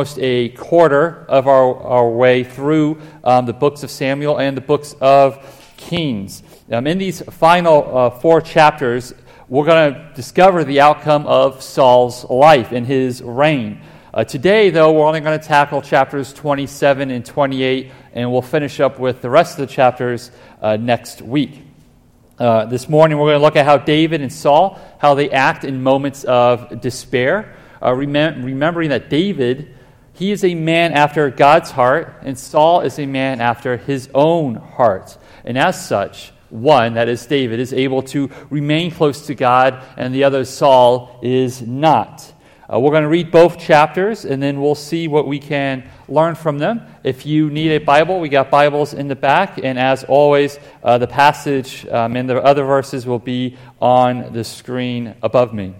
almost 0.00 0.18
a 0.18 0.48
quarter 0.48 1.26
of 1.28 1.46
our, 1.46 1.76
our 1.82 2.08
way 2.08 2.42
through 2.42 2.98
um, 3.22 3.44
the 3.44 3.52
books 3.52 3.82
of 3.82 3.90
Samuel 3.90 4.40
and 4.40 4.56
the 4.56 4.62
books 4.62 4.94
of 4.98 5.74
Kings. 5.76 6.42
Um, 6.72 6.86
in 6.86 6.96
these 6.96 7.20
final 7.20 7.98
uh, 7.98 8.08
four 8.08 8.40
chapters, 8.40 9.12
we're 9.46 9.66
going 9.66 9.92
to 9.92 10.12
discover 10.14 10.64
the 10.64 10.80
outcome 10.80 11.26
of 11.26 11.62
Saul's 11.62 12.24
life 12.30 12.72
and 12.72 12.86
his 12.86 13.22
reign. 13.22 13.82
Uh, 14.14 14.24
today, 14.24 14.70
though, 14.70 14.90
we're 14.90 15.04
only 15.04 15.20
going 15.20 15.38
to 15.38 15.46
tackle 15.46 15.82
chapters 15.82 16.32
27 16.32 17.10
and 17.10 17.22
28, 17.22 17.92
and 18.14 18.32
we'll 18.32 18.40
finish 18.40 18.80
up 18.80 18.98
with 18.98 19.20
the 19.20 19.28
rest 19.28 19.58
of 19.58 19.68
the 19.68 19.74
chapters 19.74 20.30
uh, 20.62 20.78
next 20.78 21.20
week. 21.20 21.60
Uh, 22.38 22.64
this 22.64 22.88
morning, 22.88 23.18
we're 23.18 23.26
going 23.26 23.38
to 23.38 23.44
look 23.44 23.56
at 23.56 23.66
how 23.66 23.76
David 23.76 24.22
and 24.22 24.32
Saul, 24.32 24.80
how 24.98 25.12
they 25.12 25.28
act 25.30 25.64
in 25.64 25.82
moments 25.82 26.24
of 26.24 26.80
despair, 26.80 27.54
uh, 27.82 27.90
remem- 27.90 28.42
remembering 28.42 28.88
that 28.88 29.10
David 29.10 29.74
he 30.20 30.32
is 30.32 30.44
a 30.44 30.54
man 30.54 30.92
after 30.92 31.30
God's 31.30 31.70
heart, 31.70 32.14
and 32.20 32.38
Saul 32.38 32.82
is 32.82 32.98
a 32.98 33.06
man 33.06 33.40
after 33.40 33.78
his 33.78 34.10
own 34.12 34.54
heart. 34.54 35.16
And 35.46 35.56
as 35.56 35.82
such, 35.82 36.34
one, 36.50 36.92
that 36.92 37.08
is 37.08 37.24
David, 37.24 37.58
is 37.58 37.72
able 37.72 38.02
to 38.02 38.28
remain 38.50 38.90
close 38.90 39.28
to 39.28 39.34
God, 39.34 39.82
and 39.96 40.14
the 40.14 40.24
other, 40.24 40.44
Saul, 40.44 41.18
is 41.22 41.62
not. 41.62 42.34
Uh, 42.70 42.78
we're 42.78 42.90
going 42.90 43.04
to 43.04 43.08
read 43.08 43.30
both 43.30 43.58
chapters, 43.58 44.26
and 44.26 44.42
then 44.42 44.60
we'll 44.60 44.74
see 44.74 45.08
what 45.08 45.26
we 45.26 45.38
can 45.38 45.88
learn 46.06 46.34
from 46.34 46.58
them. 46.58 46.82
If 47.02 47.24
you 47.24 47.48
need 47.48 47.70
a 47.70 47.78
Bible, 47.78 48.20
we 48.20 48.28
got 48.28 48.50
Bibles 48.50 48.92
in 48.92 49.08
the 49.08 49.16
back, 49.16 49.56
and 49.56 49.78
as 49.78 50.04
always, 50.04 50.58
uh, 50.84 50.98
the 50.98 51.06
passage 51.06 51.86
um, 51.86 52.14
and 52.14 52.28
the 52.28 52.44
other 52.44 52.64
verses 52.64 53.06
will 53.06 53.18
be 53.18 53.56
on 53.80 54.34
the 54.34 54.44
screen 54.44 55.14
above 55.22 55.54
me. 55.54 55.74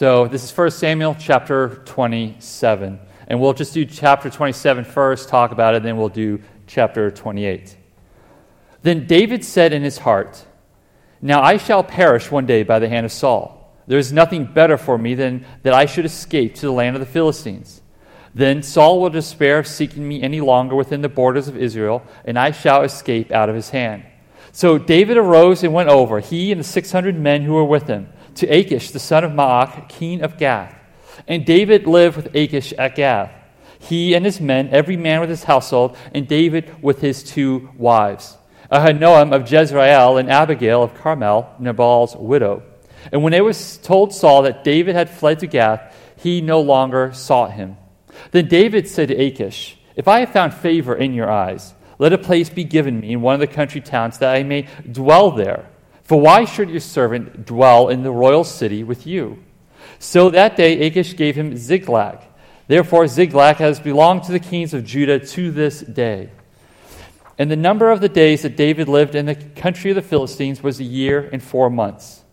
So 0.00 0.26
this 0.26 0.42
is 0.42 0.56
1 0.56 0.70
Samuel 0.70 1.14
chapter 1.20 1.82
27. 1.84 2.98
And 3.28 3.38
we'll 3.38 3.52
just 3.52 3.74
do 3.74 3.84
chapter 3.84 4.30
27 4.30 4.84
first, 4.84 5.28
talk 5.28 5.52
about 5.52 5.74
it, 5.74 5.82
then 5.82 5.98
we'll 5.98 6.08
do 6.08 6.40
chapter 6.66 7.10
28. 7.10 7.76
Then 8.80 9.06
David 9.06 9.44
said 9.44 9.74
in 9.74 9.82
his 9.82 9.98
heart, 9.98 10.42
Now 11.20 11.42
I 11.42 11.58
shall 11.58 11.84
perish 11.84 12.30
one 12.30 12.46
day 12.46 12.62
by 12.62 12.78
the 12.78 12.88
hand 12.88 13.04
of 13.04 13.12
Saul. 13.12 13.78
There 13.88 13.98
is 13.98 14.10
nothing 14.10 14.46
better 14.46 14.78
for 14.78 14.96
me 14.96 15.14
than 15.14 15.44
that 15.64 15.74
I 15.74 15.84
should 15.84 16.06
escape 16.06 16.54
to 16.54 16.62
the 16.62 16.72
land 16.72 16.96
of 16.96 17.00
the 17.00 17.04
Philistines. 17.04 17.82
Then 18.34 18.62
Saul 18.62 19.02
will 19.02 19.10
despair 19.10 19.58
of 19.58 19.66
seeking 19.66 20.08
me 20.08 20.22
any 20.22 20.40
longer 20.40 20.76
within 20.76 21.02
the 21.02 21.10
borders 21.10 21.46
of 21.46 21.58
Israel, 21.58 22.02
and 22.24 22.38
I 22.38 22.52
shall 22.52 22.84
escape 22.84 23.32
out 23.32 23.50
of 23.50 23.54
his 23.54 23.68
hand. 23.68 24.04
So 24.50 24.78
David 24.78 25.18
arose 25.18 25.62
and 25.62 25.74
went 25.74 25.90
over, 25.90 26.20
he 26.20 26.52
and 26.52 26.58
the 26.58 26.64
600 26.64 27.18
men 27.18 27.42
who 27.42 27.52
were 27.52 27.66
with 27.66 27.86
him 27.86 28.08
to 28.36 28.46
Achish, 28.46 28.90
the 28.90 28.98
son 28.98 29.24
of 29.24 29.32
Maoch, 29.32 29.88
king 29.88 30.22
of 30.22 30.38
Gath. 30.38 30.74
And 31.26 31.44
David 31.44 31.86
lived 31.86 32.16
with 32.16 32.34
Achish 32.34 32.72
at 32.74 32.94
Gath, 32.94 33.32
he 33.80 34.14
and 34.14 34.24
his 34.24 34.40
men, 34.40 34.68
every 34.72 34.96
man 34.96 35.20
with 35.20 35.30
his 35.30 35.44
household, 35.44 35.96
and 36.14 36.28
David 36.28 36.82
with 36.82 37.00
his 37.00 37.22
two 37.22 37.70
wives, 37.76 38.36
Ahinoam 38.70 39.34
of 39.34 39.50
Jezreel 39.50 40.18
and 40.18 40.30
Abigail 40.30 40.82
of 40.82 40.94
Carmel, 40.94 41.50
Nabal's 41.58 42.14
widow. 42.14 42.62
And 43.10 43.22
when 43.22 43.32
it 43.32 43.42
was 43.44 43.78
told 43.78 44.12
Saul 44.12 44.42
that 44.42 44.64
David 44.64 44.94
had 44.94 45.08
fled 45.08 45.38
to 45.40 45.46
Gath, 45.46 45.96
he 46.16 46.40
no 46.40 46.60
longer 46.60 47.12
sought 47.12 47.52
him. 47.52 47.78
Then 48.30 48.48
David 48.48 48.86
said 48.86 49.08
to 49.08 49.14
Achish, 49.14 49.78
If 49.96 50.06
I 50.06 50.20
have 50.20 50.32
found 50.32 50.52
favor 50.52 50.94
in 50.94 51.14
your 51.14 51.30
eyes, 51.30 51.74
let 51.98 52.12
a 52.12 52.18
place 52.18 52.50
be 52.50 52.64
given 52.64 53.00
me 53.00 53.12
in 53.12 53.22
one 53.22 53.34
of 53.34 53.40
the 53.40 53.46
country 53.46 53.80
towns 53.80 54.18
that 54.18 54.34
I 54.34 54.42
may 54.42 54.68
dwell 54.90 55.30
there. 55.30 55.68
For 56.10 56.20
why 56.20 56.44
should 56.44 56.70
your 56.70 56.80
servant 56.80 57.46
dwell 57.46 57.88
in 57.88 58.02
the 58.02 58.10
royal 58.10 58.42
city 58.42 58.82
with 58.82 59.06
you? 59.06 59.44
So 60.00 60.28
that 60.30 60.56
day 60.56 60.84
Achish 60.84 61.14
gave 61.14 61.36
him 61.36 61.56
Ziklag. 61.56 62.18
Therefore, 62.66 63.06
Ziklag 63.06 63.58
has 63.58 63.78
belonged 63.78 64.24
to 64.24 64.32
the 64.32 64.40
kings 64.40 64.74
of 64.74 64.84
Judah 64.84 65.20
to 65.20 65.52
this 65.52 65.78
day. 65.78 66.30
And 67.38 67.48
the 67.48 67.54
number 67.54 67.92
of 67.92 68.00
the 68.00 68.08
days 68.08 68.42
that 68.42 68.56
David 68.56 68.88
lived 68.88 69.14
in 69.14 69.26
the 69.26 69.36
country 69.36 69.92
of 69.92 69.94
the 69.94 70.02
Philistines 70.02 70.64
was 70.64 70.80
a 70.80 70.84
year 70.84 71.30
and 71.32 71.40
four 71.40 71.70
months. 71.70 72.24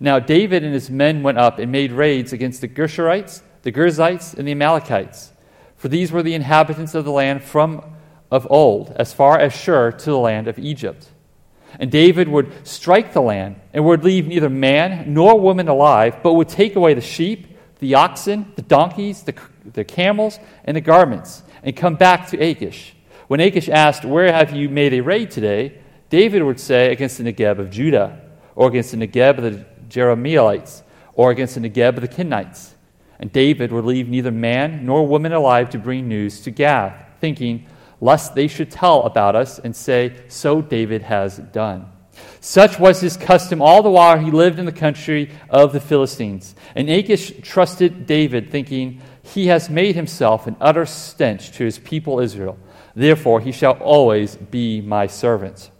Now, 0.00 0.18
David 0.18 0.64
and 0.64 0.74
his 0.74 0.90
men 0.90 1.22
went 1.22 1.38
up 1.38 1.60
and 1.60 1.70
made 1.70 1.92
raids 1.92 2.32
against 2.32 2.62
the 2.62 2.68
Geshurites, 2.68 3.42
the 3.62 3.70
Girzites, 3.70 4.34
and 4.34 4.48
the 4.48 4.52
Amalekites. 4.52 5.30
For 5.76 5.86
these 5.86 6.10
were 6.10 6.24
the 6.24 6.34
inhabitants 6.34 6.96
of 6.96 7.04
the 7.04 7.12
land 7.12 7.44
from 7.44 7.94
of 8.28 8.48
old, 8.50 8.90
as 8.96 9.12
far 9.12 9.38
as 9.38 9.52
Shur 9.52 9.92
to 9.92 10.04
the 10.04 10.18
land 10.18 10.48
of 10.48 10.58
Egypt. 10.58 11.10
And 11.78 11.90
David 11.90 12.28
would 12.28 12.66
strike 12.66 13.12
the 13.12 13.22
land 13.22 13.60
and 13.72 13.84
would 13.84 14.04
leave 14.04 14.26
neither 14.26 14.50
man 14.50 15.14
nor 15.14 15.38
woman 15.38 15.68
alive, 15.68 16.22
but 16.22 16.34
would 16.34 16.48
take 16.48 16.76
away 16.76 16.94
the 16.94 17.00
sheep, 17.00 17.56
the 17.78 17.94
oxen, 17.94 18.52
the 18.56 18.62
donkeys, 18.62 19.22
the, 19.22 19.34
the 19.72 19.84
camels, 19.84 20.38
and 20.64 20.76
the 20.76 20.80
garments, 20.80 21.42
and 21.62 21.76
come 21.76 21.94
back 21.94 22.28
to 22.28 22.38
Achish. 22.38 22.94
When 23.28 23.40
Achish 23.40 23.68
asked, 23.68 24.04
Where 24.04 24.32
have 24.32 24.54
you 24.54 24.68
made 24.68 24.92
a 24.92 25.00
raid 25.00 25.30
today? 25.30 25.78
David 26.08 26.42
would 26.42 26.58
say, 26.58 26.90
Against 26.90 27.18
the 27.18 27.24
Negeb 27.24 27.58
of 27.58 27.70
Judah, 27.70 28.20
or 28.54 28.68
against 28.68 28.90
the 28.90 28.96
Negeb 28.96 29.38
of 29.38 29.44
the 29.44 29.64
Jerahmeelites, 29.88 30.82
or 31.14 31.30
against 31.30 31.54
the 31.54 31.60
Negeb 31.60 31.96
of 31.96 32.00
the 32.00 32.08
Kenites. 32.08 32.72
And 33.18 33.32
David 33.32 33.70
would 33.70 33.84
leave 33.84 34.08
neither 34.08 34.30
man 34.30 34.84
nor 34.84 35.06
woman 35.06 35.32
alive 35.32 35.70
to 35.70 35.78
bring 35.78 36.08
news 36.08 36.40
to 36.40 36.50
Gath, 36.50 36.94
thinking, 37.20 37.66
lest 38.00 38.34
they 38.34 38.48
should 38.48 38.70
tell 38.70 39.02
about 39.02 39.36
us 39.36 39.58
and 39.58 39.74
say, 39.74 40.14
So 40.28 40.62
David 40.62 41.02
has 41.02 41.38
done. 41.38 41.86
Such 42.40 42.78
was 42.78 43.00
his 43.00 43.16
custom 43.16 43.60
all 43.60 43.82
the 43.82 43.90
while 43.90 44.18
he 44.18 44.30
lived 44.30 44.58
in 44.58 44.64
the 44.64 44.72
country 44.72 45.30
of 45.48 45.72
the 45.72 45.80
Philistines. 45.80 46.54
And 46.74 46.88
Achish 46.88 47.32
trusted 47.42 48.06
David, 48.06 48.50
thinking, 48.50 49.02
He 49.22 49.48
has 49.48 49.68
made 49.68 49.94
himself 49.94 50.46
an 50.46 50.56
utter 50.60 50.86
stench 50.86 51.52
to 51.52 51.64
his 51.64 51.78
people 51.78 52.20
Israel. 52.20 52.58
Therefore, 52.94 53.40
he 53.40 53.52
shall 53.52 53.74
always 53.74 54.36
be 54.36 54.80
my 54.80 55.06
servant. 55.06 55.70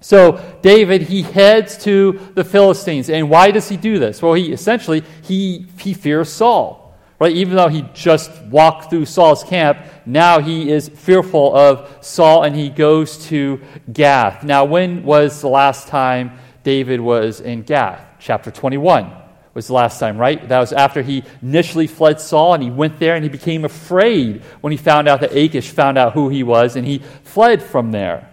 So 0.00 0.40
David, 0.62 1.02
he 1.02 1.22
heads 1.22 1.76
to 1.84 2.20
the 2.34 2.44
Philistines. 2.44 3.10
And 3.10 3.28
why 3.28 3.50
does 3.50 3.68
he 3.68 3.76
do 3.76 3.98
this? 3.98 4.22
Well, 4.22 4.34
he 4.34 4.52
essentially 4.52 5.02
he, 5.22 5.66
he 5.78 5.94
fears 5.94 6.28
Saul. 6.28 6.87
Right? 7.18 7.34
Even 7.34 7.56
though 7.56 7.68
he 7.68 7.82
just 7.94 8.30
walked 8.44 8.90
through 8.90 9.06
Saul's 9.06 9.42
camp, 9.42 9.78
now 10.06 10.40
he 10.40 10.70
is 10.70 10.88
fearful 10.88 11.54
of 11.54 11.98
Saul 12.00 12.44
and 12.44 12.54
he 12.54 12.68
goes 12.68 13.26
to 13.26 13.60
Gath. 13.92 14.44
Now, 14.44 14.64
when 14.64 15.02
was 15.02 15.40
the 15.40 15.48
last 15.48 15.88
time 15.88 16.38
David 16.62 17.00
was 17.00 17.40
in 17.40 17.62
Gath? 17.62 18.04
Chapter 18.20 18.52
21 18.52 19.12
was 19.54 19.66
the 19.66 19.72
last 19.72 19.98
time, 19.98 20.16
right? 20.16 20.48
That 20.48 20.60
was 20.60 20.72
after 20.72 21.02
he 21.02 21.24
initially 21.42 21.88
fled 21.88 22.20
Saul 22.20 22.54
and 22.54 22.62
he 22.62 22.70
went 22.70 23.00
there 23.00 23.16
and 23.16 23.24
he 23.24 23.28
became 23.28 23.64
afraid 23.64 24.42
when 24.60 24.70
he 24.70 24.76
found 24.76 25.08
out 25.08 25.20
that 25.20 25.36
Achish 25.36 25.70
found 25.70 25.98
out 25.98 26.12
who 26.12 26.28
he 26.28 26.44
was 26.44 26.76
and 26.76 26.86
he 26.86 26.98
fled 27.24 27.60
from 27.60 27.90
there. 27.90 28.27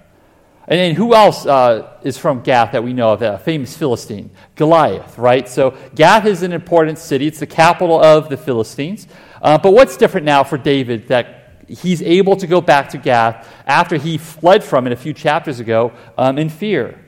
And 0.67 0.79
then 0.79 0.95
who 0.95 1.13
else 1.13 1.45
uh, 1.45 1.93
is 2.01 2.17
from 2.17 2.41
Gath 2.41 2.71
that 2.71 2.83
we 2.83 2.91
know 2.91 3.13
of, 3.13 3.21
a 3.21 3.37
famous 3.37 3.77
Philistine? 3.77 4.31
Goliath, 4.55 5.17
right? 5.17 5.47
So 5.47 5.77
Gath 5.93 6.25
is 6.25 6.41
an 6.41 6.53
important 6.53 6.97
city. 6.97 7.27
It's 7.27 7.39
the 7.39 7.47
capital 7.47 8.01
of 8.01 8.29
the 8.29 8.37
Philistines. 8.37 9.07
Uh, 9.41 9.59
but 9.59 9.73
what's 9.73 9.95
different 9.95 10.25
now 10.25 10.43
for 10.43 10.57
David 10.57 11.07
that 11.09 11.65
he's 11.67 12.01
able 12.01 12.35
to 12.37 12.47
go 12.47 12.61
back 12.61 12.89
to 12.89 12.97
Gath 12.97 13.47
after 13.67 13.97
he 13.97 14.17
fled 14.17 14.63
from 14.63 14.87
it 14.87 14.93
a 14.93 14.95
few 14.95 15.13
chapters 15.13 15.59
ago 15.59 15.93
um, 16.17 16.39
in 16.39 16.49
fear? 16.49 16.99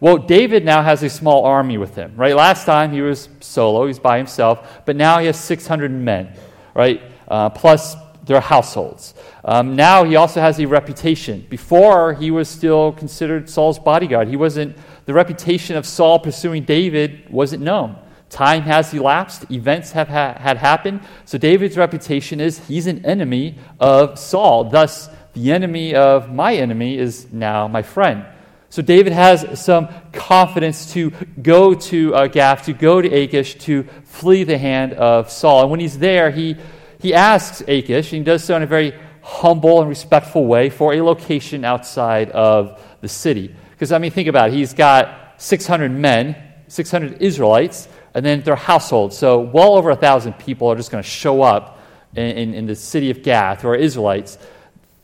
Well, 0.00 0.16
David 0.16 0.64
now 0.64 0.82
has 0.82 1.02
a 1.02 1.10
small 1.10 1.44
army 1.44 1.76
with 1.76 1.94
him, 1.94 2.14
right? 2.16 2.34
Last 2.34 2.64
time 2.64 2.90
he 2.92 3.02
was 3.02 3.28
solo, 3.40 3.86
he's 3.86 3.98
by 3.98 4.16
himself, 4.16 4.80
but 4.86 4.96
now 4.96 5.18
he 5.18 5.26
has 5.26 5.38
600 5.38 5.90
men, 5.90 6.34
right? 6.74 7.02
Uh, 7.28 7.50
plus 7.50 7.94
their 8.30 8.40
households. 8.40 9.12
Um, 9.44 9.74
now 9.74 10.04
he 10.04 10.14
also 10.14 10.40
has 10.40 10.60
a 10.60 10.66
reputation. 10.66 11.44
Before, 11.50 12.14
he 12.14 12.30
was 12.30 12.48
still 12.48 12.92
considered 12.92 13.50
Saul's 13.50 13.80
bodyguard. 13.80 14.28
He 14.28 14.36
wasn't, 14.36 14.76
the 15.04 15.12
reputation 15.12 15.76
of 15.76 15.84
Saul 15.84 16.20
pursuing 16.20 16.62
David 16.62 17.28
wasn't 17.28 17.64
known. 17.64 17.98
Time 18.28 18.62
has 18.62 18.94
elapsed, 18.94 19.50
events 19.50 19.90
have 19.90 20.06
ha- 20.06 20.36
had 20.38 20.58
happened. 20.58 21.00
So 21.24 21.38
David's 21.38 21.76
reputation 21.76 22.40
is 22.40 22.60
he's 22.68 22.86
an 22.86 23.04
enemy 23.04 23.58
of 23.80 24.16
Saul. 24.16 24.70
Thus, 24.70 25.10
the 25.32 25.50
enemy 25.50 25.96
of 25.96 26.32
my 26.32 26.54
enemy 26.54 26.98
is 26.98 27.32
now 27.32 27.66
my 27.66 27.82
friend. 27.82 28.24
So 28.68 28.80
David 28.80 29.12
has 29.12 29.60
some 29.60 29.88
confidence 30.12 30.92
to 30.92 31.10
go 31.42 31.74
to 31.74 32.14
uh, 32.14 32.26
Gath, 32.28 32.66
to 32.66 32.72
go 32.72 33.02
to 33.02 33.08
Achish, 33.08 33.56
to 33.66 33.82
flee 34.04 34.44
the 34.44 34.58
hand 34.58 34.92
of 34.92 35.32
Saul. 35.32 35.62
And 35.62 35.70
when 35.72 35.80
he's 35.80 35.98
there, 35.98 36.30
he 36.30 36.56
he 37.00 37.14
asks 37.14 37.62
Achish, 37.62 38.12
and 38.12 38.18
he 38.18 38.24
does 38.24 38.44
so 38.44 38.56
in 38.56 38.62
a 38.62 38.66
very 38.66 38.94
humble 39.22 39.80
and 39.80 39.88
respectful 39.88 40.46
way, 40.46 40.70
for 40.70 40.92
a 40.94 41.02
location 41.02 41.64
outside 41.64 42.30
of 42.30 42.82
the 43.00 43.08
city. 43.08 43.54
Because, 43.70 43.92
I 43.92 43.98
mean, 43.98 44.10
think 44.10 44.28
about 44.28 44.50
it. 44.50 44.54
He's 44.54 44.74
got 44.74 45.34
600 45.38 45.90
men, 45.90 46.36
600 46.68 47.22
Israelites, 47.22 47.88
and 48.14 48.24
then 48.24 48.42
their 48.42 48.56
households. 48.56 49.16
So, 49.16 49.38
well 49.40 49.76
over 49.76 49.90
a 49.90 49.96
thousand 49.96 50.34
people 50.34 50.68
are 50.68 50.76
just 50.76 50.90
going 50.90 51.02
to 51.02 51.08
show 51.08 51.42
up 51.42 51.78
in, 52.14 52.26
in, 52.36 52.54
in, 52.54 52.66
the 52.66 52.74
city 52.74 53.10
of 53.10 53.22
Gath, 53.22 53.64
or 53.64 53.74
Israelites. 53.74 54.36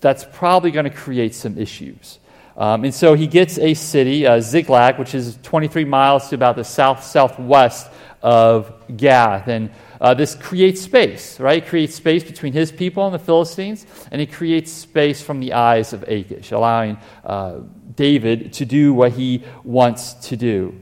That's 0.00 0.26
probably 0.32 0.72
going 0.72 0.84
to 0.84 0.90
create 0.90 1.34
some 1.34 1.56
issues. 1.56 2.19
Um, 2.56 2.84
and 2.84 2.94
so 2.94 3.14
he 3.14 3.26
gets 3.26 3.58
a 3.58 3.75
city, 3.75 4.26
uh, 4.26 4.40
Ziklag, 4.40 4.99
which 4.99 5.14
is 5.14 5.38
23 5.42 5.84
miles 5.84 6.28
to 6.31 6.34
about 6.34 6.56
the 6.56 6.64
south 6.64 7.04
southwest 7.04 7.90
of 8.22 8.72
Gath. 8.96 9.49
And 9.49 9.70
Uh, 10.00 10.14
this 10.14 10.34
creates 10.34 10.81
space, 10.81 11.40
right? 11.40 11.62
It 11.62 11.69
creates 11.69 11.94
space 11.94 12.25
between 12.25 12.52
his 12.52 12.70
people 12.70 13.06
and 13.06 13.14
the 13.14 13.19
Philistines, 13.19 13.87
and 14.10 14.20
it 14.20 14.32
creates 14.32 14.70
space 14.70 15.22
from 15.22 15.40
the 15.40 15.54
eyes 15.54 15.93
of 15.93 16.02
Achish, 16.04 16.52
allowing 16.52 16.98
uh, 17.25 17.60
David 17.94 18.52
to 18.54 18.64
do 18.64 18.93
what 18.94 19.12
he 19.12 19.44
wants 19.64 20.14
to 20.28 20.37
do. 20.37 20.75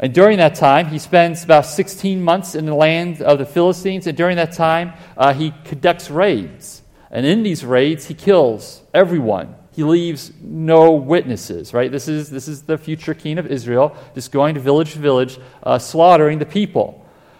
And 0.00 0.14
during 0.14 0.38
that 0.38 0.54
time, 0.54 0.86
he 0.86 0.98
spends 0.98 1.42
about 1.42 1.66
16 1.66 2.22
months 2.22 2.54
in 2.54 2.66
the 2.66 2.74
land 2.74 3.20
of 3.20 3.38
the 3.38 3.46
Philistines, 3.46 4.06
and 4.06 4.16
during 4.16 4.36
that 4.36 4.52
time, 4.52 4.92
uh, 5.16 5.32
he 5.32 5.52
conducts 5.64 6.10
raids. 6.10 6.82
And 7.10 7.26
in 7.26 7.42
these 7.42 7.64
raids, 7.64 8.06
he 8.06 8.14
kills 8.14 8.82
everyone. 8.94 9.56
He 9.72 9.84
leaves 9.84 10.32
no 10.40 10.92
witnesses, 10.92 11.72
right? 11.72 11.90
This 11.90 12.08
is, 12.08 12.30
this 12.30 12.48
is 12.48 12.62
the 12.62 12.76
future 12.76 13.14
king 13.14 13.38
of 13.38 13.46
Israel, 13.46 13.96
just 14.14 14.30
going 14.30 14.54
to 14.54 14.60
village 14.60 14.92
to 14.92 14.98
village, 14.98 15.38
uh, 15.62 15.78
slaughtering 15.78 16.38
the 16.38 16.46
people, 16.46 16.97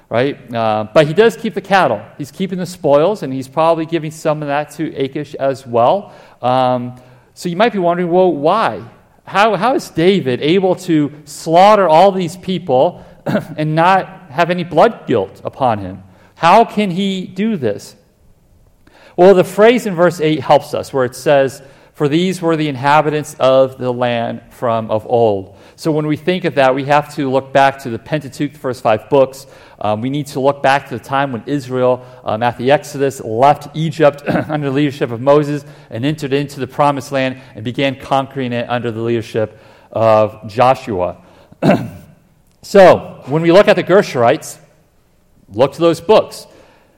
right? 0.09 0.55
Uh, 0.55 0.89
but 0.93 1.07
he 1.07 1.15
does 1.15 1.37
keep 1.37 1.55
the 1.55 1.61
cattle. 1.61 2.03
He's 2.17 2.31
keeping 2.31 2.59
the 2.59 2.67
spoils, 2.67 3.23
and 3.23 3.33
he's 3.33 3.49
probably 3.49 3.87
giving 3.87 4.11
some 4.11 4.43
of 4.43 4.49
that 4.49 4.71
to 4.73 4.95
Achish 4.95 5.35
as 5.35 5.67
well. 5.67 6.15
Um, 6.41 7.01
so 7.35 7.49
you 7.49 7.57
might 7.57 7.73
be 7.73 7.79
wondering, 7.79 8.11
well, 8.11 8.33
why? 8.33 8.83
How, 9.25 9.57
how 9.57 9.75
is 9.75 9.91
David 9.91 10.41
able 10.41 10.75
to 10.77 11.13
slaughter 11.25 11.89
all 11.89 12.11
these 12.11 12.37
people 12.37 13.05
and 13.27 13.75
not 13.75 14.31
have 14.31 14.51
any 14.51 14.65
blood 14.65 15.07
guilt 15.07 15.43
upon 15.45 15.79
him? 15.79 16.03
How 16.35 16.65
can 16.65 16.91
he 16.91 17.27
do 17.27 17.57
this? 17.57 17.95
Well, 19.17 19.35
the 19.35 19.45
phrase 19.45 19.85
in 19.85 19.95
verse 19.95 20.21
8 20.21 20.41
helps 20.41 20.73
us, 20.75 20.93
where 20.93 21.05
it 21.05 21.17
says, 21.17 21.61
For 21.93 22.09
these 22.09 22.41
were 22.41 22.57
the 22.57 22.69
inhabitants 22.69 23.35
of 23.41 23.77
the 23.77 23.93
land 23.93 24.43
from 24.51 24.91
of 24.91 25.05
old. 25.07 25.57
So 25.75 25.93
when 25.93 26.07
we 26.07 26.17
think 26.17 26.45
of 26.45 26.55
that, 26.55 26.75
we 26.75 26.85
have 26.85 27.15
to 27.17 27.29
look 27.29 27.53
back 27.53 27.81
to 27.81 27.91
the 27.91 27.99
Pentateuch, 27.99 28.53
the 28.53 28.59
first 28.59 28.83
five 28.83 29.11
books. 29.11 29.47
Um, 29.81 30.01
we 30.01 30.11
need 30.11 30.27
to 30.29 30.41
look 30.41 30.63
back 30.63 30.89
to 30.89 30.99
the 30.99 31.05
time 31.05 31.33
when 31.33 31.45
Israel, 31.47 32.05
um, 32.25 32.43
at 32.43 32.59
the 32.59 32.71
Exodus, 32.71 33.21
left 33.21 33.77
Egypt 33.77 34.23
under 34.49 34.69
the 34.69 34.75
leadership 34.75 35.11
of 35.11 35.21
Moses 35.21 35.65
and 35.91 36.05
entered 36.05 36.33
into 36.33 36.59
the 36.59 36.67
promised 36.67 37.13
land 37.13 37.41
and 37.55 37.65
began 37.65 37.99
conquering 37.99 38.53
it 38.53 38.69
under 38.69 38.91
the 38.91 39.01
leadership 39.01 39.61
of 39.93 40.49
Joshua. 40.49 41.23
so 42.63 43.23
when 43.27 43.43
we 43.43 43.53
look 43.53 43.69
at 43.69 43.77
the 43.77 43.85
Gershurites, 43.85 44.59
look 45.49 45.73
to 45.75 45.81
those 45.81 46.01
books. 46.01 46.47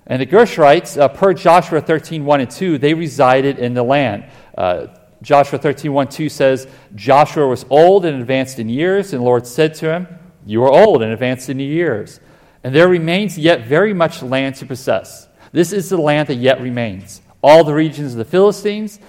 And 0.06 0.20
the 0.20 0.26
Gershurites, 0.26 0.98
uh, 0.98 1.08
per 1.08 1.34
Joshua 1.34 1.80
13, 1.80 2.24
1 2.24 2.40
and 2.40 2.50
2, 2.50 2.78
they 2.78 2.94
resided 2.94 3.58
in 3.58 3.74
the 3.74 3.82
land. 3.82 4.24
Uh, 4.56 4.88
Joshua 5.22 5.58
13, 5.58 5.92
1, 5.92 6.08
2 6.08 6.28
says, 6.28 6.66
Joshua 6.94 7.46
was 7.46 7.66
old 7.68 8.04
and 8.06 8.20
advanced 8.20 8.58
in 8.58 8.68
years, 8.68 9.12
and 9.12 9.20
the 9.20 9.24
Lord 9.24 9.46
said 9.46 9.74
to 9.74 9.92
him, 9.92 10.08
You 10.46 10.64
are 10.64 10.70
old 10.70 11.02
and 11.02 11.12
advanced 11.12 11.50
in 11.50 11.60
years, 11.60 12.20
and 12.62 12.74
there 12.74 12.88
remains 12.88 13.38
yet 13.38 13.66
very 13.66 13.94
much 13.94 14.22
land 14.22 14.56
to 14.56 14.66
possess. 14.66 15.28
This 15.52 15.72
is 15.72 15.88
the 15.88 15.96
land 15.96 16.28
that 16.28 16.36
yet 16.36 16.60
remains 16.60 17.22
all 17.42 17.64
the 17.64 17.74
regions 17.74 18.12
of 18.12 18.18
the 18.18 18.24
Philistines 18.24 19.00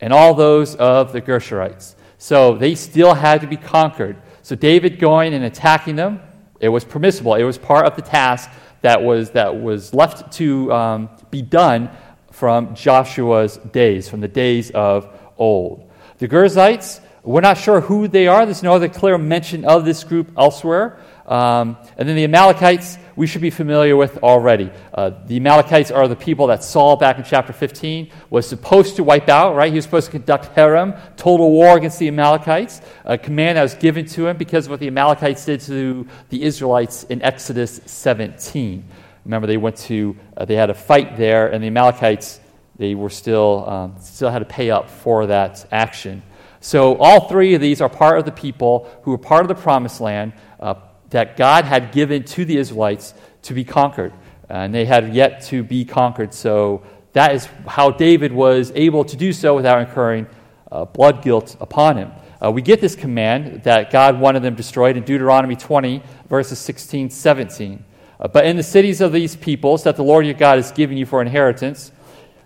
and 0.00 0.12
all 0.12 0.34
those 0.34 0.74
of 0.76 1.12
the 1.12 1.20
Gershurites. 1.20 1.94
So 2.18 2.56
they 2.56 2.74
still 2.74 3.14
had 3.14 3.40
to 3.40 3.46
be 3.46 3.56
conquered. 3.56 4.16
So 4.42 4.54
David 4.54 4.98
going 4.98 5.34
and 5.34 5.44
attacking 5.44 5.96
them, 5.96 6.20
it 6.60 6.68
was 6.68 6.84
permissible. 6.84 7.34
It 7.34 7.42
was 7.42 7.58
part 7.58 7.86
of 7.86 7.96
the 7.96 8.02
task 8.02 8.50
that 8.82 9.02
was, 9.02 9.30
that 9.30 9.60
was 9.60 9.92
left 9.92 10.32
to 10.34 10.72
um, 10.72 11.10
be 11.30 11.42
done 11.42 11.90
from 12.30 12.74
Joshua's 12.74 13.56
days, 13.56 14.08
from 14.08 14.20
the 14.20 14.28
days 14.28 14.70
of 14.70 15.08
old. 15.36 15.90
The 16.18 16.28
Gerzites, 16.28 17.00
we're 17.22 17.40
not 17.40 17.58
sure 17.58 17.80
who 17.80 18.08
they 18.08 18.26
are. 18.26 18.44
There's 18.44 18.62
no 18.62 18.74
other 18.74 18.88
clear 18.88 19.18
mention 19.18 19.64
of 19.64 19.84
this 19.84 20.02
group 20.02 20.32
elsewhere. 20.36 20.98
Um, 21.26 21.76
and 21.96 22.08
then 22.08 22.16
the 22.16 22.24
Amalekites, 22.24 22.98
we 23.14 23.26
should 23.26 23.42
be 23.42 23.50
familiar 23.50 23.96
with 23.96 24.18
already. 24.18 24.70
Uh, 24.92 25.10
the 25.26 25.36
Amalekites 25.36 25.90
are 25.90 26.08
the 26.08 26.16
people 26.16 26.48
that 26.48 26.64
Saul, 26.64 26.96
back 26.96 27.18
in 27.18 27.24
chapter 27.24 27.52
15, 27.52 28.10
was 28.30 28.48
supposed 28.48 28.96
to 28.96 29.04
wipe 29.04 29.28
out, 29.28 29.54
right? 29.54 29.70
He 29.70 29.76
was 29.76 29.84
supposed 29.84 30.06
to 30.06 30.12
conduct 30.12 30.54
herem, 30.56 30.98
total 31.16 31.50
war 31.50 31.76
against 31.76 31.98
the 31.98 32.08
Amalekites, 32.08 32.80
a 33.04 33.16
command 33.16 33.56
that 33.56 33.62
was 33.62 33.74
given 33.74 34.06
to 34.06 34.26
him 34.26 34.36
because 34.36 34.66
of 34.66 34.70
what 34.70 34.80
the 34.80 34.88
Amalekites 34.88 35.44
did 35.44 35.60
to 35.62 36.06
the 36.30 36.42
Israelites 36.42 37.04
in 37.04 37.22
Exodus 37.22 37.80
17. 37.86 38.84
Remember, 39.24 39.46
they 39.46 39.56
went 39.56 39.76
to, 39.76 40.16
uh, 40.36 40.44
they 40.44 40.56
had 40.56 40.70
a 40.70 40.74
fight 40.74 41.16
there, 41.16 41.52
and 41.52 41.62
the 41.62 41.68
Amalekites 41.68 42.40
they 42.76 42.94
were 42.94 43.10
still, 43.10 43.68
um, 43.68 43.94
still 44.00 44.30
had 44.30 44.40
to 44.40 44.44
pay 44.44 44.70
up 44.70 44.90
for 44.90 45.26
that 45.26 45.66
action. 45.70 46.22
So 46.60 46.96
all 46.96 47.28
three 47.28 47.54
of 47.54 47.60
these 47.60 47.80
are 47.80 47.88
part 47.88 48.18
of 48.18 48.24
the 48.24 48.32
people 48.32 48.88
who 49.02 49.10
were 49.12 49.18
part 49.18 49.42
of 49.42 49.48
the 49.48 49.54
promised 49.54 50.00
land 50.00 50.32
uh, 50.58 50.74
that 51.12 51.36
God 51.36 51.64
had 51.64 51.92
given 51.92 52.24
to 52.24 52.44
the 52.44 52.58
Israelites 52.58 53.14
to 53.42 53.54
be 53.54 53.64
conquered. 53.64 54.12
and 54.48 54.74
they 54.74 54.84
had 54.84 55.14
yet 55.14 55.40
to 55.42 55.62
be 55.62 55.84
conquered. 55.84 56.34
So 56.34 56.82
that 57.12 57.34
is 57.34 57.48
how 57.66 57.90
David 57.90 58.32
was 58.32 58.70
able 58.74 59.04
to 59.04 59.16
do 59.16 59.32
so 59.32 59.54
without 59.54 59.80
incurring 59.80 60.26
uh, 60.70 60.84
blood 60.84 61.22
guilt 61.22 61.56
upon 61.60 61.96
him. 61.96 62.12
Uh, 62.44 62.50
we 62.50 62.60
get 62.60 62.80
this 62.80 62.96
command 62.96 63.62
that 63.62 63.90
God 63.90 64.18
wanted 64.18 64.42
them 64.42 64.54
destroyed 64.54 64.96
in 64.96 65.04
Deuteronomy 65.04 65.54
20, 65.54 66.02
verses 66.28 66.58
16, 66.58 67.10
17. 67.10 67.84
Uh, 68.18 68.28
but 68.28 68.46
in 68.46 68.56
the 68.56 68.62
cities 68.62 69.00
of 69.00 69.12
these 69.12 69.36
peoples 69.36 69.84
that 69.84 69.96
the 69.96 70.02
Lord 70.02 70.26
your 70.26 70.34
God 70.34 70.56
has 70.56 70.72
given 70.72 70.96
you 70.96 71.06
for 71.06 71.22
inheritance, 71.22 71.92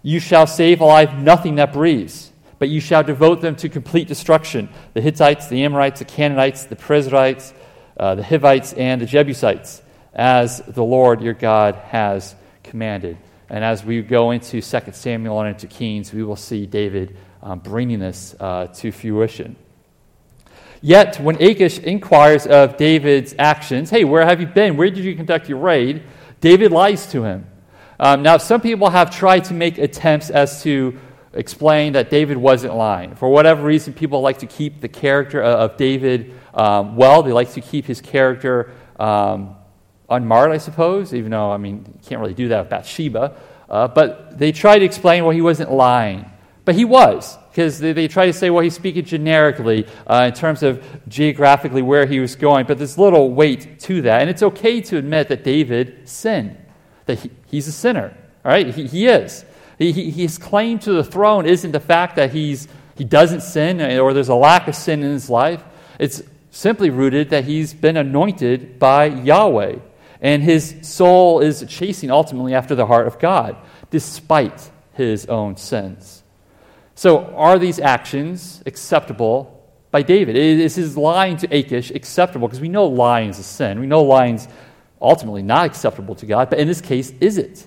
you 0.02 0.20
shall 0.20 0.46
save 0.46 0.80
alive 0.80 1.18
nothing 1.18 1.54
that 1.56 1.72
breathes, 1.72 2.30
but 2.58 2.68
you 2.68 2.80
shall 2.80 3.02
devote 3.02 3.40
them 3.40 3.56
to 3.56 3.68
complete 3.68 4.06
destruction 4.06 4.68
the 4.94 5.00
Hittites, 5.00 5.48
the 5.48 5.64
Amorites, 5.64 6.00
the 6.00 6.04
Canaanites, 6.04 6.64
the 6.64 6.76
Perizzites, 6.76 7.54
uh, 7.96 8.14
the 8.14 8.22
Hivites, 8.22 8.72
and 8.72 9.00
the 9.00 9.06
Jebusites, 9.06 9.82
as 10.14 10.58
the 10.66 10.84
Lord 10.84 11.20
your 11.20 11.34
God 11.34 11.74
has 11.76 12.34
commanded. 12.62 13.16
And 13.48 13.64
as 13.64 13.84
we 13.84 14.02
go 14.02 14.32
into 14.32 14.60
2 14.60 14.92
Samuel 14.92 15.40
and 15.40 15.50
into 15.50 15.66
Kings, 15.66 16.12
we 16.12 16.24
will 16.24 16.36
see 16.36 16.66
David 16.66 17.16
um, 17.42 17.60
bringing 17.60 18.00
this 18.00 18.34
uh, 18.40 18.66
to 18.66 18.90
fruition. 18.90 19.56
Yet, 20.82 21.18
when 21.20 21.40
Achish 21.40 21.78
inquires 21.78 22.46
of 22.46 22.76
David's 22.76 23.34
actions, 23.38 23.90
hey, 23.90 24.04
where 24.04 24.24
have 24.24 24.40
you 24.40 24.46
been? 24.46 24.76
Where 24.76 24.90
did 24.90 25.04
you 25.04 25.14
conduct 25.16 25.48
your 25.48 25.58
raid? 25.58 26.02
David 26.40 26.70
lies 26.72 27.10
to 27.12 27.24
him. 27.24 27.46
Um, 27.98 28.22
now, 28.22 28.36
some 28.36 28.60
people 28.60 28.90
have 28.90 29.10
tried 29.10 29.44
to 29.44 29.54
make 29.54 29.78
attempts 29.78 30.28
as 30.28 30.62
to 30.64 30.98
explain 31.32 31.94
that 31.94 32.10
David 32.10 32.36
wasn't 32.36 32.74
lying. 32.74 33.14
For 33.14 33.28
whatever 33.28 33.62
reason, 33.62 33.94
people 33.94 34.20
like 34.20 34.38
to 34.38 34.46
keep 34.46 34.80
the 34.80 34.88
character 34.88 35.42
of 35.42 35.76
David 35.76 36.34
um, 36.56 36.96
well. 36.96 37.22
They 37.22 37.32
like 37.32 37.52
to 37.52 37.60
keep 37.60 37.84
his 37.84 38.00
character 38.00 38.72
um, 38.98 39.54
unmarred, 40.08 40.50
I 40.50 40.58
suppose, 40.58 41.14
even 41.14 41.30
though, 41.30 41.52
I 41.52 41.56
mean, 41.56 41.84
you 41.86 42.08
can't 42.08 42.20
really 42.20 42.34
do 42.34 42.48
that 42.48 42.60
with 42.62 42.70
Bathsheba. 42.70 43.36
Uh, 43.68 43.88
but 43.88 44.38
they 44.38 44.52
try 44.52 44.78
to 44.78 44.84
explain, 44.84 45.24
well, 45.24 45.34
he 45.34 45.42
wasn't 45.42 45.70
lying. 45.70 46.30
But 46.64 46.74
he 46.74 46.84
was, 46.84 47.38
because 47.50 47.78
they, 47.78 47.92
they, 47.92 48.08
try 48.08 48.26
to 48.26 48.32
say, 48.32 48.50
well, 48.50 48.62
he's 48.62 48.74
speaking 48.74 49.04
generically 49.04 49.86
uh, 50.06 50.24
in 50.28 50.34
terms 50.34 50.64
of 50.64 50.84
geographically 51.08 51.82
where 51.82 52.06
he 52.06 52.18
was 52.18 52.34
going. 52.34 52.66
But 52.66 52.78
there's 52.78 52.98
little 52.98 53.32
weight 53.32 53.78
to 53.80 54.02
that. 54.02 54.20
And 54.20 54.30
it's 54.30 54.42
okay 54.42 54.80
to 54.82 54.96
admit 54.96 55.28
that 55.28 55.44
David 55.44 56.08
sinned 56.08 56.56
that 57.06 57.20
he, 57.20 57.30
he's 57.46 57.68
a 57.68 57.72
sinner. 57.72 58.16
All 58.44 58.50
right, 58.50 58.74
he, 58.74 58.86
he 58.86 59.06
is. 59.06 59.44
He, 59.78 59.92
he, 59.92 60.10
his 60.10 60.38
claim 60.38 60.78
to 60.80 60.92
the 60.92 61.04
throne 61.04 61.46
isn't 61.46 61.72
the 61.72 61.80
fact 61.80 62.16
that 62.16 62.32
he's, 62.32 62.68
he 62.96 63.04
doesn't 63.04 63.42
sin 63.42 63.80
or 63.80 64.12
there's 64.12 64.28
a 64.28 64.34
lack 64.34 64.68
of 64.68 64.74
sin 64.74 65.02
in 65.02 65.12
his 65.12 65.30
life. 65.30 65.62
It's 65.98 66.22
simply 66.56 66.88
rooted 66.88 67.28
that 67.30 67.44
he's 67.44 67.74
been 67.74 67.98
anointed 67.98 68.78
by 68.78 69.04
Yahweh. 69.04 69.76
And 70.22 70.42
his 70.42 70.74
soul 70.80 71.40
is 71.40 71.62
chasing 71.68 72.10
ultimately 72.10 72.54
after 72.54 72.74
the 72.74 72.86
heart 72.86 73.06
of 73.06 73.18
God, 73.18 73.56
despite 73.90 74.70
his 74.94 75.26
own 75.26 75.58
sins. 75.58 76.22
So, 76.94 77.26
are 77.34 77.58
these 77.58 77.78
actions 77.78 78.62
acceptable 78.64 79.62
by 79.90 80.00
David? 80.00 80.34
Is 80.34 80.74
his 80.74 80.96
lying 80.96 81.36
to 81.36 81.46
Achish 81.54 81.90
acceptable? 81.90 82.48
Because 82.48 82.62
we 82.62 82.70
know 82.70 82.86
lying 82.86 83.28
is 83.28 83.38
a 83.38 83.42
sin. 83.42 83.78
We 83.78 83.86
know 83.86 84.02
lying's 84.02 84.48
ultimately 85.00 85.42
not 85.42 85.66
acceptable 85.66 86.14
to 86.14 86.24
God, 86.24 86.48
but 86.48 86.58
in 86.58 86.66
this 86.66 86.80
case, 86.80 87.12
is 87.20 87.36
it? 87.36 87.66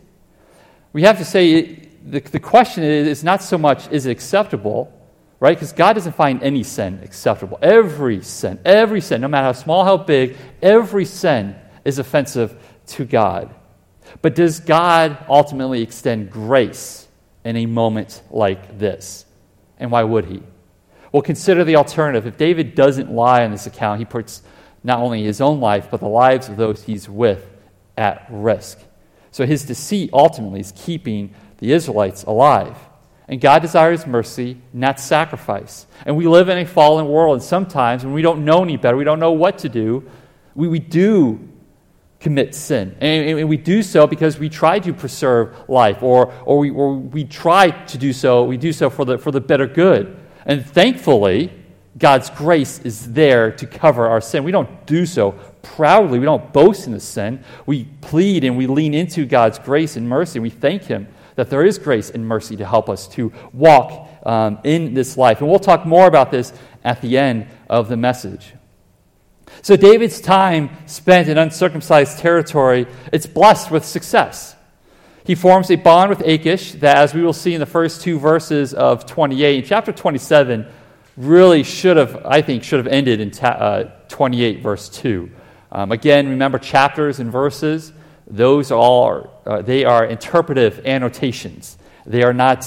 We 0.93 1.03
have 1.03 1.19
to 1.19 1.25
say 1.25 1.89
the, 2.03 2.21
the 2.21 2.39
question 2.39 2.83
is 2.83 3.23
not 3.23 3.43
so 3.43 3.59
much 3.59 3.87
is 3.91 4.07
it 4.07 4.11
acceptable, 4.11 4.91
right? 5.39 5.55
Because 5.55 5.71
God 5.71 5.93
doesn't 5.93 6.15
find 6.15 6.43
any 6.43 6.63
sin 6.63 6.99
acceptable. 7.03 7.57
Every 7.61 8.21
sin, 8.21 8.59
every 8.65 9.01
sin, 9.01 9.21
no 9.21 9.27
matter 9.27 9.45
how 9.45 9.53
small, 9.53 9.85
how 9.85 9.97
big, 9.97 10.35
every 10.61 11.05
sin 11.05 11.55
is 11.85 11.99
offensive 11.99 12.55
to 12.87 13.05
God. 13.05 13.53
But 14.21 14.35
does 14.35 14.59
God 14.59 15.23
ultimately 15.29 15.81
extend 15.81 16.31
grace 16.31 17.07
in 17.43 17.55
a 17.55 17.65
moment 17.65 18.21
like 18.29 18.77
this? 18.77 19.25
And 19.77 19.91
why 19.91 20.03
would 20.03 20.25
he? 20.25 20.43
Well, 21.11 21.21
consider 21.21 21.63
the 21.63 21.77
alternative. 21.77 22.27
If 22.27 22.37
David 22.37 22.75
doesn't 22.75 23.11
lie 23.11 23.43
on 23.43 23.51
this 23.51 23.65
account, 23.65 23.99
he 23.99 24.05
puts 24.05 24.43
not 24.83 24.99
only 24.99 25.23
his 25.23 25.41
own 25.41 25.59
life, 25.59 25.87
but 25.89 25.99
the 25.99 26.07
lives 26.07 26.49
of 26.49 26.57
those 26.57 26.83
he's 26.83 27.09
with 27.09 27.49
at 27.97 28.25
risk. 28.29 28.79
So 29.31 29.45
his 29.45 29.63
deceit 29.63 30.09
ultimately 30.13 30.59
is 30.59 30.73
keeping 30.75 31.33
the 31.57 31.71
Israelites 31.71 32.23
alive. 32.23 32.77
And 33.29 33.39
God 33.39 33.61
desires 33.61 34.07
mercy, 34.07 34.57
not 34.73 34.99
sacrifice. 34.99 35.85
And 36.07 36.17
we 36.17 36.27
live 36.27 36.49
in 36.49 36.57
a 36.57 36.65
fallen 36.65 37.07
world, 37.07 37.35
and 37.35 37.43
sometimes 37.43 38.03
when 38.03 38.11
we 38.11 38.23
don't 38.23 38.43
know 38.43 38.63
any 38.63 38.75
better, 38.75 38.97
we 38.97 39.03
don't 39.03 39.19
know 39.19 39.31
what 39.31 39.59
to 39.59 39.69
do, 39.69 40.09
we, 40.55 40.67
we 40.67 40.79
do 40.79 41.47
commit 42.19 42.55
sin. 42.55 42.97
And, 42.99 43.39
and, 43.39 43.47
we 43.47 43.55
do 43.55 43.83
so 43.83 44.07
because 44.07 44.39
we 44.39 44.49
try 44.49 44.79
to 44.79 44.93
preserve 44.93 45.55
life, 45.69 46.01
or, 46.01 46.33
or, 46.43 46.57
we, 46.57 46.71
or 46.71 46.95
we 46.95 47.23
try 47.23 47.69
to 47.69 47.97
do 47.99 48.13
so, 48.13 48.43
we 48.43 48.57
do 48.57 48.73
so 48.73 48.89
for 48.89 49.05
the, 49.05 49.19
for 49.19 49.29
the 49.31 49.39
better 49.39 49.67
good. 49.67 50.17
And 50.47 50.65
thankfully, 50.65 51.53
God's 51.99 52.31
grace 52.31 52.79
is 52.79 53.13
there 53.13 53.51
to 53.51 53.67
cover 53.67 54.07
our 54.07 54.21
sin. 54.21 54.43
We 54.43 54.51
don't 54.51 54.87
do 54.87 55.05
so 55.05 55.33
proudly, 55.61 56.17
we 56.17 56.25
don't 56.25 56.51
boast 56.51 56.87
in 56.87 56.93
the 56.93 56.99
sin. 56.99 57.43
We 57.67 57.83
plead 58.01 58.43
and 58.43 58.57
we 58.57 58.65
lean 58.65 58.95
into 58.95 59.27
God's 59.27 59.59
grace 59.59 59.97
and 59.97 60.09
mercy. 60.09 60.39
And 60.39 60.43
We 60.43 60.49
thank 60.49 60.83
Him 60.83 61.07
that 61.39 61.49
there 61.49 61.63
is 61.63 61.77
grace 61.77 62.09
and 62.09 62.27
mercy 62.27 62.57
to 62.57 62.65
help 62.65 62.89
us 62.89 63.07
to 63.07 63.31
walk 63.53 64.09
um, 64.25 64.59
in 64.65 64.93
this 64.93 65.15
life. 65.15 65.39
And 65.39 65.49
we'll 65.49 65.57
talk 65.57 65.85
more 65.85 66.05
about 66.05 66.31
this 66.31 66.51
at 66.83 67.01
the 67.01 67.17
end 67.17 67.47
of 67.69 67.87
the 67.87 67.95
message. 67.95 68.53
So 69.61 69.77
David's 69.77 70.19
time 70.19 70.69
spent 70.85 71.29
in 71.29 71.37
uncircumcised 71.37 72.19
territory, 72.19 72.87
it's 73.13 73.25
blessed 73.25 73.71
with 73.71 73.85
success. 73.85 74.53
He 75.23 75.33
forms 75.33 75.71
a 75.71 75.77
bond 75.77 76.09
with 76.09 76.27
Achish 76.27 76.73
that, 76.73 76.97
as 76.97 77.13
we 77.13 77.21
will 77.21 77.31
see 77.31 77.53
in 77.53 77.61
the 77.61 77.65
first 77.65 78.01
two 78.01 78.19
verses 78.19 78.73
of 78.73 79.05
28, 79.05 79.65
chapter 79.65 79.93
27 79.93 80.67
really 81.15 81.63
should 81.63 81.95
have, 81.95 82.25
I 82.25 82.41
think, 82.41 82.65
should 82.65 82.79
have 82.79 82.87
ended 82.87 83.21
in 83.21 83.31
ta- 83.31 83.47
uh, 83.47 83.91
28, 84.09 84.61
verse 84.61 84.89
2. 84.89 85.31
Um, 85.71 85.93
again, 85.93 86.27
remember 86.27 86.59
chapters 86.59 87.19
and 87.19 87.31
verses, 87.31 87.93
those 88.29 88.71
are, 88.71 89.29
uh, 89.45 89.61
they 89.61 89.83
are 89.85 90.05
interpretive 90.05 90.85
annotations. 90.85 91.77
They 92.05 92.23
are 92.23 92.33
not 92.33 92.65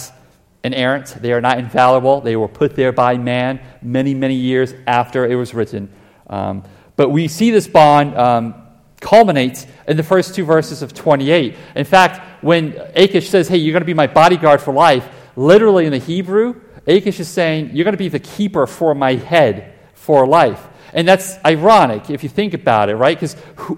inerrant, 0.65 1.17
they 1.21 1.33
are 1.33 1.41
not 1.41 1.59
infallible. 1.59 2.21
They 2.21 2.37
were 2.37 2.49
put 2.49 2.77
there 2.77 2.93
by 2.93 3.17
man 3.17 3.61
many, 3.81 4.15
many 4.15 4.35
years 4.35 4.75
after 4.87 5.27
it 5.27 5.35
was 5.35 5.55
written. 5.55 5.93
Um, 6.29 6.65
but 6.97 7.11
we 7.11 7.29
see 7.29 7.51
this 7.51 7.67
bond 7.67 8.17
um, 8.17 8.55
culminates 9.01 9.67
in 9.89 9.97
the 9.97 10.03
first 10.03 10.35
two 10.35 10.45
verses 10.45 10.83
of 10.83 10.95
28. 10.95 11.57
In 11.75 11.85
fact, 11.85 12.43
when 12.43 12.77
Achish 12.95 13.29
says, 13.31 13.49
Hey, 13.49 13.57
you're 13.57 13.73
going 13.73 13.83
to 13.83 13.87
be 13.87 13.95
my 13.95 14.07
bodyguard 14.07 14.61
for 14.61 14.73
life, 14.73 15.09
literally 15.37 15.87
in 15.87 15.93
the 15.93 15.99
Hebrew, 15.99 16.61
Achish 16.87 17.21
is 17.21 17.29
saying, 17.29 17.71
You're 17.73 17.85
going 17.85 17.95
to 17.95 17.99
be 17.99 18.09
the 18.09 18.19
keeper 18.19 18.67
for 18.67 18.95
my 18.95 19.15
head 19.15 19.72
for 20.03 20.27
life. 20.27 20.69
And 20.93 21.07
that's 21.07 21.39
ironic 21.45 22.11
if 22.11 22.25
you 22.25 22.29
think 22.29 22.55
about 22.55 22.89
it, 22.89 22.97
right? 22.97 23.17
Because 23.17 23.35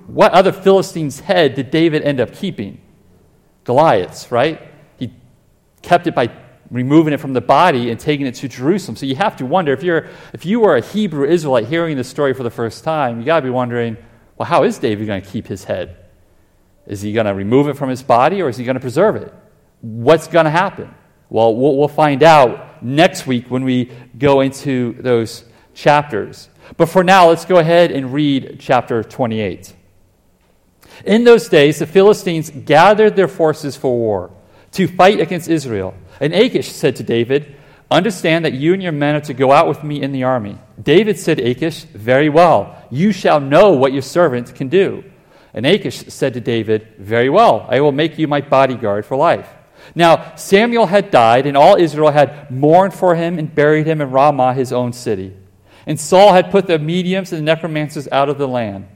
what 0.07 0.33
other 0.33 0.53
Philistine's 0.53 1.21
head 1.21 1.55
did 1.55 1.71
David 1.71 2.03
end 2.03 2.19
up 2.19 2.33
keeping? 2.33 2.81
Goliath's, 3.65 4.33
right? 4.33 4.61
He 4.99 5.13
kept 5.83 6.07
it 6.07 6.15
by 6.15 6.31
removing 6.71 7.13
it 7.13 7.21
from 7.21 7.35
the 7.35 7.43
body 7.43 7.91
and 7.91 8.01
taking 8.01 8.27
it 8.27 8.35
to 8.37 8.49
Jerusalem. 8.49 8.97
So 8.97 9.05
you 9.05 9.17
have 9.17 9.37
to 9.37 9.47
wonder 9.47 9.73
if 9.73 9.83
you're 9.83 10.09
if 10.33 10.47
you 10.47 10.61
were 10.61 10.77
a 10.77 10.81
Hebrew 10.81 11.29
Israelite 11.29 11.67
hearing 11.67 11.97
this 11.97 12.09
story 12.09 12.33
for 12.33 12.43
the 12.43 12.51
first 12.51 12.85
time, 12.85 13.21
you 13.21 13.27
got 13.27 13.41
to 13.41 13.45
be 13.45 13.51
wondering, 13.51 13.99
well, 14.39 14.49
how 14.49 14.65
is 14.65 14.79
David 14.79 15.07
going 15.07 15.21
to 15.21 15.29
keep 15.29 15.47
his 15.47 15.65
head? 15.65 15.97
Is 16.87 17.03
he 17.03 17.13
going 17.13 17.27
to 17.27 17.35
remove 17.35 17.69
it 17.69 17.77
from 17.77 17.91
his 17.91 18.03
body 18.03 18.41
or 18.41 18.49
is 18.49 18.57
he 18.57 18.65
going 18.65 18.77
to 18.77 18.81
preserve 18.81 19.17
it? 19.17 19.33
What's 19.83 20.27
going 20.27 20.47
to 20.47 20.51
happen? 20.51 20.95
Well, 21.29 21.55
well, 21.55 21.77
we'll 21.77 21.89
find 21.89 22.23
out 22.23 22.83
next 22.83 23.27
week 23.27 23.51
when 23.51 23.65
we 23.65 23.91
go 24.17 24.41
into 24.41 24.95
those 25.01 25.45
chapters. 25.75 26.49
But 26.77 26.89
for 26.89 27.05
now, 27.05 27.29
let's 27.29 27.45
go 27.45 27.59
ahead 27.59 27.91
and 27.91 28.13
read 28.13 28.57
chapter 28.59 29.03
28. 29.03 29.75
In 31.05 31.25
those 31.25 31.49
days, 31.49 31.79
the 31.79 31.87
Philistines 31.87 32.51
gathered 32.51 33.17
their 33.17 33.29
forces 33.29 33.77
for 33.77 33.97
war 33.97 34.31
to 34.73 34.89
fight 34.89 35.21
against 35.21 35.49
Israel. 35.49 35.95
And 36.21 36.33
Achish 36.33 36.71
said 36.71 36.97
to 36.97 37.03
David, 37.03 37.57
Understand 37.91 38.45
that 38.45 38.55
you 38.55 38.73
and 38.73 38.83
your 38.83 38.93
men 38.93 39.17
are 39.17 39.21
to 39.21 39.35
go 39.35 39.53
out 39.53 39.69
with 39.69 39.85
me 39.85 40.03
in 40.03 40.13
the 40.13 40.25
army. 40.25 40.59
David 40.83 41.19
said 41.19 41.39
to 41.39 41.45
Achish, 41.45 41.85
Very 41.85 42.29
well, 42.29 42.83
you 42.91 43.13
shall 43.13 43.41
know 43.41 43.73
what 43.73 43.93
your 43.93 44.03
servant 44.03 44.55
can 44.55 44.69
do. 44.69 45.05
And 45.53 45.67
Achish 45.67 45.99
said 46.09 46.35
to 46.35 46.41
David, 46.41 46.95
Very 46.99 47.29
well, 47.29 47.67
I 47.69 47.81
will 47.81 47.93
make 47.93 48.19
you 48.19 48.27
my 48.27 48.41
bodyguard 48.41 49.05
for 49.05 49.17
life. 49.17 49.49
Now, 49.95 50.35
Samuel 50.35 50.87
had 50.87 51.11
died, 51.11 51.47
and 51.47 51.57
all 51.57 51.77
Israel 51.77 52.11
had 52.11 52.51
mourned 52.51 52.95
for 52.95 53.15
him 53.15 53.39
and 53.39 53.55
buried 53.55 53.87
him 53.87 54.01
in 54.01 54.11
Ramah, 54.11 54.55
his 54.55 54.73
own 54.73 54.93
city. 54.93 55.37
And 55.87 56.01
Saul 56.01 56.33
had 56.33 56.51
put 56.51 56.67
the 56.67 56.79
mediums 56.79 57.33
and 57.33 57.41
the 57.41 57.45
necromancers 57.45 58.09
out 58.11 58.29
of 58.29 58.39
the 58.39 58.49
land. 58.49 58.89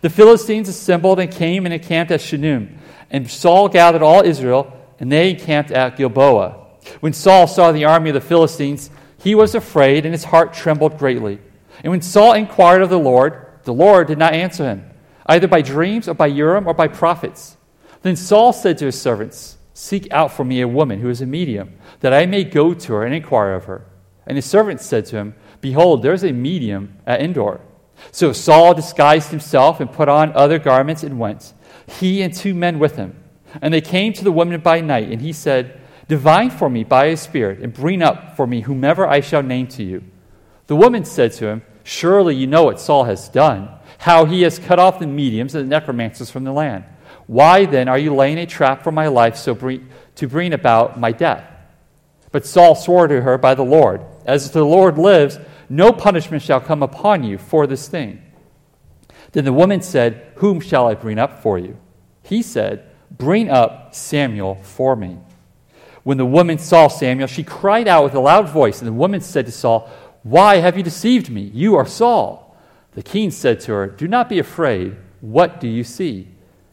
The 0.00 0.10
Philistines 0.10 0.68
assembled 0.68 1.18
and 1.20 1.30
came 1.30 1.66
and 1.66 1.74
encamped 1.74 2.12
at 2.12 2.20
Shunem. 2.20 2.78
And 3.10 3.30
Saul 3.30 3.68
gathered 3.68 4.02
all 4.02 4.24
Israel, 4.24 4.72
and 4.98 5.10
they 5.10 5.30
encamped 5.30 5.70
at 5.70 5.96
Gilboa. 5.96 6.56
When 7.00 7.12
Saul 7.12 7.46
saw 7.46 7.72
the 7.72 7.84
army 7.84 8.10
of 8.10 8.14
the 8.14 8.20
Philistines, 8.20 8.90
he 9.18 9.34
was 9.34 9.54
afraid, 9.54 10.04
and 10.04 10.14
his 10.14 10.24
heart 10.24 10.52
trembled 10.52 10.98
greatly. 10.98 11.40
And 11.82 11.90
when 11.90 12.02
Saul 12.02 12.34
inquired 12.34 12.82
of 12.82 12.90
the 12.90 12.98
Lord, 12.98 13.46
the 13.64 13.74
Lord 13.74 14.06
did 14.06 14.18
not 14.18 14.32
answer 14.32 14.64
him, 14.64 14.90
either 15.26 15.48
by 15.48 15.62
dreams 15.62 16.08
or 16.08 16.14
by 16.14 16.26
Urim 16.26 16.66
or 16.66 16.74
by 16.74 16.88
prophets. 16.88 17.56
Then 18.02 18.16
Saul 18.16 18.52
said 18.52 18.78
to 18.78 18.86
his 18.86 19.00
servants, 19.00 19.58
Seek 19.74 20.10
out 20.10 20.32
for 20.32 20.44
me 20.44 20.60
a 20.60 20.68
woman 20.68 21.00
who 21.00 21.08
is 21.08 21.20
a 21.20 21.26
medium, 21.26 21.74
that 22.00 22.12
I 22.12 22.26
may 22.26 22.44
go 22.44 22.74
to 22.74 22.92
her 22.94 23.04
and 23.04 23.14
inquire 23.14 23.54
of 23.54 23.64
her. 23.64 23.86
And 24.26 24.36
his 24.36 24.46
servants 24.46 24.84
said 24.84 25.06
to 25.06 25.16
him, 25.16 25.34
Behold, 25.60 26.02
there 26.02 26.12
is 26.12 26.24
a 26.24 26.32
medium 26.32 26.96
at 27.06 27.20
Endor. 27.20 27.60
So 28.12 28.32
Saul 28.32 28.74
disguised 28.74 29.30
himself 29.30 29.80
and 29.80 29.92
put 29.92 30.08
on 30.08 30.32
other 30.32 30.58
garments 30.58 31.02
and 31.02 31.18
went, 31.18 31.52
he 31.98 32.22
and 32.22 32.32
two 32.32 32.54
men 32.54 32.78
with 32.78 32.96
him. 32.96 33.16
And 33.60 33.74
they 33.74 33.80
came 33.80 34.12
to 34.14 34.24
the 34.24 34.32
woman 34.32 34.60
by 34.60 34.80
night, 34.80 35.10
and 35.10 35.20
he 35.20 35.32
said, 35.32 35.80
Divine 36.08 36.50
for 36.50 36.68
me 36.68 36.84
by 36.84 37.08
his 37.08 37.20
Spirit, 37.20 37.60
and 37.60 37.72
bring 37.72 38.02
up 38.02 38.36
for 38.36 38.46
me 38.46 38.62
whomever 38.62 39.06
I 39.06 39.20
shall 39.20 39.42
name 39.42 39.66
to 39.68 39.82
you. 39.82 40.02
The 40.66 40.76
woman 40.76 41.04
said 41.04 41.32
to 41.34 41.46
him, 41.46 41.62
Surely 41.82 42.36
you 42.36 42.46
know 42.46 42.64
what 42.64 42.80
Saul 42.80 43.04
has 43.04 43.28
done, 43.28 43.68
how 43.98 44.24
he 44.24 44.42
has 44.42 44.58
cut 44.58 44.78
off 44.78 44.98
the 44.98 45.06
mediums 45.06 45.54
and 45.54 45.64
the 45.64 45.70
necromancers 45.70 46.30
from 46.30 46.44
the 46.44 46.52
land. 46.52 46.84
Why 47.26 47.64
then 47.64 47.88
are 47.88 47.98
you 47.98 48.14
laying 48.14 48.38
a 48.38 48.46
trap 48.46 48.82
for 48.82 48.92
my 48.92 49.08
life 49.08 49.36
so 49.36 49.54
bring, 49.54 49.88
to 50.16 50.28
bring 50.28 50.52
about 50.52 50.98
my 50.98 51.12
death? 51.12 51.44
But 52.32 52.46
Saul 52.46 52.74
swore 52.74 53.08
to 53.08 53.20
her 53.20 53.38
by 53.38 53.54
the 53.54 53.64
Lord, 53.64 54.02
As 54.24 54.50
the 54.50 54.64
Lord 54.64 54.98
lives, 54.98 55.38
no 55.70 55.92
punishment 55.92 56.42
shall 56.42 56.60
come 56.60 56.82
upon 56.82 57.22
you 57.22 57.38
for 57.38 57.66
this 57.68 57.86
thing. 57.86 58.20
Then 59.30 59.44
the 59.44 59.52
woman 59.52 59.80
said, 59.80 60.32
Whom 60.36 60.60
shall 60.60 60.88
I 60.88 60.94
bring 60.94 61.18
up 61.18 61.42
for 61.42 61.58
you? 61.58 61.78
He 62.24 62.42
said, 62.42 62.90
Bring 63.10 63.48
up 63.48 63.94
Samuel 63.94 64.56
for 64.56 64.96
me. 64.96 65.18
When 66.02 66.18
the 66.18 66.26
woman 66.26 66.58
saw 66.58 66.88
Samuel, 66.88 67.28
she 67.28 67.44
cried 67.44 67.86
out 67.86 68.02
with 68.02 68.14
a 68.14 68.20
loud 68.20 68.48
voice, 68.48 68.80
and 68.80 68.88
the 68.88 68.92
woman 68.92 69.20
said 69.20 69.46
to 69.46 69.52
Saul, 69.52 69.88
Why 70.24 70.56
have 70.56 70.76
you 70.76 70.82
deceived 70.82 71.30
me? 71.30 71.42
You 71.54 71.76
are 71.76 71.86
Saul. 71.86 72.56
The 72.92 73.02
king 73.04 73.30
said 73.30 73.60
to 73.60 73.72
her, 73.72 73.86
Do 73.86 74.08
not 74.08 74.28
be 74.28 74.40
afraid. 74.40 74.96
What 75.20 75.60
do 75.60 75.68
you 75.68 75.84
see? 75.84 76.26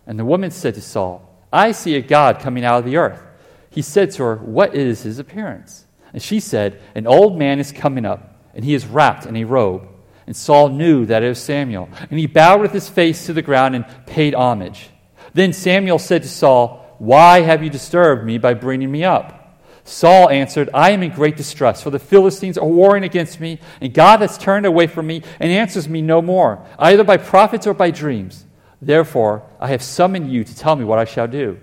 And 0.08 0.18
the 0.18 0.26
woman 0.26 0.50
said 0.50 0.74
to 0.74 0.82
Saul, 0.82 1.24
I 1.54 1.72
see 1.72 1.96
a 1.96 2.02
God 2.02 2.40
coming 2.40 2.66
out 2.66 2.80
of 2.80 2.86
the 2.86 2.98
earth. 2.98 3.22
He 3.70 3.84
said 3.84 4.10
to 4.12 4.24
her, 4.24 4.36
What 4.38 4.74
is 4.74 5.04
his 5.04 5.20
appearance? 5.20 5.86
And 6.14 6.24
she 6.24 6.40
said, 6.40 6.82
An 6.96 7.06
old 7.06 7.38
man 7.38 7.60
is 7.60 7.72
coming 7.72 8.06
up 8.06 8.37
and 8.58 8.66
he 8.66 8.74
is 8.74 8.88
wrapped 8.88 9.28
in 9.28 9.38
a 9.38 9.44
robe. 9.46 9.88
And 10.26 10.36
Saul 10.36 10.70
knew 10.70 11.06
that 11.06 11.24
it 11.24 11.30
was 11.30 11.42
Samuel. 11.42 11.88
And 12.10 12.20
he 12.20 12.26
bowed 12.26 12.60
with 12.60 12.74
his 12.74 12.90
face 12.90 13.28
to 13.28 13.34
the 13.34 13.44
ground 13.44 13.76
and 13.76 13.86
paid 14.08 14.34
homage. 14.34 14.90
Then 15.34 15.54
Samuel 15.54 16.00
said 16.00 16.24
to 16.24 16.28
Saul, 16.28 16.96
Why 16.98 17.42
have 17.42 17.64
you 17.64 17.70
disturbed 17.70 18.26
me 18.26 18.40
by 18.40 18.56
bringing 18.56 18.92
me 18.92 19.04
up? 19.04 19.62
Saul 19.84 20.30
answered, 20.30 20.72
I 20.74 20.90
am 20.90 21.04
in 21.04 21.12
great 21.12 21.38
distress, 21.38 21.84
for 21.84 21.92
the 21.92 22.00
Philistines 22.00 22.58
are 22.58 22.68
warring 22.68 23.04
against 23.04 23.40
me, 23.40 23.60
and 23.80 23.94
God 23.94 24.22
has 24.22 24.40
turned 24.40 24.66
away 24.66 24.88
from 24.88 25.06
me 25.06 25.22
and 25.40 25.52
answers 25.52 25.88
me 25.88 26.02
no 26.02 26.22
more, 26.22 26.66
either 26.80 27.04
by 27.04 27.18
prophets 27.18 27.68
or 27.68 27.76
by 27.76 27.92
dreams. 27.92 28.46
Therefore, 28.82 29.44
I 29.60 29.68
have 29.68 29.84
summoned 29.84 30.32
you 30.32 30.44
to 30.44 30.56
tell 30.56 30.76
me 30.76 30.84
what 30.84 31.00
I 31.00 31.06
shall 31.06 31.28
do. 31.28 31.60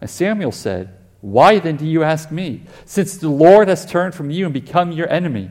And 0.00 0.10
Samuel 0.10 0.52
said, 0.52 0.94
Why 1.22 1.58
then 1.58 1.76
do 1.76 1.86
you 1.86 2.02
ask 2.04 2.30
me, 2.30 2.64
since 2.84 3.16
the 3.16 3.30
Lord 3.30 3.68
has 3.68 3.86
turned 3.86 4.14
from 4.14 4.30
you 4.30 4.44
and 4.44 4.52
become 4.52 4.92
your 4.92 5.10
enemy? 5.10 5.50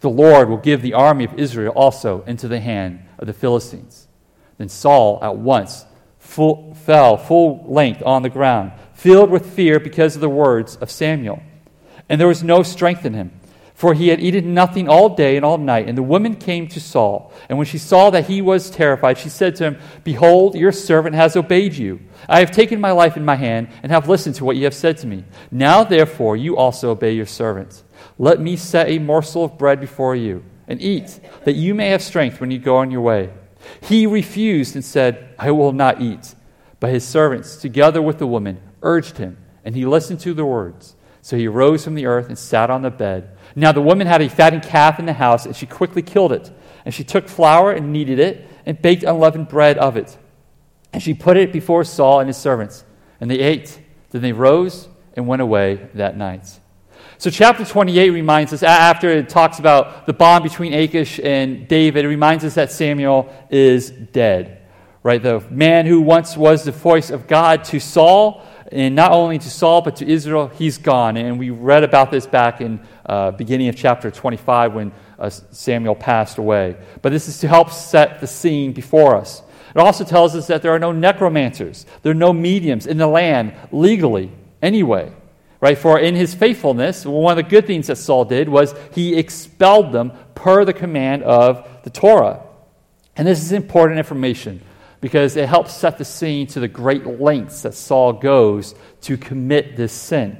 The 0.00 0.10
Lord 0.10 0.48
will 0.48 0.58
give 0.58 0.82
the 0.82 0.94
army 0.94 1.24
of 1.24 1.38
Israel 1.38 1.72
also 1.74 2.22
into 2.22 2.46
the 2.48 2.60
hand 2.60 3.04
of 3.18 3.26
the 3.26 3.32
Philistines. 3.32 4.06
Then 4.58 4.68
Saul 4.68 5.18
at 5.22 5.36
once 5.36 5.84
full, 6.18 6.74
fell 6.74 7.16
full 7.16 7.64
length 7.66 8.02
on 8.04 8.22
the 8.22 8.28
ground, 8.28 8.72
filled 8.94 9.30
with 9.30 9.54
fear 9.54 9.80
because 9.80 10.14
of 10.14 10.20
the 10.20 10.28
words 10.28 10.76
of 10.76 10.90
Samuel. 10.90 11.42
And 12.08 12.20
there 12.20 12.28
was 12.28 12.42
no 12.42 12.62
strength 12.62 13.04
in 13.04 13.14
him, 13.14 13.32
for 13.74 13.94
he 13.94 14.08
had 14.08 14.20
eaten 14.20 14.54
nothing 14.54 14.88
all 14.88 15.10
day 15.10 15.36
and 15.36 15.44
all 15.44 15.58
night. 15.58 15.88
And 15.88 15.98
the 15.98 16.02
woman 16.02 16.36
came 16.36 16.68
to 16.68 16.80
Saul. 16.80 17.32
And 17.48 17.58
when 17.58 17.66
she 17.66 17.78
saw 17.78 18.10
that 18.10 18.26
he 18.26 18.40
was 18.40 18.70
terrified, 18.70 19.18
she 19.18 19.28
said 19.28 19.56
to 19.56 19.64
him, 19.64 19.78
Behold, 20.04 20.54
your 20.54 20.72
servant 20.72 21.14
has 21.14 21.36
obeyed 21.36 21.74
you. 21.74 22.00
I 22.28 22.40
have 22.40 22.50
taken 22.50 22.80
my 22.80 22.92
life 22.92 23.16
in 23.16 23.24
my 23.24 23.36
hand 23.36 23.68
and 23.82 23.92
have 23.92 24.08
listened 24.08 24.36
to 24.36 24.44
what 24.44 24.56
you 24.56 24.64
have 24.64 24.74
said 24.74 24.98
to 24.98 25.06
me. 25.06 25.24
Now, 25.50 25.84
therefore, 25.84 26.36
you 26.36 26.56
also 26.56 26.90
obey 26.90 27.12
your 27.12 27.26
servant. 27.26 27.82
Let 28.18 28.40
me 28.40 28.56
set 28.56 28.88
a 28.88 28.98
morsel 28.98 29.44
of 29.44 29.56
bread 29.56 29.80
before 29.80 30.16
you 30.16 30.44
and 30.66 30.82
eat, 30.82 31.20
that 31.44 31.54
you 31.54 31.74
may 31.74 31.90
have 31.90 32.02
strength 32.02 32.40
when 32.40 32.50
you 32.50 32.58
go 32.58 32.76
on 32.76 32.90
your 32.90 33.00
way. 33.00 33.30
He 33.80 34.06
refused 34.06 34.74
and 34.74 34.84
said, 34.84 35.34
I 35.38 35.50
will 35.52 35.72
not 35.72 36.00
eat. 36.00 36.34
But 36.80 36.90
his 36.90 37.06
servants, 37.06 37.56
together 37.56 38.02
with 38.02 38.18
the 38.18 38.26
woman, 38.26 38.60
urged 38.82 39.18
him, 39.18 39.38
and 39.64 39.74
he 39.74 39.86
listened 39.86 40.20
to 40.20 40.34
the 40.34 40.44
words. 40.44 40.94
So 41.22 41.36
he 41.36 41.48
rose 41.48 41.84
from 41.84 41.94
the 41.94 42.06
earth 42.06 42.28
and 42.28 42.38
sat 42.38 42.70
on 42.70 42.82
the 42.82 42.90
bed. 42.90 43.36
Now 43.54 43.72
the 43.72 43.82
woman 43.82 44.06
had 44.06 44.22
a 44.22 44.28
fattened 44.28 44.62
calf 44.62 44.98
in 44.98 45.06
the 45.06 45.12
house, 45.12 45.46
and 45.46 45.54
she 45.54 45.66
quickly 45.66 46.02
killed 46.02 46.32
it. 46.32 46.50
And 46.84 46.94
she 46.94 47.04
took 47.04 47.28
flour 47.28 47.72
and 47.72 47.92
kneaded 47.92 48.18
it, 48.18 48.46
and 48.64 48.80
baked 48.80 49.02
unleavened 49.02 49.48
bread 49.48 49.78
of 49.78 49.96
it. 49.96 50.16
And 50.92 51.02
she 51.02 51.14
put 51.14 51.36
it 51.36 51.52
before 51.52 51.84
Saul 51.84 52.20
and 52.20 52.28
his 52.28 52.36
servants, 52.36 52.84
and 53.20 53.30
they 53.30 53.40
ate. 53.40 53.80
Then 54.10 54.22
they 54.22 54.32
rose 54.32 54.88
and 55.14 55.26
went 55.26 55.42
away 55.42 55.88
that 55.94 56.16
night. 56.16 56.60
So, 57.20 57.30
chapter 57.30 57.64
28 57.64 58.10
reminds 58.10 58.52
us, 58.52 58.62
after 58.62 59.08
it 59.08 59.28
talks 59.28 59.58
about 59.58 60.06
the 60.06 60.12
bond 60.12 60.44
between 60.44 60.72
Achish 60.72 61.18
and 61.18 61.66
David, 61.66 62.04
it 62.04 62.08
reminds 62.08 62.44
us 62.44 62.54
that 62.54 62.70
Samuel 62.70 63.28
is 63.50 63.90
dead. 63.90 64.62
Right? 65.02 65.20
The 65.20 65.40
man 65.50 65.86
who 65.86 66.00
once 66.00 66.36
was 66.36 66.64
the 66.64 66.70
voice 66.70 67.10
of 67.10 67.26
God 67.26 67.64
to 67.64 67.80
Saul 67.80 68.46
and 68.70 68.94
not 68.94 69.10
only 69.10 69.38
to 69.38 69.50
Saul, 69.50 69.82
but 69.82 69.96
to 69.96 70.06
Israel, 70.06 70.46
he's 70.46 70.78
gone. 70.78 71.16
And 71.16 71.40
we 71.40 71.50
read 71.50 71.82
about 71.82 72.12
this 72.12 72.24
back 72.26 72.60
in 72.60 72.78
uh, 73.04 73.32
beginning 73.32 73.68
of 73.68 73.74
chapter 73.74 74.10
25 74.12 74.74
when 74.74 74.92
uh, 75.18 75.28
Samuel 75.30 75.96
passed 75.96 76.38
away. 76.38 76.76
But 77.02 77.10
this 77.10 77.26
is 77.26 77.40
to 77.40 77.48
help 77.48 77.70
set 77.70 78.20
the 78.20 78.26
scene 78.28 78.72
before 78.72 79.16
us. 79.16 79.42
It 79.74 79.78
also 79.78 80.04
tells 80.04 80.36
us 80.36 80.46
that 80.46 80.62
there 80.62 80.72
are 80.72 80.78
no 80.78 80.92
necromancers, 80.92 81.84
there 82.02 82.12
are 82.12 82.14
no 82.14 82.32
mediums 82.32 82.86
in 82.86 82.96
the 82.96 83.06
land 83.06 83.54
legally, 83.72 84.30
anyway. 84.62 85.12
Right? 85.60 85.76
For 85.76 85.98
in 85.98 86.14
his 86.14 86.34
faithfulness, 86.34 87.04
one 87.04 87.36
of 87.36 87.44
the 87.44 87.48
good 87.48 87.66
things 87.66 87.88
that 87.88 87.96
Saul 87.96 88.24
did 88.24 88.48
was 88.48 88.74
he 88.92 89.16
expelled 89.16 89.92
them 89.92 90.12
per 90.34 90.64
the 90.64 90.72
command 90.72 91.24
of 91.24 91.68
the 91.82 91.90
Torah. 91.90 92.42
And 93.16 93.26
this 93.26 93.42
is 93.42 93.50
important 93.50 93.98
information 93.98 94.62
because 95.00 95.36
it 95.36 95.48
helps 95.48 95.74
set 95.74 95.98
the 95.98 96.04
scene 96.04 96.46
to 96.48 96.60
the 96.60 96.68
great 96.68 97.06
lengths 97.06 97.62
that 97.62 97.74
Saul 97.74 98.12
goes 98.12 98.74
to 99.02 99.16
commit 99.16 99.76
this 99.76 99.92
sin. 99.92 100.38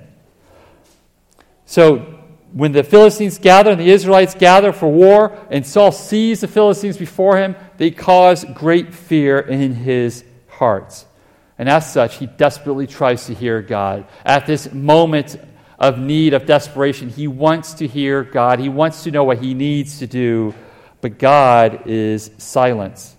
So, 1.67 2.15
when 2.53 2.73
the 2.73 2.83
Philistines 2.83 3.39
gather 3.39 3.73
and 3.73 3.81
the 3.81 3.91
Israelites 3.91 4.35
gather 4.35 4.73
for 4.73 4.91
war, 4.91 5.37
and 5.51 5.67
Saul 5.67 5.93
sees 5.93 6.41
the 6.41 6.49
Philistines 6.49 6.97
before 6.97 7.37
him, 7.37 7.57
they 7.77 7.91
cause 7.91 8.45
great 8.55 8.95
fear 8.95 9.39
in 9.39 9.75
his 9.75 10.25
heart. 10.49 11.05
And 11.59 11.69
as 11.69 11.93
such, 11.93 12.17
he 12.17 12.27
desperately 12.27 12.87
tries 12.87 13.27
to 13.27 13.35
hear 13.35 13.61
God. 13.61 14.07
At 14.25 14.47
this 14.47 14.73
moment 14.73 15.37
of 15.79 15.99
need, 15.99 16.35
of 16.35 16.47
desperation, 16.47 17.09
he 17.09 17.27
wants 17.27 17.75
to 17.75 17.87
hear 17.87 18.23
God. 18.23 18.61
He 18.61 18.69
wants 18.69 19.05
to 19.05 19.11
know 19.11 19.25
what 19.25 19.39
he 19.39 19.55
needs 19.55 19.99
to 19.99 20.07
do, 20.07 20.55
but 21.01 21.19
God 21.19 21.83
is 21.87 22.31
silent. 22.39 23.17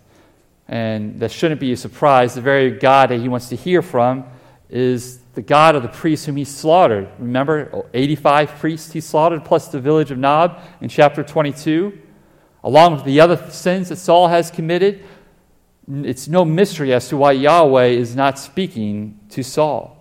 And 0.68 1.20
that 1.20 1.32
shouldn't 1.32 1.60
be 1.60 1.74
a 1.74 1.78
surprise. 1.78 2.36
The 2.36 2.42
very 2.42 2.72
God 2.72 3.10
that 3.10 3.20
he 3.20 3.28
wants 3.28 3.50
to 3.50 3.56
hear 3.56 3.82
from 3.82 4.26
is 4.70 5.18
the 5.34 5.42
God 5.42 5.76
of 5.76 5.84
the 5.84 5.90
priests 5.90 6.26
whom 6.26 6.36
he 6.36 6.46
slaughtered. 6.46 7.10
Remember, 7.18 7.86
85 7.94 8.52
priests 8.60 8.92
he 8.92 9.02
slaughtered, 9.02 9.44
plus 9.44 9.68
the 9.70 9.80
village 9.80 10.12
of 10.12 10.18
Nob 10.18 10.60
in 10.80 10.90
chapter 10.90 11.24
22. 11.24 11.98
Along 12.64 12.96
with 12.96 13.06
the 13.06 13.22
other 13.22 13.38
sins 13.52 13.90
that 13.90 13.96
Saul 13.96 14.28
has 14.28 14.52
committed, 14.52 15.04
it's 15.90 16.28
no 16.28 16.46
mystery 16.46 16.94
as 16.94 17.10
to 17.10 17.18
why 17.18 17.32
Yahweh 17.32 17.88
is 17.88 18.16
not 18.16 18.38
speaking 18.38 19.20
to 19.30 19.44
Saul. 19.44 19.96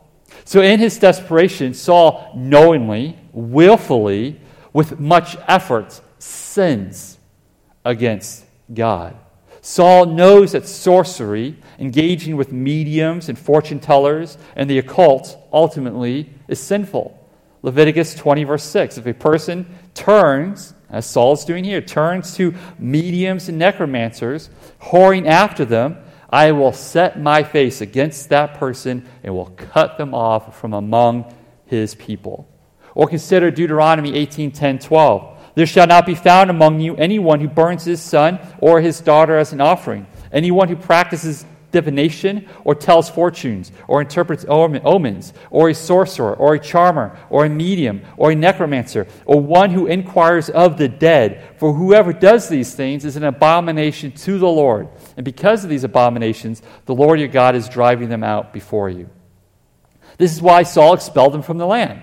So, 0.45 0.61
in 0.61 0.79
his 0.79 0.99
desperation, 0.99 1.75
Saul 1.75 2.33
knowingly, 2.37 3.19
willfully, 3.33 4.41
with 4.73 5.01
much 5.01 5.37
effort, 5.47 6.01
sins 6.19 7.19
against 7.85 8.45
God. 8.73 9.17
Saul 9.61 10.07
knows 10.07 10.53
that 10.53 10.67
sorcery, 10.67 11.57
engaging 11.79 12.37
with 12.37 12.53
mediums 12.53 13.29
and 13.29 13.39
fortune 13.39 13.81
tellers 13.81 14.39
and 14.57 14.69
the 14.69 14.79
occult, 14.79 15.37
ultimately 15.53 16.31
is 16.49 16.61
sinful. 16.61 17.15
Leviticus 17.63 18.15
20, 18.15 18.45
verse 18.45 18.63
6. 18.65 18.99
If 18.99 19.07
a 19.07 19.15
person 19.15 19.67
turns, 19.99 20.75
as 20.89 21.05
Saul 21.05 21.33
is 21.33 21.45
doing 21.45 21.65
here, 21.65 21.81
turns 21.81 22.35
to 22.37 22.55
mediums 22.79 23.49
and 23.49 23.59
necromancers, 23.59 24.49
whoring 24.81 25.27
after 25.27 25.65
them, 25.65 25.99
I 26.31 26.53
will 26.53 26.73
set 26.73 27.21
my 27.21 27.43
face 27.43 27.81
against 27.81 28.29
that 28.29 28.55
person 28.55 29.09
and 29.23 29.35
will 29.35 29.53
cut 29.57 29.99
them 29.99 30.15
off 30.15 30.59
from 30.61 30.73
among 30.73 31.35
his 31.67 31.95
people. 31.95 32.49
Or 32.95 33.07
consider 33.07 33.51
Deuteronomy 33.51 34.15
18, 34.15 34.53
10, 34.53 34.79
12. 34.79 35.39
There 35.55 35.67
shall 35.67 35.87
not 35.87 36.07
be 36.07 36.15
found 36.15 36.51
among 36.51 36.81
you 36.81 36.95
anyone 36.97 37.41
who 37.41 37.49
burns 37.49 37.85
his 37.85 38.01
son 38.01 38.39
or 38.61 38.81
his 38.81 39.01
daughter 39.01 39.37
as 39.37 39.53
an 39.53 39.61
offering, 39.61 40.07
anyone 40.31 40.69
who 40.69 40.77
practices 40.77 41.45
divination 41.71 42.49
or 42.65 42.75
tells 42.75 43.11
fortunes 43.11 43.73
or 43.87 44.01
interprets 44.01 44.45
omens, 44.49 45.33
or 45.51 45.69
a 45.69 45.75
sorcerer 45.75 46.35
or 46.35 46.55
a 46.55 46.59
charmer 46.59 47.19
or 47.31 47.45
a 47.45 47.49
medium 47.49 48.03
or 48.17 48.31
a 48.31 48.35
necromancer, 48.35 49.07
or 49.27 49.41
one 49.41 49.71
who 49.71 49.87
inquires 49.87 50.49
of 50.51 50.79
the 50.79 50.89
dead. 50.89 51.43
For 51.57 51.73
whoever 51.75 52.13
does 52.13 52.49
these 52.49 52.75
things 52.75 53.05
is 53.05 53.17
an 53.17 53.25
abomination 53.25 54.13
to 54.13 54.39
the 54.39 54.49
Lord. 54.49 54.89
And 55.17 55.25
because 55.25 55.65
of 55.65 55.71
these 55.71 55.85
abominations, 55.85 56.63
the 56.87 56.95
Lord 56.95 57.19
your 57.19 57.29
God 57.29 57.55
is 57.55 57.69
driving 57.69 58.09
them 58.09 58.25
out 58.25 58.53
before 58.53 58.89
you. 58.89 59.11
This 60.17 60.33
is 60.33 60.43
why 60.43 60.65
Saul 60.65 60.95
expelled 60.95 61.33
them 61.33 61.43
from 61.43 61.59
the 61.59 61.67
land. 61.67 62.03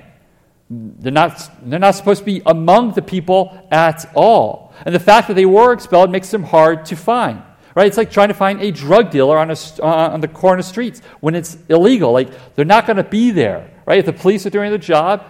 They're 0.69 1.11
not, 1.11 1.51
they're 1.61 1.79
not 1.79 1.95
supposed 1.95 2.21
to 2.21 2.25
be 2.25 2.41
among 2.45 2.93
the 2.93 3.01
people 3.01 3.67
at 3.71 4.09
all. 4.15 4.73
And 4.83 4.95
the 4.95 4.99
fact 4.99 5.27
that 5.27 5.35
they 5.35 5.45
were 5.45 5.73
expelled 5.73 6.11
makes 6.11 6.31
them 6.31 6.43
hard 6.43 6.85
to 6.85 6.95
find. 6.95 7.43
Right? 7.75 7.87
It's 7.87 7.97
like 7.97 8.09
trying 8.09 8.29
to 8.29 8.33
find 8.33 8.61
a 8.61 8.71
drug 8.71 9.11
dealer 9.11 9.37
on, 9.37 9.51
a, 9.51 9.55
uh, 9.81 10.13
on 10.13 10.21
the 10.21 10.29
corner 10.29 10.61
streets 10.61 11.01
when 11.19 11.35
it's 11.35 11.57
illegal. 11.67 12.13
Like, 12.13 12.55
they're 12.55 12.63
not 12.63 12.87
going 12.87 12.97
to 12.97 13.03
be 13.03 13.31
there. 13.31 13.69
Right? 13.85 13.99
If 13.99 14.05
the 14.05 14.13
police 14.13 14.45
are 14.45 14.49
doing 14.49 14.69
their 14.69 14.77
job, 14.77 15.25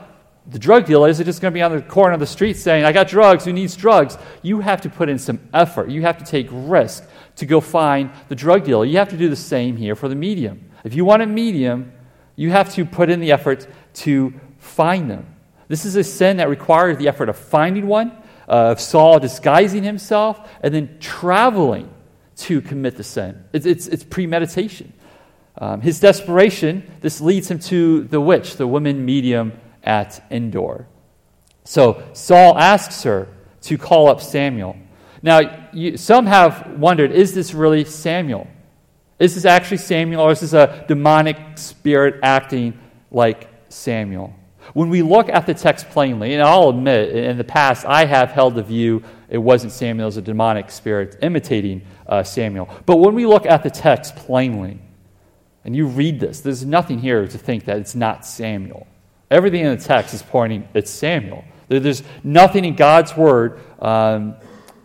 the 0.48 0.60
drug 0.60 0.86
dealers 0.86 1.20
are 1.20 1.24
just 1.24 1.42
going 1.42 1.52
to 1.52 1.56
be 1.56 1.64
on 1.64 1.76
the 1.76 1.82
corner 1.82 2.14
of 2.14 2.20
the 2.20 2.28
street 2.28 2.56
saying, 2.56 2.86
I 2.86 2.92
got 2.92 3.08
drugs, 3.08 3.46
who 3.46 3.54
needs 3.54 3.76
drugs? 3.76 4.16
You 4.44 4.60
have 4.60 4.82
to 4.82 4.90
put 4.90 5.10
in 5.10 5.18
some 5.18 5.40
effort. 5.56 5.90
You 5.90 6.04
have 6.04 6.20
to 6.20 6.26
take 6.26 6.48
risk 6.52 7.04
to 7.38 7.48
go 7.48 7.60
find 7.60 8.12
the 8.30 8.36
drug 8.36 8.64
dealer. 8.64 8.86
You 8.86 9.00
have 9.00 9.10
to 9.10 9.18
do 9.18 9.28
the 9.28 9.36
same 9.36 9.76
here 9.76 9.96
for 9.96 10.08
the 10.08 10.16
medium. 10.16 10.70
If 10.84 10.94
you 10.94 11.04
want 11.04 11.24
a 11.24 11.26
medium, 11.26 11.94
you 12.36 12.52
have 12.52 12.72
to 12.76 12.86
put 12.86 13.10
in 13.10 13.22
the 13.22 13.32
effort 13.32 13.68
to 13.96 14.34
find 14.60 15.10
them. 15.10 15.26
This 15.68 15.84
is 15.84 15.96
a 15.96 16.04
sin 16.04 16.38
that 16.38 16.48
requires 16.48 17.00
the 17.00 17.08
effort 17.08 17.28
of 17.28 17.38
finding 17.38 17.88
one, 17.88 18.12
uh, 18.48 18.70
of 18.72 18.80
Saul 18.80 19.20
disguising 19.20 19.82
himself, 19.82 20.48
and 20.62 20.72
then 20.72 20.98
traveling 21.00 21.92
to 22.38 22.62
commit 22.62 22.98
the 22.98 23.04
sin. 23.04 23.44
It's, 23.54 23.66
it's, 23.66 23.88
it's 23.88 24.04
premeditation. 24.04 24.94
Um, 25.58 25.82
his 25.82 26.00
desperation, 26.00 26.90
this 27.02 27.22
leads 27.22 27.50
him 27.50 27.60
to 27.60 28.04
the 28.04 28.20
witch, 28.20 28.58
the 28.58 28.68
woman 28.68 29.06
medium 29.06 29.54
at 29.84 30.26
Endor. 30.30 30.88
So 31.64 32.04
Saul 32.14 32.58
asks 32.58 33.04
her 33.04 33.30
to 33.62 33.78
call 33.78 34.10
up 34.10 34.22
Samuel. 34.22 34.76
Now, 35.22 35.70
you, 35.74 35.98
some 35.98 36.26
have 36.26 36.78
wondered 36.78 37.12
is 37.12 37.34
this 37.34 37.54
really 37.54 37.86
Samuel? 37.86 38.48
Is 39.18 39.36
this 39.36 39.46
actually 39.46 39.78
Samuel, 39.78 40.22
or 40.22 40.32
is 40.32 40.42
this 40.42 40.54
a 40.54 40.86
demonic 40.88 41.38
spirit 41.56 42.20
acting 42.22 42.78
like 43.12 43.48
Samuel? 43.70 44.36
When 44.74 44.90
we 44.90 45.02
look 45.04 45.30
at 45.30 45.46
the 45.46 45.54
text 45.54 45.90
plainly, 45.90 46.34
and 46.34 46.44
I'll 46.44 46.70
admit, 46.70 47.16
in 47.16 47.38
the 47.38 47.44
past, 47.44 47.86
I 47.86 48.06
have 48.06 48.32
held 48.32 48.56
the 48.56 48.64
view 48.64 49.04
it 49.36 49.40
wasn't 49.40 49.74
Samuel 49.74 50.08
as 50.08 50.16
a 50.16 50.22
demonic 50.22 50.72
spirit 50.72 51.18
imitating 51.22 51.82
uh, 52.08 52.24
Samuel. 52.24 52.70
But 52.86 53.00
when 53.00 53.16
we 53.16 53.26
look 53.26 53.46
at 53.46 53.64
the 53.64 53.70
text 53.70 54.16
plainly, 54.16 54.80
and 55.66 55.76
you 55.76 55.88
read 55.88 56.22
this, 56.22 56.40
there's 56.40 56.66
nothing 56.66 57.00
here 57.00 57.28
to 57.28 57.38
think 57.38 57.66
that 57.66 57.78
it's 57.80 57.96
not 57.96 58.26
Samuel. 58.26 58.88
Everything 59.30 59.66
in 59.66 59.76
the 59.76 59.84
text 59.84 60.14
is 60.14 60.24
pointing 60.24 60.70
it's 60.74 60.90
Samuel. 60.90 61.44
There's 61.68 62.02
nothing 62.24 62.64
in 62.64 62.78
God's 62.78 63.18
word 63.18 63.60
um, 63.80 64.36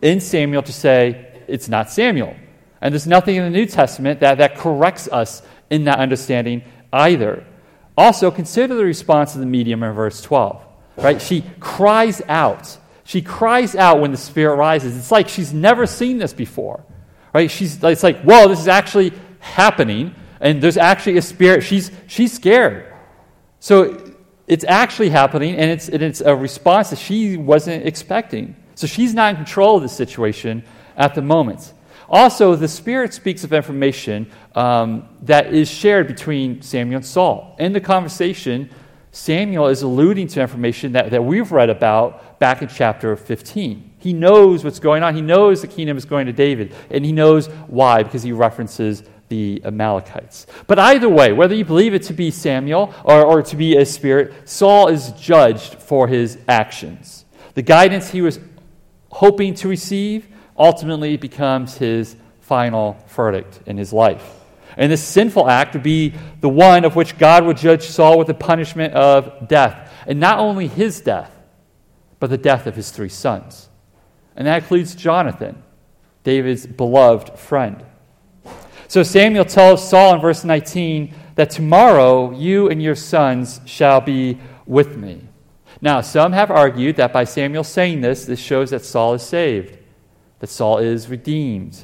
in 0.01 0.19
Samuel 0.19 0.63
to 0.63 0.73
say 0.73 1.33
it's 1.47 1.69
not 1.69 1.89
Samuel. 1.89 2.35
And 2.81 2.93
there's 2.93 3.07
nothing 3.07 3.37
in 3.37 3.43
the 3.45 3.57
New 3.57 3.65
Testament 3.65 4.19
that, 4.19 4.39
that 4.39 4.57
corrects 4.57 5.07
us 5.07 5.43
in 5.69 5.85
that 5.85 5.99
understanding 5.99 6.63
either. 6.91 7.45
Also, 7.97 8.31
consider 8.31 8.75
the 8.75 8.83
response 8.83 9.33
of 9.33 9.39
the 9.39 9.45
medium 9.45 9.81
in 9.81 9.93
verse 9.93 10.21
12. 10.21 10.61
Right? 10.97 11.21
She 11.21 11.45
cries 11.61 12.21
out. 12.27 12.79
She 13.11 13.21
cries 13.21 13.75
out 13.75 13.99
when 13.99 14.11
the 14.11 14.17
Spirit 14.17 14.55
rises. 14.55 14.95
It's 14.95 15.11
like 15.11 15.27
she's 15.27 15.51
never 15.51 15.85
seen 15.85 16.17
this 16.17 16.31
before. 16.31 16.85
Right? 17.33 17.51
She's, 17.51 17.83
it's 17.83 18.03
like, 18.03 18.21
whoa, 18.21 18.47
this 18.47 18.61
is 18.61 18.69
actually 18.69 19.11
happening, 19.39 20.15
and 20.39 20.63
there's 20.63 20.77
actually 20.77 21.17
a 21.17 21.21
spirit. 21.21 21.61
She's, 21.61 21.91
she's 22.07 22.31
scared. 22.31 22.93
So 23.59 24.13
It's 24.47 24.65
actually 24.65 25.09
happening, 25.09 25.55
and 25.55 25.69
it's, 25.69 25.89
and 25.89 26.01
it's 26.01 26.21
a 26.21 26.35
response 26.35 26.89
that 26.89 26.99
she 26.99 27.37
wasn't 27.37 27.85
expecting. 27.85 28.55
So 28.75 28.87
she's 28.87 29.13
not 29.13 29.31
in 29.31 29.35
control 29.35 29.75
of 29.75 29.83
the 29.83 29.89
situation 29.89 30.63
at 30.95 31.13
the 31.15 31.21
moment. 31.21 31.73
Also, 32.09 32.55
the 32.55 32.67
Spirit 32.67 33.13
speaks 33.13 33.43
of 33.43 33.51
information 33.53 34.31
um, 34.55 35.07
that 35.23 35.53
is 35.53 35.69
shared 35.69 36.07
between 36.07 36.61
Samuel 36.61 36.97
and 36.97 37.05
Saul. 37.05 37.55
In 37.59 37.73
the 37.73 37.81
conversation, 37.81 38.69
Samuel 39.11 39.67
is 39.67 39.81
alluding 39.81 40.27
to 40.29 40.41
information 40.41 40.93
that, 40.93 41.11
that 41.11 41.23
we've 41.23 41.51
read 41.51 41.69
about 41.69 42.30
back 42.41 42.63
in 42.63 42.67
chapter 42.67 43.15
15. 43.15 43.91
He 43.99 44.13
knows 44.13 44.63
what's 44.63 44.79
going 44.79 45.03
on. 45.03 45.13
He 45.13 45.21
knows 45.21 45.61
the 45.61 45.67
kingdom 45.67 45.95
is 45.95 46.05
going 46.05 46.25
to 46.25 46.33
David, 46.33 46.73
and 46.89 47.05
he 47.05 47.11
knows 47.11 47.45
why, 47.67 48.01
because 48.01 48.23
he 48.23 48.31
references 48.31 49.03
the 49.29 49.61
Amalekites. 49.63 50.47
But 50.65 50.79
either 50.79 51.07
way, 51.07 51.33
whether 51.33 51.53
you 51.53 51.63
believe 51.63 51.93
it 51.93 52.01
to 52.03 52.13
be 52.13 52.31
Samuel 52.31 52.95
or, 53.03 53.23
or 53.23 53.43
to 53.43 53.55
be 53.55 53.77
a 53.77 53.85
spirit, 53.85 54.49
Saul 54.49 54.87
is 54.87 55.11
judged 55.11 55.75
for 55.75 56.07
his 56.07 56.39
actions. 56.47 57.25
The 57.53 57.61
guidance 57.61 58.09
he 58.09 58.23
was 58.23 58.39
hoping 59.11 59.53
to 59.55 59.67
receive 59.67 60.27
ultimately 60.57 61.17
becomes 61.17 61.77
his 61.77 62.15
final 62.39 62.97
verdict 63.09 63.59
in 63.67 63.77
his 63.77 63.93
life. 63.93 64.39
And 64.77 64.91
this 64.91 65.03
sinful 65.03 65.47
act 65.47 65.75
would 65.75 65.83
be 65.83 66.15
the 66.39 66.49
one 66.49 66.85
of 66.85 66.95
which 66.95 67.19
God 67.19 67.45
would 67.45 67.57
judge 67.57 67.83
Saul 67.83 68.17
with 68.17 68.25
the 68.25 68.33
punishment 68.33 68.95
of 68.95 69.47
death. 69.47 69.93
And 70.07 70.19
not 70.19 70.39
only 70.39 70.67
his 70.67 71.01
death, 71.01 71.37
but 72.21 72.29
the 72.29 72.37
death 72.37 72.67
of 72.67 72.75
his 72.75 72.91
three 72.91 73.09
sons. 73.09 73.67
And 74.35 74.47
that 74.47 74.61
includes 74.61 74.93
Jonathan, 74.93 75.61
David's 76.23 76.67
beloved 76.67 77.37
friend. 77.37 77.83
So 78.87 79.01
Samuel 79.01 79.43
tells 79.43 79.89
Saul 79.89 80.13
in 80.13 80.21
verse 80.21 80.43
19 80.43 81.15
that 81.33 81.49
tomorrow 81.49 82.31
you 82.31 82.69
and 82.69 82.81
your 82.81 82.93
sons 82.93 83.59
shall 83.65 84.01
be 84.01 84.37
with 84.67 84.97
me. 84.97 85.21
Now, 85.81 86.01
some 86.01 86.31
have 86.33 86.51
argued 86.51 86.97
that 86.97 87.11
by 87.11 87.23
Samuel 87.23 87.63
saying 87.63 88.01
this, 88.01 88.25
this 88.25 88.39
shows 88.39 88.69
that 88.69 88.85
Saul 88.85 89.15
is 89.15 89.23
saved, 89.23 89.79
that 90.39 90.47
Saul 90.47 90.77
is 90.77 91.09
redeemed. 91.09 91.83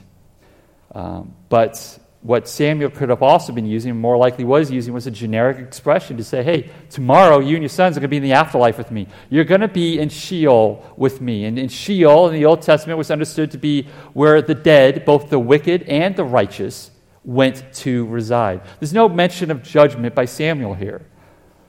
Um, 0.94 1.34
but 1.50 1.98
what 2.28 2.46
Samuel 2.46 2.90
could 2.90 3.08
have 3.08 3.24
also 3.24 3.54
been 3.54 3.66
using, 3.66 3.96
more 3.96 4.18
likely 4.18 4.44
was 4.44 4.70
using, 4.70 4.94
was 4.94 5.08
a 5.08 5.12
generic 5.12 5.60
expression 5.60 6.18
to 6.18 6.26
say, 6.26 6.44
hey, 6.44 6.70
tomorrow 6.90 7.40
you 7.40 7.56
and 7.56 7.64
your 7.64 7.70
sons 7.70 7.96
are 7.96 8.02
going 8.02 8.10
to 8.10 8.10
be 8.10 8.18
in 8.18 8.24
the 8.24 8.34
afterlife 8.34 8.78
with 8.78 8.92
me. 8.92 9.08
You're 9.30 9.46
going 9.46 9.62
to 9.62 9.70
be 9.70 9.98
in 9.98 10.10
Sheol 10.10 10.84
with 10.98 11.22
me. 11.22 11.46
And 11.46 11.58
in 11.58 11.70
Sheol, 11.70 12.28
in 12.28 12.34
the 12.34 12.44
Old 12.44 12.62
Testament, 12.62 12.98
was 12.98 13.12
understood 13.12 13.52
to 13.52 13.58
be 13.58 13.88
where 14.12 14.42
the 14.42 14.54
dead, 14.54 15.06
both 15.06 15.30
the 15.30 15.40
wicked 15.40 15.84
and 15.84 16.18
the 16.18 16.26
righteous, 16.26 16.92
went 17.24 17.64
to 17.76 18.06
reside. 18.08 18.60
There's 18.82 18.92
no 18.92 19.08
mention 19.08 19.50
of 19.50 19.64
judgment 19.64 20.14
by 20.14 20.26
Samuel 20.26 20.74
here. 20.74 21.06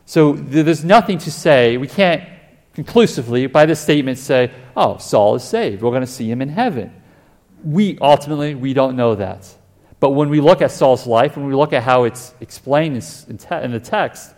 So 0.06 0.32
there's 0.32 0.84
nothing 0.84 1.18
to 1.18 1.30
say. 1.30 1.76
We 1.76 1.86
can't 1.86 2.28
conclusively, 2.74 3.46
by 3.46 3.64
this 3.64 3.78
statement, 3.78 4.18
say, 4.18 4.50
oh, 4.76 4.96
Saul 4.96 5.36
is 5.36 5.44
saved. 5.44 5.82
We're 5.82 5.92
going 5.92 6.00
to 6.00 6.06
see 6.08 6.28
him 6.28 6.42
in 6.42 6.48
heaven. 6.48 7.00
We 7.62 7.96
ultimately, 8.00 8.56
we 8.56 8.74
don't 8.74 8.96
know 8.96 9.14
that. 9.14 9.54
But 10.00 10.10
when 10.10 10.28
we 10.28 10.40
look 10.40 10.62
at 10.62 10.70
Saul's 10.70 11.06
life, 11.06 11.36
when 11.36 11.46
we 11.46 11.54
look 11.54 11.72
at 11.72 11.82
how 11.82 12.04
it's 12.04 12.34
explained 12.40 12.96
in, 12.96 13.72
the 13.72 13.80
text, 13.82 14.32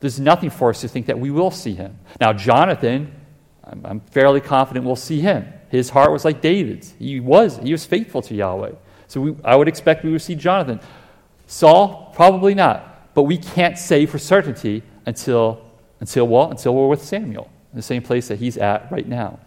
there's 0.00 0.20
nothing 0.20 0.50
for 0.50 0.70
us 0.70 0.82
to 0.82 0.88
think 0.88 1.06
that 1.06 1.18
we 1.18 1.30
will 1.30 1.50
see 1.50 1.74
him. 1.74 1.98
Now, 2.20 2.32
Jonathan, 2.32 3.12
I'm, 3.64 4.00
fairly 4.00 4.40
confident 4.40 4.84
we'll 4.84 4.96
see 4.96 5.20
him. 5.20 5.46
His 5.70 5.90
heart 5.90 6.12
was 6.12 6.24
like 6.24 6.40
David's. 6.40 6.94
He 6.98 7.20
was, 7.20 7.58
he 7.58 7.72
was 7.72 7.84
faithful 7.84 8.22
to 8.22 8.34
Yahweh. 8.34 8.72
So 9.06 9.20
we, 9.20 9.36
I 9.44 9.56
would 9.56 9.68
expect 9.68 10.04
we 10.04 10.12
would 10.12 10.22
see 10.22 10.34
Jonathan. 10.34 10.80
Saul, 11.46 12.12
probably 12.14 12.54
not. 12.54 13.14
But 13.14 13.22
we 13.22 13.38
can't 13.38 13.78
say 13.78 14.06
for 14.06 14.18
certainty 14.18 14.82
until, 15.06 15.64
until, 16.00 16.28
well, 16.28 16.50
until 16.50 16.74
we're 16.74 16.88
with 16.88 17.02
Samuel, 17.02 17.50
in 17.72 17.76
the 17.76 17.82
same 17.82 18.02
place 18.02 18.28
that 18.28 18.38
he's 18.38 18.58
at 18.58 18.92
right 18.92 19.08
now. 19.08 19.38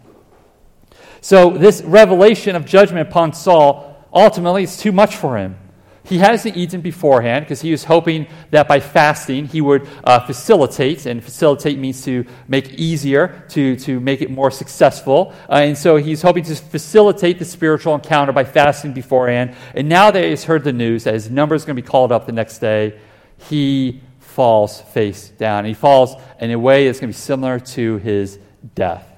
So 1.21 1.51
this 1.51 1.83
revelation 1.83 2.55
of 2.55 2.65
judgment 2.65 3.07
upon 3.07 3.33
Saul 3.33 3.90
ultimately 4.13 4.63
it's 4.63 4.77
too 4.77 4.91
much 4.91 5.15
for 5.15 5.37
him. 5.37 5.57
He 6.03 6.17
hasn't 6.17 6.57
eaten 6.57 6.81
beforehand 6.81 7.45
because 7.45 7.61
he 7.61 7.71
was 7.71 7.83
hoping 7.83 8.27
that 8.49 8.67
by 8.67 8.79
fasting 8.79 9.45
he 9.45 9.61
would 9.61 9.87
uh, 10.03 10.19
facilitate, 10.25 11.05
and 11.05 11.23
facilitate 11.23 11.77
means 11.77 12.03
to 12.05 12.25
make 12.47 12.69
easier, 12.73 13.45
to, 13.49 13.75
to 13.77 13.99
make 13.99 14.21
it 14.21 14.31
more 14.31 14.49
successful. 14.49 15.33
Uh, 15.47 15.61
and 15.63 15.77
so 15.77 15.97
he's 15.97 16.21
hoping 16.21 16.43
to 16.43 16.55
facilitate 16.55 17.37
the 17.37 17.45
spiritual 17.45 17.93
encounter 17.93 18.31
by 18.31 18.43
fasting 18.43 18.93
beforehand. 18.93 19.55
And 19.75 19.87
now 19.87 20.09
that 20.09 20.23
he's 20.23 20.43
heard 20.43 20.63
the 20.63 20.73
news 20.73 21.03
that 21.03 21.13
his 21.13 21.29
number 21.29 21.53
is 21.53 21.65
going 21.65 21.75
to 21.75 21.81
be 21.81 21.87
called 21.87 22.11
up 22.11 22.25
the 22.25 22.31
next 22.31 22.59
day, 22.59 22.99
he 23.37 24.01
falls 24.19 24.81
face 24.81 25.29
down. 25.29 25.65
He 25.65 25.75
falls 25.75 26.15
in 26.39 26.51
a 26.51 26.57
way 26.57 26.87
that's 26.87 26.99
going 26.99 27.11
to 27.11 27.17
be 27.17 27.21
similar 27.21 27.59
to 27.59 27.97
his 27.97 28.39
death. 28.73 29.10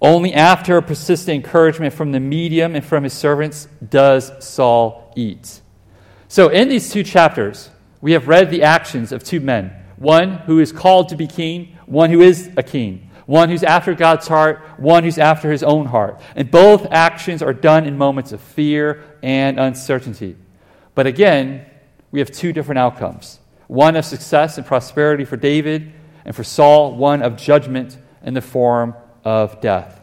Only 0.00 0.32
after 0.32 0.80
persistent 0.80 1.44
encouragement 1.44 1.92
from 1.92 2.12
the 2.12 2.20
medium 2.20 2.74
and 2.74 2.84
from 2.84 3.04
his 3.04 3.12
servants 3.12 3.68
does 3.86 4.32
Saul 4.44 5.12
eat. 5.14 5.60
So, 6.28 6.48
in 6.48 6.68
these 6.68 6.90
two 6.90 7.02
chapters, 7.02 7.70
we 8.00 8.12
have 8.12 8.28
read 8.28 8.50
the 8.50 8.62
actions 8.62 9.12
of 9.12 9.24
two 9.24 9.40
men 9.40 9.76
one 9.96 10.38
who 10.38 10.58
is 10.58 10.72
called 10.72 11.10
to 11.10 11.16
be 11.16 11.26
king, 11.26 11.76
one 11.84 12.08
who 12.10 12.22
is 12.22 12.50
a 12.56 12.62
king, 12.62 13.10
one 13.26 13.50
who's 13.50 13.62
after 13.62 13.94
God's 13.94 14.26
heart, 14.26 14.62
one 14.78 15.04
who's 15.04 15.18
after 15.18 15.52
his 15.52 15.62
own 15.62 15.84
heart. 15.84 16.18
And 16.34 16.50
both 16.50 16.86
actions 16.90 17.42
are 17.42 17.52
done 17.52 17.84
in 17.84 17.98
moments 17.98 18.32
of 18.32 18.40
fear 18.40 19.04
and 19.22 19.60
uncertainty. 19.60 20.36
But 20.94 21.06
again, 21.06 21.66
we 22.10 22.20
have 22.20 22.30
two 22.30 22.52
different 22.52 22.78
outcomes 22.78 23.38
one 23.66 23.94
of 23.94 24.04
success 24.04 24.56
and 24.56 24.66
prosperity 24.66 25.24
for 25.24 25.36
David, 25.36 25.92
and 26.24 26.34
for 26.34 26.42
Saul, 26.42 26.96
one 26.96 27.22
of 27.22 27.36
judgment 27.36 27.98
in 28.22 28.34
the 28.34 28.40
form 28.40 28.94
of 29.30 29.60
death. 29.60 30.00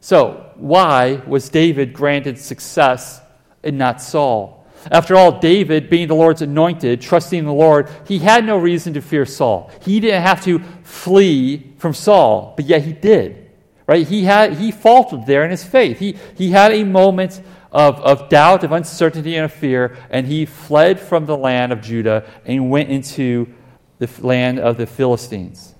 So, 0.00 0.50
why 0.56 1.22
was 1.26 1.48
David 1.48 1.92
granted 1.94 2.38
success 2.38 3.20
and 3.64 3.78
not 3.78 4.02
Saul? 4.02 4.66
After 4.90 5.16
all, 5.16 5.40
David, 5.40 5.90
being 5.90 6.06
the 6.06 6.14
Lord's 6.14 6.42
anointed, 6.42 7.00
trusting 7.00 7.38
in 7.38 7.44
the 7.46 7.52
Lord, 7.52 7.90
he 8.06 8.18
had 8.18 8.44
no 8.44 8.56
reason 8.56 8.94
to 8.94 9.00
fear 9.00 9.24
Saul. 9.24 9.70
He 9.80 9.98
didn't 10.00 10.22
have 10.22 10.44
to 10.44 10.60
flee 10.82 11.72
from 11.78 11.94
Saul, 11.94 12.52
but 12.56 12.66
yet 12.66 12.82
he 12.82 12.92
did. 12.92 13.50
Right? 13.86 14.06
He, 14.06 14.24
had, 14.24 14.54
he 14.54 14.70
faltered 14.70 15.26
there 15.26 15.44
in 15.44 15.50
his 15.50 15.64
faith. 15.64 15.98
He, 15.98 16.16
he 16.36 16.50
had 16.50 16.72
a 16.72 16.84
moment 16.84 17.40
of, 17.72 17.98
of 18.00 18.28
doubt, 18.28 18.64
of 18.64 18.72
uncertainty, 18.72 19.34
and 19.34 19.46
of 19.46 19.52
fear, 19.52 19.96
and 20.10 20.26
he 20.26 20.44
fled 20.44 21.00
from 21.00 21.26
the 21.26 21.36
land 21.36 21.72
of 21.72 21.80
Judah 21.80 22.28
and 22.44 22.70
went 22.70 22.90
into 22.90 23.52
the 23.98 24.08
land 24.20 24.58
of 24.58 24.76
the 24.76 24.86
Philistines. 24.86 25.74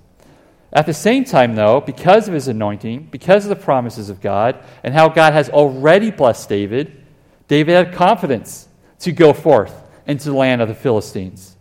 At 0.73 0.85
the 0.85 0.93
same 0.93 1.23
time, 1.23 1.55
though, 1.55 1.79
because 1.79 2.27
of 2.27 2.33
his 2.33 2.47
anointing, 2.47 3.07
because 3.09 3.45
of 3.45 3.49
the 3.49 3.55
promises 3.55 4.09
of 4.09 4.21
God, 4.21 4.57
and 4.83 4.93
how 4.93 5.07
God 5.09 5.33
has 5.33 5.49
already 5.49 6.11
blessed 6.11 6.49
David, 6.49 7.03
David 7.47 7.73
had 7.73 7.93
confidence 7.93 8.67
to 8.99 9.11
go 9.11 9.31
forth 9.31 9.73
into 10.05 10.29
the 10.29 10.35
land 10.35 10.61
of 10.61 10.67
the 10.67 10.75
Philistines. 10.75 11.55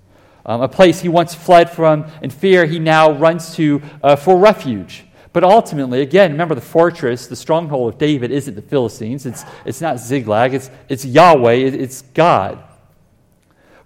Um, 0.45 0.61
a 0.61 0.69
place 0.69 1.01
he 1.01 1.09
once 1.09 1.35
fled 1.35 1.71
from 1.71 2.07
in 2.23 2.31
fear, 2.31 2.67
he 2.67 2.79
now 2.79 3.13
runs 3.13 3.55
to 3.57 3.83
uh, 4.03 4.17
for 4.17 4.39
refuge. 4.39 5.05
But 5.33 5.45
ultimately, 5.45 6.01
again, 6.01 6.33
remember 6.33 6.55
the 6.55 6.61
fortress, 6.61 7.27
the 7.27 7.37
stronghold 7.37 7.93
of 7.93 7.99
David 7.99 8.31
isn't 8.31 8.55
the 8.55 8.63
Philistines. 8.63 9.27
It's, 9.27 9.45
it's 9.65 9.81
not 9.81 9.99
Ziklag, 9.99 10.55
it's, 10.55 10.71
it's 10.89 11.05
Yahweh, 11.05 11.53
it's 11.53 12.03
God. 12.03 12.63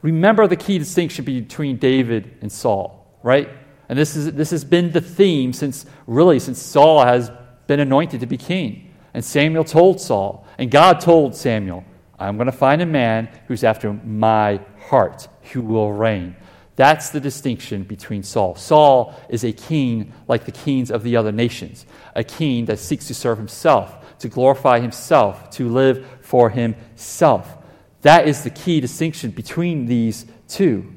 Remember 0.02 0.46
the 0.46 0.56
key 0.56 0.78
distinction 0.78 1.24
between 1.24 1.76
David 1.76 2.38
and 2.40 2.50
Saul, 2.52 3.06
right? 3.22 3.50
And 3.90 3.98
this, 3.98 4.14
is, 4.14 4.30
this 4.34 4.52
has 4.52 4.64
been 4.64 4.92
the 4.92 5.00
theme 5.00 5.52
since, 5.52 5.84
really, 6.06 6.38
since 6.38 6.62
Saul 6.62 7.04
has 7.04 7.28
been 7.66 7.80
anointed 7.80 8.20
to 8.20 8.26
be 8.26 8.36
king. 8.36 8.94
And 9.12 9.24
Samuel 9.24 9.64
told 9.64 10.00
Saul, 10.00 10.46
and 10.58 10.70
God 10.70 11.00
told 11.00 11.34
Samuel, 11.34 11.84
I'm 12.16 12.36
going 12.36 12.46
to 12.46 12.52
find 12.52 12.80
a 12.82 12.86
man 12.86 13.28
who's 13.48 13.64
after 13.64 13.92
my 13.92 14.60
heart, 14.78 15.26
who 15.52 15.60
will 15.60 15.92
reign. 15.92 16.36
That's 16.76 17.10
the 17.10 17.18
distinction 17.18 17.82
between 17.82 18.22
Saul. 18.22 18.54
Saul 18.54 19.12
is 19.28 19.42
a 19.42 19.50
king 19.50 20.12
like 20.28 20.44
the 20.44 20.52
kings 20.52 20.92
of 20.92 21.02
the 21.02 21.16
other 21.16 21.32
nations, 21.32 21.84
a 22.14 22.22
king 22.22 22.66
that 22.66 22.78
seeks 22.78 23.08
to 23.08 23.14
serve 23.14 23.38
himself, 23.38 24.20
to 24.20 24.28
glorify 24.28 24.78
himself, 24.78 25.50
to 25.50 25.68
live 25.68 26.06
for 26.20 26.48
himself. 26.48 27.58
That 28.02 28.28
is 28.28 28.44
the 28.44 28.50
key 28.50 28.80
distinction 28.80 29.32
between 29.32 29.86
these 29.86 30.26
two. 30.46 30.92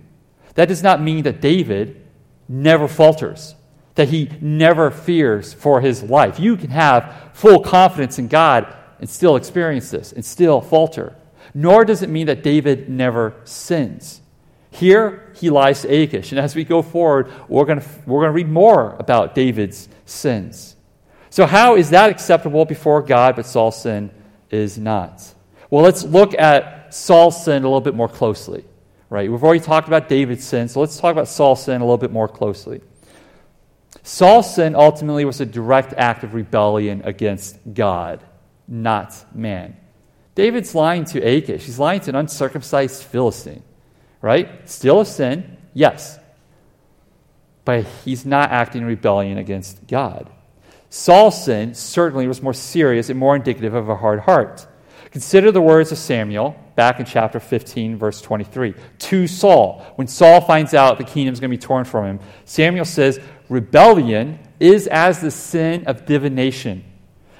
That 0.53 0.67
does 0.67 0.83
not 0.83 1.01
mean 1.01 1.23
that 1.23 1.41
David 1.41 2.02
never 2.47 2.87
falters, 2.87 3.55
that 3.95 4.09
he 4.09 4.29
never 4.41 4.91
fears 4.91 5.53
for 5.53 5.81
his 5.81 6.03
life. 6.03 6.39
You 6.39 6.57
can 6.57 6.69
have 6.69 7.31
full 7.33 7.59
confidence 7.59 8.19
in 8.19 8.27
God 8.27 8.73
and 8.99 9.09
still 9.09 9.35
experience 9.35 9.91
this 9.91 10.11
and 10.11 10.23
still 10.23 10.61
falter. 10.61 11.15
Nor 11.53 11.85
does 11.85 12.01
it 12.01 12.09
mean 12.09 12.27
that 12.27 12.41
David 12.41 12.89
never 12.89 13.35
sins. 13.43 14.21
Here, 14.71 15.31
he 15.35 15.49
lies 15.49 15.81
to 15.81 15.87
Achish. 15.93 16.31
And 16.31 16.39
as 16.39 16.55
we 16.55 16.63
go 16.63 16.81
forward, 16.81 17.31
we're 17.47 17.65
going 17.65 17.81
we're 18.07 18.21
going 18.21 18.29
to 18.29 18.33
read 18.33 18.49
more 18.49 18.95
about 18.97 19.35
David's 19.35 19.87
sins. 20.05 20.75
So, 21.29 21.45
how 21.45 21.75
is 21.75 21.91
that 21.91 22.09
acceptable 22.09 22.65
before 22.65 23.01
God, 23.01 23.35
but 23.35 23.45
Saul's 23.45 23.79
sin 23.79 24.09
is 24.49 24.79
not? 24.79 25.33
Well, 25.69 25.83
let's 25.83 26.03
look 26.03 26.33
at 26.39 26.93
Saul's 26.93 27.43
sin 27.43 27.63
a 27.63 27.67
little 27.67 27.81
bit 27.81 27.93
more 27.93 28.09
closely 28.09 28.63
right? 29.13 29.31
We've 29.31 29.43
already 29.43 29.59
talked 29.59 29.87
about 29.87 30.09
David's 30.09 30.43
sin, 30.43 30.67
so 30.67 30.79
let's 30.79 30.97
talk 30.97 31.11
about 31.11 31.27
Saul's 31.27 31.63
sin 31.63 31.81
a 31.81 31.85
little 31.85 31.99
bit 31.99 32.11
more 32.11 32.27
closely. 32.27 32.81
Saul's 34.01 34.55
sin 34.55 34.73
ultimately 34.73 35.23
was 35.23 35.39
a 35.39 35.45
direct 35.45 35.93
act 35.93 36.23
of 36.23 36.33
rebellion 36.33 37.03
against 37.05 37.59
God, 37.75 38.23
not 38.67 39.13
man. 39.35 39.77
David's 40.33 40.73
lying 40.73 41.05
to 41.05 41.21
Achish. 41.21 41.63
He's 41.63 41.77
lying 41.77 41.99
to 42.01 42.09
an 42.09 42.15
uncircumcised 42.15 43.03
Philistine, 43.03 43.61
right? 44.19 44.67
Still 44.67 45.01
a 45.01 45.05
sin, 45.05 45.57
yes. 45.75 46.17
But 47.65 47.85
he's 48.03 48.25
not 48.25 48.49
acting 48.49 48.81
in 48.81 48.87
rebellion 48.87 49.37
against 49.37 49.85
God. 49.85 50.27
Saul's 50.89 51.45
sin 51.45 51.75
certainly 51.75 52.27
was 52.27 52.41
more 52.41 52.55
serious 52.55 53.11
and 53.11 53.19
more 53.19 53.35
indicative 53.35 53.75
of 53.75 53.89
a 53.89 53.95
hard 53.95 54.21
heart. 54.21 54.65
Consider 55.11 55.51
the 55.51 55.61
words 55.61 55.91
of 55.91 55.99
Samuel 55.99 56.55
back 56.75 56.99
in 56.99 57.05
chapter 57.05 57.39
15, 57.39 57.97
verse 57.97 58.21
23. 58.21 58.73
To 58.99 59.27
Saul, 59.27 59.85
when 59.95 60.07
Saul 60.07 60.41
finds 60.41 60.73
out 60.73 60.97
the 60.97 61.03
kingdom 61.03 61.33
is 61.33 61.39
going 61.39 61.51
to 61.51 61.57
be 61.57 61.61
torn 61.61 61.85
from 61.85 62.05
him, 62.05 62.19
Samuel 62.45 62.85
says, 62.85 63.19
Rebellion 63.49 64.39
is 64.59 64.87
as 64.87 65.21
the 65.21 65.31
sin 65.31 65.85
of 65.85 66.05
divination, 66.05 66.83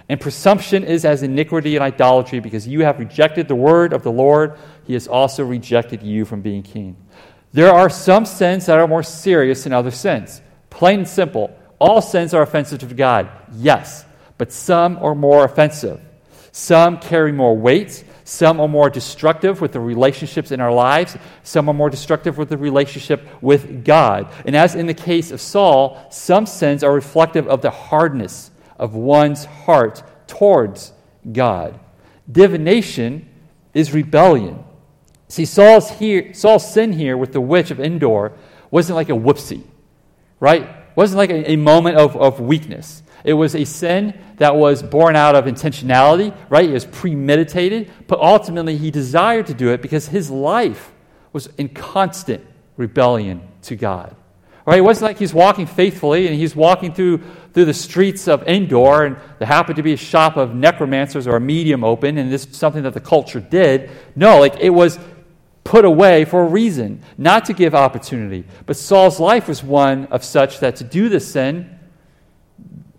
and 0.09 0.19
presumption 0.19 0.83
is 0.83 1.05
as 1.05 1.23
iniquity 1.23 1.75
and 1.75 1.83
idolatry, 1.83 2.39
because 2.39 2.67
you 2.67 2.83
have 2.83 2.99
rejected 2.99 3.47
the 3.47 3.55
word 3.55 3.93
of 3.93 4.03
the 4.03 4.11
Lord. 4.11 4.57
He 4.85 4.93
has 4.93 5.07
also 5.07 5.43
rejected 5.43 6.03
you 6.03 6.25
from 6.25 6.41
being 6.41 6.61
king. 6.61 6.97
There 7.53 7.71
are 7.71 7.89
some 7.89 8.25
sins 8.25 8.65
that 8.65 8.79
are 8.79 8.87
more 8.87 9.03
serious 9.03 9.63
than 9.63 9.73
other 9.73 9.91
sins. 9.91 10.41
Plain 10.69 10.99
and 10.99 11.07
simple. 11.07 11.55
All 11.79 12.01
sins 12.01 12.33
are 12.33 12.41
offensive 12.41 12.79
to 12.79 12.85
God, 12.93 13.29
yes, 13.53 14.05
but 14.37 14.51
some 14.51 14.97
are 14.97 15.15
more 15.15 15.45
offensive. 15.45 16.01
Some 16.51 16.97
carry 16.97 17.31
more 17.31 17.57
weight. 17.57 18.03
Some 18.23 18.59
are 18.59 18.67
more 18.67 18.89
destructive 18.89 19.59
with 19.59 19.73
the 19.73 19.79
relationships 19.79 20.51
in 20.51 20.61
our 20.61 20.71
lives. 20.71 21.17
Some 21.43 21.69
are 21.69 21.73
more 21.73 21.89
destructive 21.89 22.37
with 22.37 22.49
the 22.49 22.57
relationship 22.57 23.27
with 23.41 23.83
God. 23.83 24.31
And 24.45 24.55
as 24.55 24.75
in 24.75 24.87
the 24.87 24.93
case 24.93 25.31
of 25.31 25.41
Saul, 25.41 26.07
some 26.09 26.45
sins 26.45 26.83
are 26.83 26.93
reflective 26.93 27.47
of 27.47 27.61
the 27.61 27.71
hardness 27.71 28.51
of 28.77 28.95
one's 28.95 29.45
heart 29.45 30.03
towards 30.27 30.93
God. 31.31 31.79
Divination 32.31 33.27
is 33.73 33.93
rebellion. 33.93 34.63
See, 35.27 35.45
Saul's, 35.45 35.89
here, 35.91 36.33
Saul's 36.33 36.71
sin 36.71 36.93
here 36.93 37.17
with 37.17 37.33
the 37.33 37.41
witch 37.41 37.71
of 37.71 37.79
Endor 37.79 38.33
wasn't 38.71 38.95
like 38.95 39.09
a 39.09 39.13
whoopsie, 39.13 39.63
right? 40.39 40.83
wasn't 40.95 41.17
like 41.17 41.29
a, 41.29 41.51
a 41.51 41.55
moment 41.55 41.97
of, 41.97 42.15
of 42.15 42.39
weakness. 42.39 43.02
It 43.23 43.33
was 43.33 43.55
a 43.55 43.65
sin 43.65 44.19
that 44.37 44.55
was 44.55 44.83
born 44.83 45.15
out 45.15 45.35
of 45.35 45.45
intentionality, 45.45 46.35
right? 46.49 46.69
It 46.69 46.73
was 46.73 46.85
premeditated, 46.85 47.89
but 48.07 48.19
ultimately 48.19 48.77
he 48.77 48.91
desired 48.91 49.47
to 49.47 49.53
do 49.53 49.69
it 49.69 49.81
because 49.81 50.07
his 50.07 50.29
life 50.29 50.91
was 51.31 51.47
in 51.57 51.69
constant 51.69 52.45
rebellion 52.77 53.47
to 53.63 53.75
God. 53.75 54.15
Right? 54.65 54.79
It 54.79 54.81
wasn't 54.81 55.09
like 55.09 55.19
he's 55.19 55.33
walking 55.33 55.65
faithfully 55.65 56.27
and 56.27 56.35
he's 56.35 56.55
walking 56.55 56.93
through, 56.93 57.21
through 57.53 57.65
the 57.65 57.73
streets 57.73 58.29
of 58.29 58.47
Endor 58.47 59.03
and 59.03 59.17
there 59.37 59.47
happened 59.47 59.75
to 59.75 59.83
be 59.83 59.93
a 59.93 59.97
shop 59.97 60.37
of 60.37 60.55
necromancers 60.55 61.27
or 61.27 61.35
a 61.35 61.41
medium 61.41 61.83
open 61.83 62.17
and 62.17 62.31
this 62.31 62.45
is 62.45 62.55
something 62.55 62.83
that 62.83 62.93
the 62.93 63.01
culture 63.01 63.41
did. 63.41 63.91
No, 64.15 64.39
like 64.39 64.55
it 64.61 64.69
was 64.69 64.99
put 65.65 65.83
away 65.83 66.23
for 66.23 66.41
a 66.41 66.47
reason, 66.47 67.01
not 67.17 67.45
to 67.45 67.53
give 67.53 67.75
opportunity. 67.75 68.45
But 68.65 68.77
Saul's 68.77 69.19
life 69.19 69.47
was 69.47 69.63
one 69.63 70.05
of 70.07 70.23
such 70.23 70.59
that 70.59 70.77
to 70.77 70.83
do 70.83 71.09
this 71.09 71.29
sin, 71.29 71.72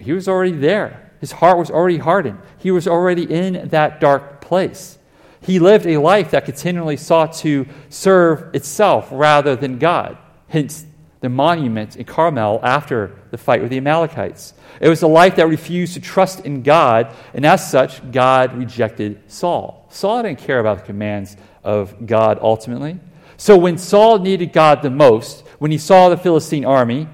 he 0.04 0.12
was 0.12 0.28
already 0.28 0.52
there. 0.52 1.10
His 1.20 1.32
heart 1.32 1.58
was 1.58 1.70
already 1.70 1.98
hardened. 1.98 2.38
He 2.58 2.70
was 2.70 2.86
already 2.86 3.22
in 3.22 3.68
that 3.68 4.00
dark 4.00 4.40
place. 4.40 4.98
He 5.40 5.58
lived 5.58 5.86
a 5.86 5.98
life 5.98 6.30
that 6.32 6.44
continually 6.44 6.96
sought 6.96 7.34
to 7.34 7.66
serve 7.88 8.54
itself 8.54 9.08
rather 9.10 9.56
than 9.56 9.78
God. 9.78 10.18
Hence, 10.48 10.86
the 11.20 11.30
monument 11.30 11.96
in 11.96 12.04
Carmel 12.04 12.60
after 12.62 13.16
the 13.30 13.38
fight 13.38 13.62
with 13.62 13.70
the 13.70 13.78
Amalekites. 13.78 14.52
It 14.78 14.90
was 14.90 15.00
a 15.00 15.06
life 15.06 15.36
that 15.36 15.48
refused 15.48 15.94
to 15.94 16.00
trust 16.00 16.40
in 16.40 16.62
God, 16.62 17.08
and 17.32 17.46
as 17.46 17.70
such, 17.70 18.12
God 18.12 18.54
rejected 18.58 19.22
Saul. 19.28 19.86
Saul 19.88 20.22
didn't 20.22 20.40
care 20.40 20.60
about 20.60 20.80
the 20.80 20.84
commands 20.84 21.38
of 21.62 22.06
God 22.06 22.38
ultimately. 22.42 23.00
So 23.38 23.56
when 23.56 23.78
Saul 23.78 24.18
needed 24.18 24.52
God 24.52 24.82
the 24.82 24.90
most, 24.90 25.46
when 25.58 25.70
he 25.70 25.78
saw 25.78 26.10
the 26.10 26.18
Philistine 26.18 26.66
army, 26.66 27.08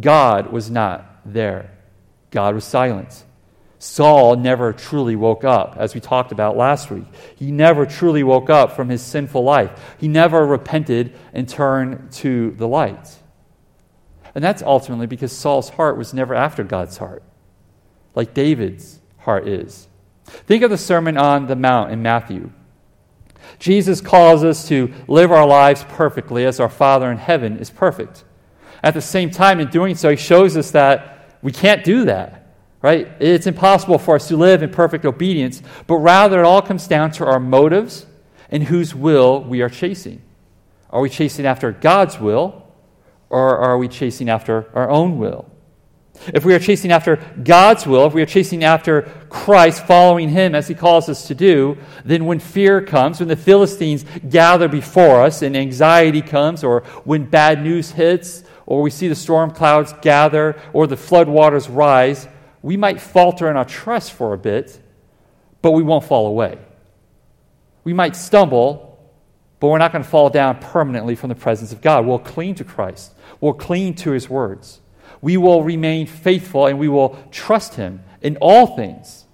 God 0.00 0.50
was 0.50 0.70
not 0.70 1.20
there. 1.26 1.70
God 2.34 2.56
was 2.56 2.64
silent. 2.64 3.24
Saul 3.78 4.36
never 4.36 4.72
truly 4.72 5.14
woke 5.14 5.44
up, 5.44 5.76
as 5.78 5.94
we 5.94 6.00
talked 6.00 6.32
about 6.32 6.56
last 6.56 6.90
week. 6.90 7.04
He 7.36 7.52
never 7.52 7.86
truly 7.86 8.24
woke 8.24 8.50
up 8.50 8.72
from 8.72 8.88
his 8.88 9.02
sinful 9.02 9.44
life. 9.44 9.94
He 9.98 10.08
never 10.08 10.44
repented 10.44 11.14
and 11.32 11.48
turned 11.48 12.10
to 12.14 12.50
the 12.52 12.66
light. 12.66 13.16
And 14.34 14.42
that's 14.42 14.62
ultimately 14.62 15.06
because 15.06 15.30
Saul's 15.30 15.68
heart 15.68 15.96
was 15.96 16.12
never 16.12 16.34
after 16.34 16.64
God's 16.64 16.96
heart, 16.96 17.22
like 18.16 18.34
David's 18.34 19.00
heart 19.18 19.46
is. 19.46 19.86
Think 20.24 20.64
of 20.64 20.70
the 20.70 20.78
Sermon 20.78 21.16
on 21.16 21.46
the 21.46 21.54
Mount 21.54 21.92
in 21.92 22.02
Matthew. 22.02 22.50
Jesus 23.60 24.00
calls 24.00 24.42
us 24.42 24.66
to 24.68 24.92
live 25.06 25.30
our 25.30 25.46
lives 25.46 25.84
perfectly 25.88 26.44
as 26.44 26.58
our 26.58 26.68
Father 26.68 27.12
in 27.12 27.18
heaven 27.18 27.58
is 27.58 27.70
perfect. 27.70 28.24
At 28.82 28.94
the 28.94 29.00
same 29.00 29.30
time, 29.30 29.60
in 29.60 29.68
doing 29.68 29.94
so, 29.94 30.10
he 30.10 30.16
shows 30.16 30.56
us 30.56 30.72
that 30.72 31.13
we 31.44 31.52
can't 31.52 31.84
do 31.84 32.06
that, 32.06 32.56
right? 32.80 33.06
It's 33.20 33.46
impossible 33.46 33.98
for 33.98 34.16
us 34.16 34.28
to 34.28 34.36
live 34.36 34.62
in 34.62 34.70
perfect 34.70 35.04
obedience, 35.04 35.62
but 35.86 35.96
rather 35.96 36.40
it 36.40 36.46
all 36.46 36.62
comes 36.62 36.88
down 36.88 37.12
to 37.12 37.26
our 37.26 37.38
motives 37.38 38.06
and 38.48 38.64
whose 38.64 38.94
will 38.94 39.44
we 39.44 39.60
are 39.60 39.68
chasing. 39.68 40.22
Are 40.88 41.02
we 41.02 41.10
chasing 41.10 41.44
after 41.44 41.70
God's 41.70 42.18
will, 42.18 42.66
or 43.28 43.58
are 43.58 43.76
we 43.76 43.88
chasing 43.88 44.30
after 44.30 44.70
our 44.74 44.88
own 44.88 45.18
will? 45.18 45.50
If 46.32 46.46
we 46.46 46.54
are 46.54 46.58
chasing 46.58 46.92
after 46.92 47.16
God's 47.42 47.86
will, 47.86 48.06
if 48.06 48.14
we 48.14 48.22
are 48.22 48.26
chasing 48.26 48.64
after 48.64 49.02
Christ, 49.28 49.86
following 49.86 50.30
Him 50.30 50.54
as 50.54 50.68
He 50.68 50.74
calls 50.74 51.10
us 51.10 51.26
to 51.26 51.34
do, 51.34 51.76
then 52.06 52.24
when 52.24 52.38
fear 52.38 52.80
comes, 52.80 53.18
when 53.18 53.28
the 53.28 53.36
Philistines 53.36 54.06
gather 54.30 54.68
before 54.68 55.22
us 55.22 55.42
and 55.42 55.56
anxiety 55.56 56.22
comes, 56.22 56.64
or 56.64 56.84
when 57.04 57.24
bad 57.24 57.62
news 57.62 57.90
hits, 57.90 58.43
or 58.66 58.82
we 58.82 58.90
see 58.90 59.08
the 59.08 59.14
storm 59.14 59.50
clouds 59.50 59.94
gather, 60.02 60.60
or 60.72 60.86
the 60.86 60.96
flood 60.96 61.28
waters 61.28 61.68
rise, 61.68 62.28
we 62.62 62.76
might 62.76 63.00
falter 63.00 63.50
in 63.50 63.56
our 63.56 63.64
trust 63.64 64.12
for 64.12 64.32
a 64.32 64.38
bit, 64.38 64.80
but 65.62 65.72
we 65.72 65.82
won't 65.82 66.04
fall 66.04 66.26
away. 66.26 66.58
We 67.84 67.92
might 67.92 68.16
stumble, 68.16 68.98
but 69.60 69.68
we're 69.68 69.78
not 69.78 69.92
going 69.92 70.04
to 70.04 70.08
fall 70.08 70.30
down 70.30 70.58
permanently 70.58 71.14
from 71.14 71.28
the 71.28 71.34
presence 71.34 71.72
of 71.72 71.82
God. 71.82 72.06
We'll 72.06 72.18
cling 72.18 72.54
to 72.56 72.64
Christ, 72.64 73.12
we'll 73.40 73.52
cling 73.52 73.94
to 73.96 74.12
His 74.12 74.28
words 74.28 74.80
we 75.24 75.38
will 75.38 75.64
remain 75.64 76.06
faithful 76.06 76.66
and 76.66 76.78
we 76.78 76.86
will 76.86 77.18
trust 77.30 77.76
Him 77.76 78.02
in 78.20 78.36
all 78.42 78.76
things. 78.76 79.24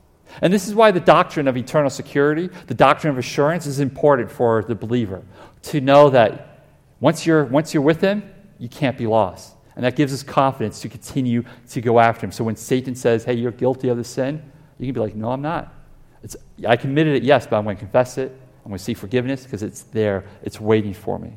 And 0.41 0.53
this 0.53 0.69
is 0.69 0.75
why 0.75 0.93
the 0.93 1.01
doctrine 1.01 1.49
of 1.49 1.57
eternal 1.57 1.91
security, 1.91 2.49
the 2.69 2.75
doctrine 2.75 3.11
of 3.11 3.19
assurance, 3.19 3.67
is 3.67 3.81
important 3.81 4.31
for 4.31 4.63
the 4.63 4.77
believer 4.77 5.25
to 5.63 5.81
know 5.81 6.09
that 6.11 6.65
once 7.01 7.27
you're, 7.27 7.45
once 7.45 7.75
you're 7.75 7.83
with 7.83 8.01
Him, 8.01 8.23
you 8.61 8.69
can't 8.69 8.97
be 8.97 9.07
lost. 9.07 9.55
And 9.75 9.85
that 9.85 9.97
gives 9.97 10.13
us 10.13 10.23
confidence 10.23 10.81
to 10.81 10.89
continue 10.89 11.43
to 11.71 11.81
go 11.81 11.99
after 11.99 12.27
Him. 12.27 12.33
So 12.33 12.45
when 12.45 12.55
Satan 12.55 12.95
says, 12.95 13.25
hey, 13.25 13.35
you're 13.35 13.51
guilty 13.51 13.89
of 13.89 13.97
the 13.97 14.05
sin, 14.05 14.43
you 14.79 14.87
can 14.87 14.95
be 14.95 15.01
like, 15.01 15.17
no, 15.17 15.31
I'm 15.33 15.43
not. 15.43 15.75
It's, 16.23 16.37
I 16.69 16.77
committed 16.77 17.17
it, 17.17 17.23
yes, 17.23 17.47
but 17.47 17.57
I'm 17.57 17.65
going 17.65 17.77
to 17.77 17.81
confess 17.81 18.19
it. 18.19 18.31
I'm 18.65 18.71
going 18.71 18.79
to 18.79 18.85
seek 18.85 18.99
forgiveness 18.99 19.45
because 19.45 19.63
it's 19.63 19.83
there, 19.85 20.25
it's 20.43 20.61
waiting 20.61 20.93
for 20.93 21.19
me. 21.19 21.33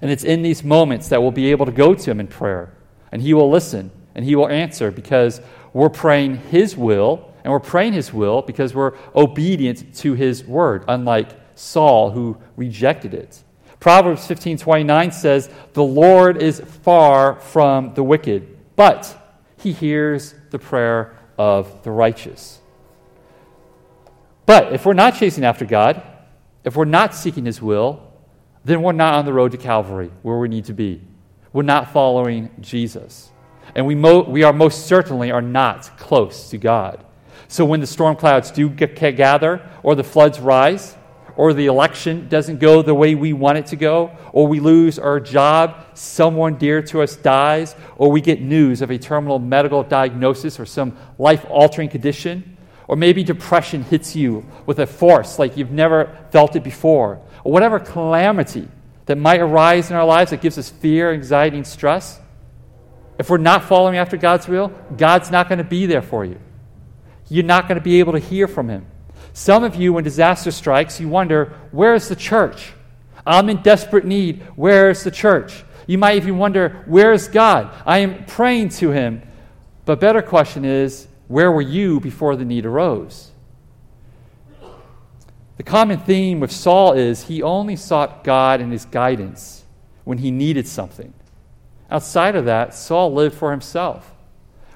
And 0.00 0.10
it's 0.10 0.24
in 0.24 0.42
these 0.42 0.64
moments 0.64 1.08
that 1.08 1.20
we'll 1.20 1.30
be 1.30 1.50
able 1.50 1.66
to 1.66 1.72
go 1.72 1.94
to 1.94 2.10
Him 2.10 2.18
in 2.18 2.26
prayer 2.26 2.72
and 3.12 3.20
He 3.20 3.34
will 3.34 3.50
listen 3.50 3.90
and 4.14 4.24
He 4.24 4.34
will 4.34 4.48
answer 4.48 4.90
because 4.90 5.42
we're 5.74 5.90
praying 5.90 6.38
His 6.38 6.76
will, 6.76 7.32
and 7.44 7.52
we're 7.52 7.60
praying 7.60 7.92
His 7.92 8.12
will 8.12 8.42
because 8.42 8.74
we're 8.74 8.94
obedient 9.14 9.94
to 9.96 10.14
His 10.14 10.44
word, 10.44 10.84
unlike 10.88 11.28
Saul 11.54 12.10
who 12.10 12.38
rejected 12.56 13.12
it. 13.12 13.42
Proverbs 13.80 14.26
15:29 14.26 15.12
says, 15.12 15.48
"The 15.74 15.84
Lord 15.84 16.42
is 16.42 16.60
far 16.82 17.36
from 17.36 17.94
the 17.94 18.02
wicked, 18.02 18.46
but 18.76 19.16
he 19.56 19.72
hears 19.72 20.34
the 20.50 20.58
prayer 20.58 21.14
of 21.36 21.82
the 21.82 21.90
righteous." 21.90 22.60
But 24.46 24.72
if 24.72 24.86
we're 24.86 24.94
not 24.94 25.14
chasing 25.14 25.44
after 25.44 25.64
God, 25.64 26.02
if 26.64 26.76
we're 26.76 26.84
not 26.84 27.14
seeking 27.14 27.44
his 27.44 27.62
will, 27.62 28.00
then 28.64 28.82
we're 28.82 28.92
not 28.92 29.14
on 29.14 29.24
the 29.24 29.32
road 29.32 29.52
to 29.52 29.58
Calvary 29.58 30.10
where 30.22 30.38
we 30.38 30.48
need 30.48 30.64
to 30.64 30.74
be 30.74 31.02
we're 31.52 31.62
not 31.62 31.92
following 31.92 32.50
Jesus. 32.60 33.30
And 33.74 33.86
we, 33.86 33.94
mo- 33.94 34.22
we 34.22 34.42
are 34.42 34.52
most 34.52 34.86
certainly 34.86 35.30
are 35.30 35.42
not 35.42 35.98
close 35.98 36.50
to 36.50 36.58
God. 36.58 37.04
So 37.48 37.64
when 37.64 37.80
the 37.80 37.86
storm 37.86 38.16
clouds 38.16 38.50
do 38.50 38.68
get, 38.68 38.94
gather, 39.16 39.68
or 39.82 39.94
the 39.94 40.04
floods 40.04 40.40
rise, 40.40 40.96
or 41.38 41.54
the 41.54 41.66
election 41.66 42.28
doesn't 42.28 42.58
go 42.58 42.82
the 42.82 42.92
way 42.92 43.14
we 43.14 43.32
want 43.32 43.56
it 43.56 43.66
to 43.66 43.76
go, 43.76 44.10
or 44.32 44.48
we 44.48 44.58
lose 44.58 44.98
our 44.98 45.20
job, 45.20 45.86
someone 45.94 46.56
dear 46.56 46.82
to 46.82 47.00
us 47.00 47.14
dies, 47.14 47.76
or 47.96 48.10
we 48.10 48.20
get 48.20 48.42
news 48.42 48.82
of 48.82 48.90
a 48.90 48.98
terminal 48.98 49.38
medical 49.38 49.84
diagnosis 49.84 50.58
or 50.58 50.66
some 50.66 50.96
life 51.16 51.46
altering 51.48 51.88
condition, 51.88 52.56
or 52.88 52.96
maybe 52.96 53.22
depression 53.22 53.84
hits 53.84 54.16
you 54.16 54.44
with 54.66 54.80
a 54.80 54.86
force 54.86 55.38
like 55.38 55.56
you've 55.56 55.70
never 55.70 56.18
felt 56.32 56.56
it 56.56 56.64
before, 56.64 57.22
or 57.44 57.52
whatever 57.52 57.78
calamity 57.78 58.66
that 59.06 59.16
might 59.16 59.38
arise 59.38 59.90
in 59.90 59.96
our 59.96 60.04
lives 60.04 60.32
that 60.32 60.40
gives 60.40 60.58
us 60.58 60.68
fear, 60.68 61.12
anxiety, 61.12 61.56
and 61.56 61.66
stress, 61.66 62.18
if 63.16 63.30
we're 63.30 63.38
not 63.38 63.62
following 63.62 63.96
after 63.96 64.16
God's 64.16 64.48
will, 64.48 64.72
God's 64.96 65.30
not 65.30 65.48
going 65.48 65.58
to 65.58 65.64
be 65.64 65.86
there 65.86 66.02
for 66.02 66.24
you. 66.24 66.40
You're 67.28 67.44
not 67.44 67.68
going 67.68 67.78
to 67.78 67.84
be 67.84 68.00
able 68.00 68.14
to 68.14 68.18
hear 68.18 68.48
from 68.48 68.68
Him. 68.68 68.86
Some 69.38 69.62
of 69.62 69.76
you, 69.76 69.92
when 69.92 70.02
disaster 70.02 70.50
strikes, 70.50 70.98
you 70.98 71.08
wonder, 71.08 71.54
where's 71.70 72.08
the 72.08 72.16
church? 72.16 72.72
I'm 73.24 73.48
in 73.48 73.62
desperate 73.62 74.04
need. 74.04 74.42
Where's 74.56 75.04
the 75.04 75.12
church? 75.12 75.62
You 75.86 75.96
might 75.96 76.16
even 76.16 76.38
wonder, 76.38 76.82
where's 76.86 77.28
God? 77.28 77.72
I 77.86 77.98
am 77.98 78.24
praying 78.24 78.70
to 78.70 78.90
Him. 78.90 79.22
But 79.84 80.00
better 80.00 80.22
question 80.22 80.64
is, 80.64 81.06
where 81.28 81.52
were 81.52 81.62
you 81.62 82.00
before 82.00 82.34
the 82.34 82.44
need 82.44 82.66
arose? 82.66 83.30
The 85.56 85.62
common 85.62 86.00
theme 86.00 86.40
with 86.40 86.50
Saul 86.50 86.94
is 86.94 87.22
he 87.22 87.40
only 87.40 87.76
sought 87.76 88.24
God 88.24 88.60
and 88.60 88.72
his 88.72 88.86
guidance 88.86 89.62
when 90.02 90.18
he 90.18 90.32
needed 90.32 90.66
something. 90.66 91.14
Outside 91.92 92.34
of 92.34 92.46
that, 92.46 92.74
Saul 92.74 93.14
lived 93.14 93.36
for 93.36 93.52
himself. 93.52 94.12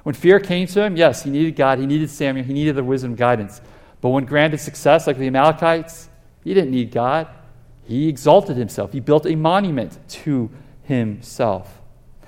When 0.03 0.15
fear 0.15 0.39
came 0.39 0.67
to 0.67 0.83
him, 0.83 0.95
yes, 0.95 1.23
he 1.23 1.29
needed 1.29 1.57
God, 1.57 1.79
he 1.79 1.85
needed 1.85 2.09
Samuel, 2.09 2.45
he 2.45 2.53
needed 2.53 2.77
the 2.77 2.83
wisdom 2.83 3.15
guidance. 3.15 3.59
But 4.03 4.09
when 4.09 4.25
granted 4.25 4.57
success, 4.57 5.07
like 5.07 5.17
the 5.17 5.27
Amalekites, 5.27 6.09
he 6.43 6.53
didn't 6.53 6.71
need 6.71 6.91
God. 6.91 7.25
He 7.85 8.09
exalted 8.09 8.57
himself, 8.57 8.91
he 8.91 8.99
built 8.99 9.25
a 9.25 9.35
monument 9.35 9.97
to 10.09 10.51
himself. 10.83 11.81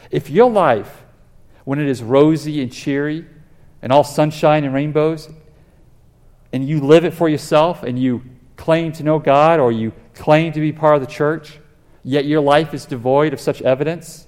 If 0.10 0.30
your 0.30 0.50
life, 0.50 1.04
when 1.66 1.80
it 1.80 1.90
is 1.90 2.02
rosy 2.02 2.62
and 2.62 2.72
cheery 2.72 3.26
and 3.82 3.92
all 3.92 4.06
sunshine 4.06 4.64
and 4.64 4.74
rainbows, 4.74 5.28
and 6.54 6.66
you 6.66 6.80
live 6.80 7.04
it 7.04 7.14
for 7.14 7.28
yourself 7.28 7.84
and 7.84 8.00
you 8.00 8.24
claim 8.56 8.94
to 8.94 9.04
know 9.04 9.20
God 9.20 9.60
or 9.60 9.70
you 9.74 9.92
claim 10.14 10.54
to 10.54 10.62
be 10.62 10.72
part 10.72 10.96
of 10.96 11.02
the 11.02 11.14
church, 11.14 11.60
yet 12.06 12.24
your 12.24 12.40
life 12.40 12.74
is 12.74 12.86
devoid 12.86 13.34
of 13.34 13.42
such 13.42 13.62
evidence, 13.62 14.28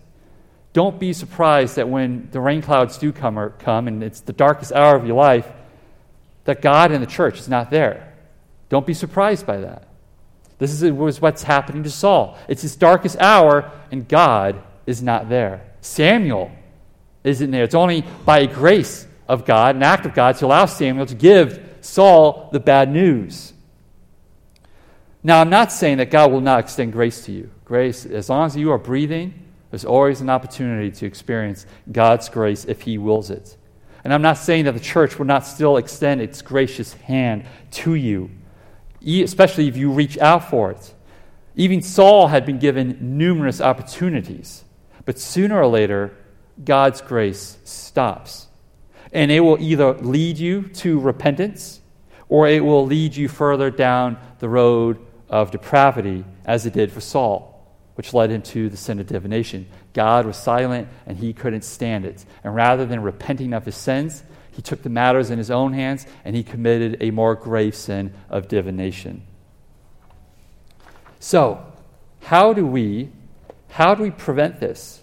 don't 0.73 0.99
be 0.99 1.13
surprised 1.13 1.77
that 1.77 1.87
when 1.87 2.27
the 2.31 2.41
rain 2.41 2.61
clouds 2.61 2.97
do 2.97 3.13
come, 3.13 3.53
come 3.57 3.87
and 3.87 4.03
it's 4.03 4.19
the 4.19 4.33
darkest 4.33 4.73
hour 4.73 4.97
of 4.97 5.07
your 5.07 5.15
life, 5.15 5.47
that 6.47 6.61
God 6.61 6.93
and 6.93 7.03
the 7.03 7.07
church 7.07 7.39
is 7.39 7.49
not 7.49 7.69
there. 7.69 8.13
Don't 8.69 8.87
be 8.87 8.93
surprised 8.93 9.45
by 9.45 9.57
that. 9.57 9.87
This 10.59 10.81
is 10.81 10.91
was 10.91 11.21
what's 11.21 11.43
happening 11.43 11.83
to 11.83 11.89
Saul. 11.89 12.37
It's 12.47 12.61
his 12.61 12.75
darkest 12.77 13.17
hour, 13.19 13.69
and 13.91 14.07
God 14.07 14.63
is 14.85 15.03
not 15.03 15.27
there. 15.27 15.61
Samuel 15.81 16.49
isn't 17.23 17.51
there. 17.51 17.65
It's 17.65 17.75
only 17.75 18.05
by 18.25 18.45
grace 18.45 19.05
of 19.27 19.45
God, 19.45 19.75
an 19.75 19.83
act 19.83 20.05
of 20.05 20.13
God, 20.13 20.37
to 20.37 20.45
allow 20.45 20.65
Samuel 20.65 21.05
to 21.07 21.15
give 21.15 21.77
Saul 21.81 22.49
the 22.53 22.61
bad 22.61 22.89
news. 22.89 23.51
Now, 25.21 25.41
I'm 25.41 25.49
not 25.49 25.73
saying 25.73 25.97
that 25.97 26.09
God 26.09 26.31
will 26.31 26.41
not 26.41 26.61
extend 26.61 26.93
grace 26.93 27.25
to 27.25 27.33
you. 27.33 27.51
Grace, 27.65 28.05
as 28.05 28.29
long 28.29 28.45
as 28.45 28.55
you 28.55 28.71
are 28.71 28.77
breathing, 28.77 29.33
there's 29.69 29.83
always 29.83 30.21
an 30.21 30.29
opportunity 30.29 30.91
to 30.91 31.05
experience 31.05 31.65
God's 31.91 32.29
grace 32.29 32.63
if 32.63 32.83
He 32.83 32.97
wills 32.97 33.29
it. 33.29 33.56
And 34.07 34.13
I'm 34.13 34.21
not 34.21 34.37
saying 34.37 34.63
that 34.63 34.71
the 34.71 34.79
church 34.79 35.19
will 35.19 35.25
not 35.25 35.45
still 35.45 35.75
extend 35.75 36.21
its 36.21 36.41
gracious 36.41 36.93
hand 36.93 37.43
to 37.71 37.93
you, 37.93 38.31
especially 39.05 39.67
if 39.67 39.75
you 39.75 39.91
reach 39.91 40.17
out 40.19 40.49
for 40.49 40.71
it. 40.71 40.93
Even 41.57 41.81
Saul 41.81 42.27
had 42.27 42.45
been 42.45 42.57
given 42.57 43.17
numerous 43.17 43.59
opportunities, 43.59 44.63
but 45.03 45.19
sooner 45.19 45.59
or 45.59 45.67
later, 45.67 46.15
God's 46.63 47.01
grace 47.01 47.57
stops. 47.65 48.47
And 49.11 49.29
it 49.29 49.41
will 49.41 49.57
either 49.59 49.95
lead 49.95 50.37
you 50.37 50.69
to 50.69 51.01
repentance 51.01 51.81
or 52.29 52.47
it 52.47 52.63
will 52.63 52.85
lead 52.85 53.13
you 53.13 53.27
further 53.27 53.69
down 53.69 54.17
the 54.39 54.47
road 54.47 55.05
of 55.27 55.51
depravity 55.51 56.23
as 56.45 56.65
it 56.65 56.71
did 56.71 56.93
for 56.93 57.01
Saul, 57.01 57.46
which 57.97 58.13
led 58.13 58.29
him 58.29 58.43
to 58.43 58.69
the 58.69 58.77
sin 58.77 58.99
of 58.99 59.07
divination. 59.07 59.67
God 59.93 60.27
was 60.27 60.37
silent 60.37 60.87
and 61.07 61.17
he 61.17 61.33
couldn't 61.33 61.63
stand 61.63 62.05
it. 62.05 62.23
And 62.43 62.53
rather 62.53 62.85
than 62.85 63.01
repenting 63.01 63.53
of 63.53 63.65
his 63.65 63.75
sins, 63.75 64.23
he 64.51 64.61
took 64.61 64.83
the 64.83 64.89
matters 64.89 65.31
in 65.31 65.39
his 65.39 65.49
own 65.49 65.73
hands 65.73 66.05
and 66.23 66.35
he 66.35 66.43
committed 66.43 66.97
a 67.01 67.09
more 67.09 67.33
grave 67.33 67.73
sin 67.73 68.13
of 68.29 68.47
divination. 68.47 69.23
So, 71.19 71.65
how 72.21 72.53
do 72.53 72.67
we 72.67 73.09
how 73.69 73.95
do 73.95 74.03
we 74.03 74.11
prevent 74.11 74.59
this? 74.59 75.01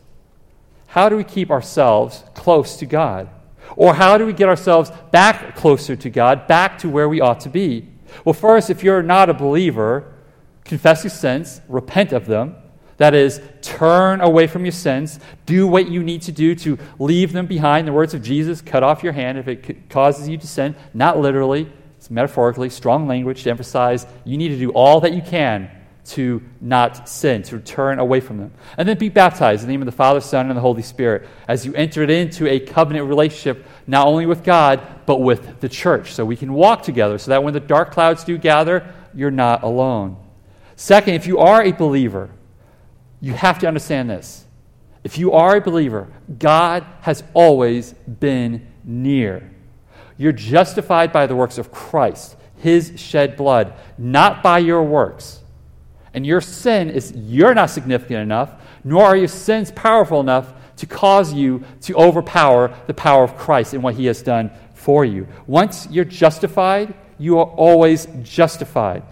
How 0.87 1.09
do 1.09 1.17
we 1.17 1.25
keep 1.25 1.51
ourselves 1.51 2.23
close 2.35 2.77
to 2.77 2.87
God? 2.87 3.29
Or 3.75 3.95
how 3.95 4.19
do 4.19 4.25
we 4.25 4.33
get 4.33 4.49
ourselves 4.49 4.93
back 5.11 5.57
closer 5.57 5.97
to 5.97 6.11
God, 6.11 6.47
back 6.47 6.79
to 6.79 6.89
where 6.89 7.09
we 7.09 7.21
ought 7.21 7.41
to 7.41 7.49
be? 7.49 7.89
Well, 8.25 8.35
first, 8.35 8.71
if 8.71 8.85
you're 8.85 9.03
not 9.03 9.29
a 9.29 9.35
believer, 9.35 10.15
confess 10.65 11.03
your 11.03 11.11
sins, 11.11 11.61
repent 11.69 12.13
of 12.13 12.27
them. 12.27 12.55
That 12.97 13.15
is, 13.15 13.41
turn 13.61 14.21
away 14.21 14.47
from 14.47 14.65
your 14.65 14.73
sins, 14.73 15.19
do 15.47 15.67
what 15.67 15.89
you 15.89 16.03
need 16.03 16.23
to 16.23 16.33
do 16.33 16.55
to 16.57 16.79
leave 16.99 17.33
them 17.33 17.47
behind. 17.47 17.89
The 17.89 17.93
words 17.93 18.15
of 18.15 18.23
Jesus 18.23 18.61
cut 18.61 18.83
off 18.83 19.03
your 19.03 19.13
hand 19.13 19.39
if 19.39 19.49
it 19.49 19.91
causes 19.91 20.29
you 20.29 20.39
to 20.39 20.47
sin, 20.47 20.77
not 20.93 21.19
literally, 21.19 21.71
it's 21.99 22.11
metaphorically, 22.11 22.71
strong 22.71 23.09
language 23.09 23.43
to 23.45 23.51
emphasize 23.51 24.07
you 24.25 24.37
need 24.37 24.51
to 24.51 24.59
do 24.59 24.71
all 24.71 25.01
that 25.01 25.15
you 25.15 25.23
can 25.23 25.71
to 26.07 26.43
not 26.61 27.09
sin, 27.09 27.43
to 27.43 27.59
turn 27.61 27.99
away 27.99 28.21
from 28.21 28.39
them. 28.39 28.53
And 28.77 28.89
then 28.89 28.99
be 28.99 29.09
baptized 29.09 29.63
in 29.63 29.69
the 29.69 29.73
name 29.73 29.81
of 29.81 29.87
the 29.87 29.93
Father, 29.93 30.21
Son, 30.21 30.49
and 30.49 30.57
the 30.57 30.61
Holy 30.61 30.83
Spirit 30.83 31.27
as 31.49 31.65
you 31.65 31.75
enter 31.75 32.03
into 32.05 32.47
a 32.47 32.61
covenant 32.61 33.09
relationship 33.09 33.65
not 33.87 34.07
only 34.07 34.27
with 34.27 34.45
God, 34.45 34.83
but 35.07 35.21
with 35.21 35.61
the 35.61 35.69
church. 35.69 36.13
So 36.13 36.25
we 36.25 36.37
can 36.37 36.53
walk 36.53 36.83
together 36.83 37.17
so 37.19 37.31
that 37.31 37.43
when 37.43 37.55
the 37.55 37.61
dark 37.61 37.91
clouds 37.91 38.23
do 38.25 38.37
gather, 38.37 38.87
you're 39.15 39.31
not 39.31 39.63
alone. 39.63 40.17
Second, 40.77 41.15
if 41.15 41.27
you 41.27 41.39
are 41.39 41.63
a 41.63 41.73
believer, 41.73 42.29
you 43.25 43.33
have 43.33 43.59
to 43.61 43.67
understand 43.67 44.11
this. 44.11 44.45
If 45.03 45.17
you 45.17 45.33
are 45.33 45.57
a 45.57 45.61
believer, 45.63 46.13
God 46.39 46.85
has 47.01 47.25
always 47.33 47.95
been 47.95 48.67
near. 48.85 49.51
You're 50.19 50.33
justified 50.33 51.11
by 51.11 51.27
the 51.27 51.35
works 51.35 51.57
of 51.57 51.73
Christ, 51.73 52.37
his 52.59 52.93
shed 52.97 53.37
blood, 53.37 53.73
not 53.97 54.43
by 54.43 54.59
your 54.59 54.83
works. 54.83 55.41
And 56.13 56.27
your 56.27 56.43
sin 56.43 56.91
is, 56.91 57.13
you're 57.17 57.55
not 57.55 57.71
significant 57.71 58.21
enough, 58.21 58.61
nor 58.85 59.05
are 59.05 59.17
your 59.17 59.29
sins 59.29 59.73
powerful 59.73 60.21
enough 60.21 60.53
to 60.77 60.87
cause 60.87 61.33
you 61.33 61.65
to 61.81 61.95
overpower 61.95 62.77
the 62.87 62.95
power 62.95 63.25
of 63.25 63.39
Christ 63.39 63.73
and 63.73 63.83
what 63.83 63.95
he 63.95 64.05
has 64.05 64.21
done 64.21 64.51
for 64.75 65.03
you. 65.07 65.27
Once 65.47 65.89
you're 65.91 66.05
justified, 66.05 66.93
you 67.19 67.39
are 67.39 67.47
always 67.47 68.07
justified. 68.23 69.03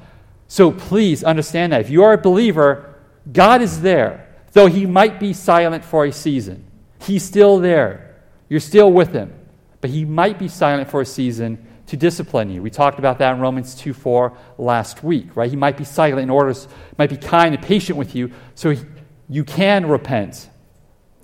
So 0.49 0.71
please 0.71 1.25
understand 1.25 1.73
that. 1.73 1.81
If 1.81 1.89
you 1.89 2.03
are 2.05 2.13
a 2.13 2.19
believer, 2.19 2.92
God 3.31 3.63
is 3.63 3.81
there. 3.81 4.29
Though 4.53 4.67
he 4.67 4.87
might 4.87 5.19
be 5.19 5.33
silent 5.33 5.85
for 5.85 6.05
a 6.05 6.13
season, 6.13 6.65
he's 7.01 7.23
still 7.23 7.59
there. 7.59 8.17
You're 8.49 8.61
still 8.61 8.93
with 8.93 9.13
him. 9.13 9.33
But 9.81 9.91
he 9.91 10.05
might 10.05 10.39
be 10.39 10.49
silent 10.49 10.91
for 10.91 11.01
a 11.01 11.07
season 11.07 11.67
to 11.87 11.97
discipline 11.97 12.51
you. 12.51 12.63
We 12.63 12.71
talked 12.71 12.99
about 12.99 13.19
that 13.19 13.35
in 13.35 13.41
Romans 13.41 13.75
2 13.75 13.93
4 13.93 14.37
last 14.59 15.03
week, 15.03 15.37
right? 15.37 15.51
He 15.51 15.57
might 15.57 15.77
be 15.77 15.85
silent 15.85 16.21
in 16.21 16.31
order, 16.31 16.55
might 16.99 17.11
be 17.11 17.17
kind 17.17 17.55
and 17.55 17.63
patient 17.63 17.99
with 17.99 18.15
you 18.15 18.31
so 18.55 18.71
he, 18.71 18.85
you 19.29 19.45
can 19.45 19.87
repent. 19.87 20.49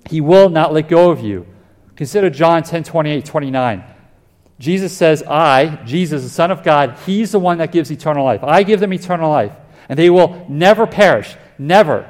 He 0.09 0.21
will 0.21 0.49
not 0.49 0.73
let 0.73 0.89
go 0.89 1.11
of 1.11 1.21
you. 1.21 1.45
Consider 1.95 2.29
John 2.29 2.63
10 2.63 2.83
28, 2.83 3.25
29. 3.25 3.83
Jesus 4.59 4.95
says, 4.95 5.23
I, 5.23 5.77
Jesus, 5.85 6.23
the 6.23 6.29
Son 6.29 6.51
of 6.51 6.63
God, 6.63 6.97
He's 7.05 7.31
the 7.31 7.39
one 7.39 7.59
that 7.59 7.71
gives 7.71 7.91
eternal 7.91 8.25
life. 8.25 8.43
I 8.43 8.63
give 8.63 8.79
them 8.79 8.93
eternal 8.93 9.29
life, 9.29 9.53
and 9.87 9.97
they 9.97 10.09
will 10.09 10.45
never 10.49 10.85
perish. 10.85 11.35
Never. 11.59 12.09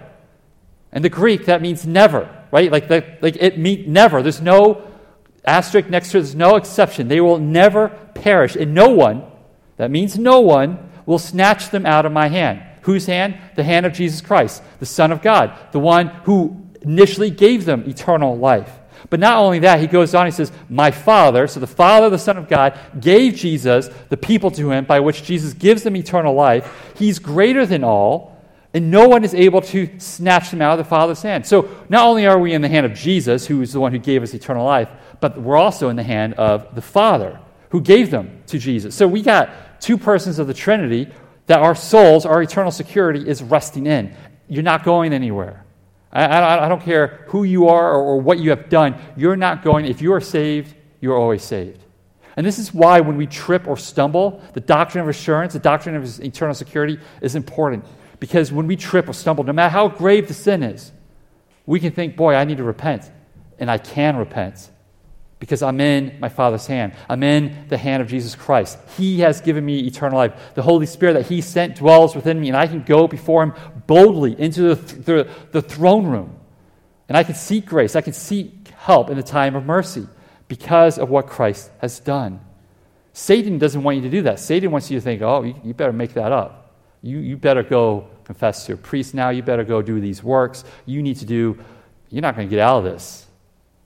In 0.93 1.01
the 1.01 1.09
Greek, 1.09 1.45
that 1.45 1.61
means 1.61 1.85
never, 1.85 2.29
right? 2.51 2.71
Like, 2.71 2.89
like 2.89 3.35
it 3.35 3.59
means 3.59 3.87
never. 3.87 4.21
There's 4.21 4.41
no 4.41 4.87
asterisk 5.45 5.89
next 5.89 6.11
to 6.11 6.17
it, 6.17 6.21
there's 6.21 6.35
no 6.35 6.55
exception. 6.55 7.07
They 7.07 7.21
will 7.21 7.39
never 7.39 7.89
perish, 8.13 8.55
and 8.55 8.73
no 8.73 8.89
one, 8.89 9.23
that 9.77 9.91
means 9.91 10.17
no 10.17 10.39
one, 10.39 10.91
will 11.05 11.19
snatch 11.19 11.69
them 11.69 11.85
out 11.85 12.05
of 12.05 12.11
my 12.11 12.27
hand. 12.27 12.61
Whose 12.83 13.05
hand? 13.05 13.37
The 13.55 13.63
hand 13.63 13.85
of 13.85 13.93
Jesus 13.93 14.21
Christ, 14.21 14.63
the 14.79 14.85
Son 14.85 15.11
of 15.11 15.21
God, 15.21 15.57
the 15.71 15.79
one 15.79 16.07
who 16.23 16.65
initially 16.81 17.29
gave 17.29 17.65
them 17.65 17.83
eternal 17.87 18.37
life. 18.37 18.79
But 19.09 19.19
not 19.19 19.37
only 19.37 19.59
that, 19.59 19.79
he 19.79 19.87
goes 19.87 20.13
on, 20.13 20.25
he 20.27 20.31
says, 20.31 20.51
My 20.69 20.91
Father, 20.91 21.47
so 21.47 21.59
the 21.59 21.67
Father, 21.67 22.09
the 22.09 22.19
Son 22.19 22.37
of 22.37 22.47
God, 22.47 22.77
gave 22.99 23.35
Jesus 23.35 23.89
the 24.09 24.17
people 24.17 24.51
to 24.51 24.71
him 24.71 24.85
by 24.85 24.99
which 24.99 25.23
Jesus 25.23 25.53
gives 25.53 25.83
them 25.83 25.95
eternal 25.95 26.35
life. 26.35 26.93
He's 26.95 27.17
greater 27.17 27.65
than 27.65 27.83
all, 27.83 28.38
and 28.73 28.91
no 28.91 29.07
one 29.07 29.23
is 29.23 29.33
able 29.33 29.61
to 29.61 29.89
snatch 29.99 30.51
them 30.51 30.61
out 30.61 30.73
of 30.73 30.85
the 30.85 30.89
Father's 30.89 31.21
hand. 31.21 31.45
So 31.45 31.69
not 31.89 32.05
only 32.05 32.27
are 32.27 32.37
we 32.37 32.53
in 32.53 32.61
the 32.61 32.69
hand 32.69 32.85
of 32.85 32.93
Jesus, 32.93 33.47
who 33.47 33.61
is 33.61 33.73
the 33.73 33.79
one 33.79 33.91
who 33.91 33.99
gave 33.99 34.21
us 34.21 34.33
eternal 34.33 34.65
life, 34.65 34.89
but 35.19 35.41
we're 35.41 35.57
also 35.57 35.89
in 35.89 35.95
the 35.95 36.03
hand 36.03 36.35
of 36.35 36.75
the 36.75 36.81
Father, 36.81 37.39
who 37.69 37.81
gave 37.81 38.11
them 38.11 38.43
to 38.47 38.59
Jesus. 38.59 38.95
So 38.95 39.07
we 39.07 39.21
got 39.21 39.81
two 39.81 39.97
persons 39.97 40.37
of 40.37 40.47
the 40.47 40.53
Trinity 40.53 41.11
that 41.47 41.59
our 41.59 41.73
souls, 41.73 42.25
our 42.25 42.43
eternal 42.43 42.71
security 42.71 43.27
is 43.27 43.41
resting 43.41 43.87
in. 43.87 44.15
You're 44.47 44.63
not 44.63 44.83
going 44.83 45.13
anywhere. 45.13 45.65
I, 46.11 46.65
I, 46.65 46.69
don't 46.69 46.81
care 46.81 47.25
who 47.27 47.43
you 47.43 47.67
are 47.67 47.93
or, 47.93 48.03
or 48.03 48.21
what 48.21 48.39
you 48.39 48.49
have 48.49 48.69
done. 48.69 48.99
You're 49.15 49.35
not 49.35 49.63
going, 49.63 49.85
if 49.85 50.01
you 50.01 50.13
are 50.13 50.21
saved, 50.21 50.73
you're 51.01 51.17
always 51.17 51.43
saved. 51.43 51.83
And 52.35 52.45
this 52.45 52.57
is 52.57 52.73
why 52.73 52.99
when 52.99 53.17
we 53.17 53.27
trip 53.27 53.67
or 53.67 53.77
stumble, 53.77 54.41
the 54.53 54.59
doctrine 54.59 55.03
of 55.03 55.09
assurance, 55.09 55.53
the 55.53 55.59
doctrine 55.59 55.95
of 55.95 56.19
eternal 56.19 56.55
security 56.55 56.99
is 57.21 57.35
important. 57.35 57.85
Because 58.19 58.51
when 58.51 58.67
we 58.67 58.75
trip 58.75 59.07
or 59.07 59.13
stumble, 59.13 59.43
no 59.43 59.53
matter 59.53 59.69
how 59.69 59.87
grave 59.87 60.27
the 60.27 60.33
sin 60.33 60.63
is, 60.63 60.91
we 61.65 61.79
can 61.79 61.91
think, 61.91 62.15
boy, 62.15 62.33
I 62.35 62.43
need 62.43 62.57
to 62.57 62.63
repent. 62.63 63.09
And 63.59 63.69
I 63.69 63.77
can 63.77 64.17
repent 64.17 64.69
because 65.39 65.63
I'm 65.63 65.79
in 65.79 66.19
my 66.19 66.29
Father's 66.29 66.67
hand. 66.67 66.93
I'm 67.07 67.23
in 67.23 67.67
the 67.69 67.77
hand 67.77 68.01
of 68.01 68.09
Jesus 68.09 68.35
Christ. 68.35 68.77
He 68.97 69.21
has 69.21 69.39
given 69.41 69.65
me 69.65 69.79
eternal 69.79 70.17
life. 70.17 70.53
The 70.53 70.61
Holy 70.61 70.85
Spirit 70.85 71.13
that 71.13 71.27
He 71.27 71.41
sent 71.41 71.77
dwells 71.77 72.15
within 72.15 72.39
me, 72.39 72.49
and 72.49 72.57
I 72.57 72.67
can 72.67 72.83
go 72.83 73.07
before 73.07 73.43
Him 73.43 73.53
boldly 73.87 74.39
into 74.39 74.75
the, 74.75 74.75
the, 74.75 75.29
the 75.51 75.61
throne 75.61 76.05
room. 76.07 76.35
And 77.07 77.17
I 77.17 77.23
can 77.23 77.35
seek 77.35 77.65
grace. 77.65 77.95
I 77.95 78.01
can 78.01 78.13
seek 78.13 78.67
help 78.69 79.09
in 79.09 79.17
the 79.17 79.23
time 79.23 79.55
of 79.55 79.65
mercy 79.65 80.07
because 80.47 80.99
of 80.99 81.09
what 81.09 81.27
Christ 81.27 81.71
has 81.79 81.99
done. 81.99 82.41
Satan 83.13 83.57
doesn't 83.57 83.81
want 83.81 83.97
you 83.97 84.03
to 84.03 84.09
do 84.09 84.21
that. 84.23 84.39
Satan 84.39 84.71
wants 84.71 84.91
you 84.91 84.97
to 84.97 85.01
think, 85.01 85.21
oh, 85.21 85.43
you, 85.43 85.55
you 85.63 85.73
better 85.73 85.93
make 85.93 86.13
that 86.13 86.31
up. 86.31 86.58
You, 87.01 87.19
you 87.19 87.37
better 87.37 87.63
go 87.63 88.07
confess 88.25 88.65
to 88.65 88.73
a 88.73 88.77
priest 88.77 89.13
now. 89.13 89.29
You 89.29 89.41
better 89.41 89.63
go 89.63 89.81
do 89.81 89.99
these 89.99 90.23
works. 90.23 90.63
You 90.85 91.01
need 91.01 91.17
to 91.17 91.25
do, 91.25 91.57
you're 92.09 92.21
not 92.21 92.35
going 92.35 92.47
to 92.47 92.49
get 92.49 92.61
out 92.61 92.79
of 92.79 92.83
this. 92.83 93.25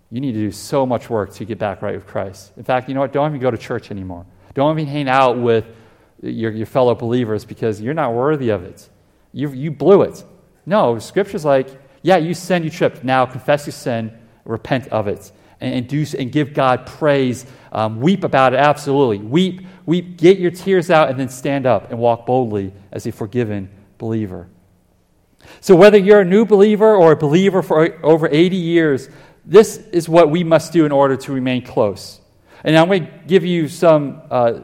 You 0.09 0.21
need 0.21 0.33
to 0.33 0.39
do 0.39 0.51
so 0.51 0.85
much 0.85 1.09
work 1.09 1.33
to 1.33 1.45
get 1.45 1.57
back 1.57 1.81
right 1.81 1.95
with 1.95 2.05
Christ. 2.05 2.51
In 2.57 2.63
fact, 2.63 2.87
you 2.87 2.93
know 2.93 3.01
what? 3.01 3.13
Don't 3.13 3.29
even 3.29 3.41
go 3.41 3.49
to 3.49 3.57
church 3.57 3.89
anymore. 3.89 4.25
Don't 4.53 4.77
even 4.77 4.91
hang 4.91 5.09
out 5.09 5.37
with 5.37 5.65
your, 6.21 6.51
your 6.51 6.65
fellow 6.67 6.93
believers 6.95 7.45
because 7.45 7.81
you're 7.81 7.93
not 7.93 8.13
worthy 8.13 8.49
of 8.49 8.63
it. 8.63 8.89
You, 9.31 9.49
you 9.49 9.71
blew 9.71 10.03
it. 10.03 10.23
No, 10.65 10.99
Scripture's 10.99 11.43
like, 11.43 11.67
yeah, 12.03 12.17
you 12.17 12.33
sinned, 12.33 12.63
you 12.63 12.71
tripped. 12.71 13.03
Now 13.03 13.25
confess 13.25 13.65
your 13.65 13.71
sin, 13.73 14.15
repent 14.45 14.87
of 14.89 15.07
it, 15.07 15.31
and, 15.63 15.87
do, 15.87 16.05
and 16.17 16.31
give 16.31 16.53
God 16.53 16.85
praise. 16.85 17.45
Um, 17.71 17.99
weep 17.99 18.23
about 18.23 18.53
it, 18.53 18.57
absolutely. 18.57 19.19
Weep, 19.19 19.61
weep, 19.85 20.17
get 20.17 20.39
your 20.39 20.51
tears 20.51 20.89
out, 20.89 21.09
and 21.09 21.19
then 21.19 21.29
stand 21.29 21.65
up 21.65 21.89
and 21.91 21.99
walk 21.99 22.25
boldly 22.25 22.73
as 22.91 23.05
a 23.07 23.11
forgiven 23.11 23.69
believer. 23.97 24.47
So, 25.61 25.75
whether 25.75 25.97
you're 25.97 26.21
a 26.21 26.25
new 26.25 26.45
believer 26.45 26.95
or 26.95 27.11
a 27.11 27.15
believer 27.15 27.61
for 27.61 28.03
over 28.03 28.27
80 28.27 28.55
years, 28.55 29.09
this 29.45 29.77
is 29.91 30.07
what 30.07 30.29
we 30.29 30.43
must 30.43 30.71
do 30.71 30.85
in 30.85 30.91
order 30.91 31.17
to 31.17 31.31
remain 31.33 31.63
close. 31.65 32.21
And 32.63 32.77
I'm 32.77 32.87
going 32.87 33.05
to 33.05 33.11
give 33.27 33.43
you 33.43 33.67
some 33.67 34.21
uh, 34.31 34.59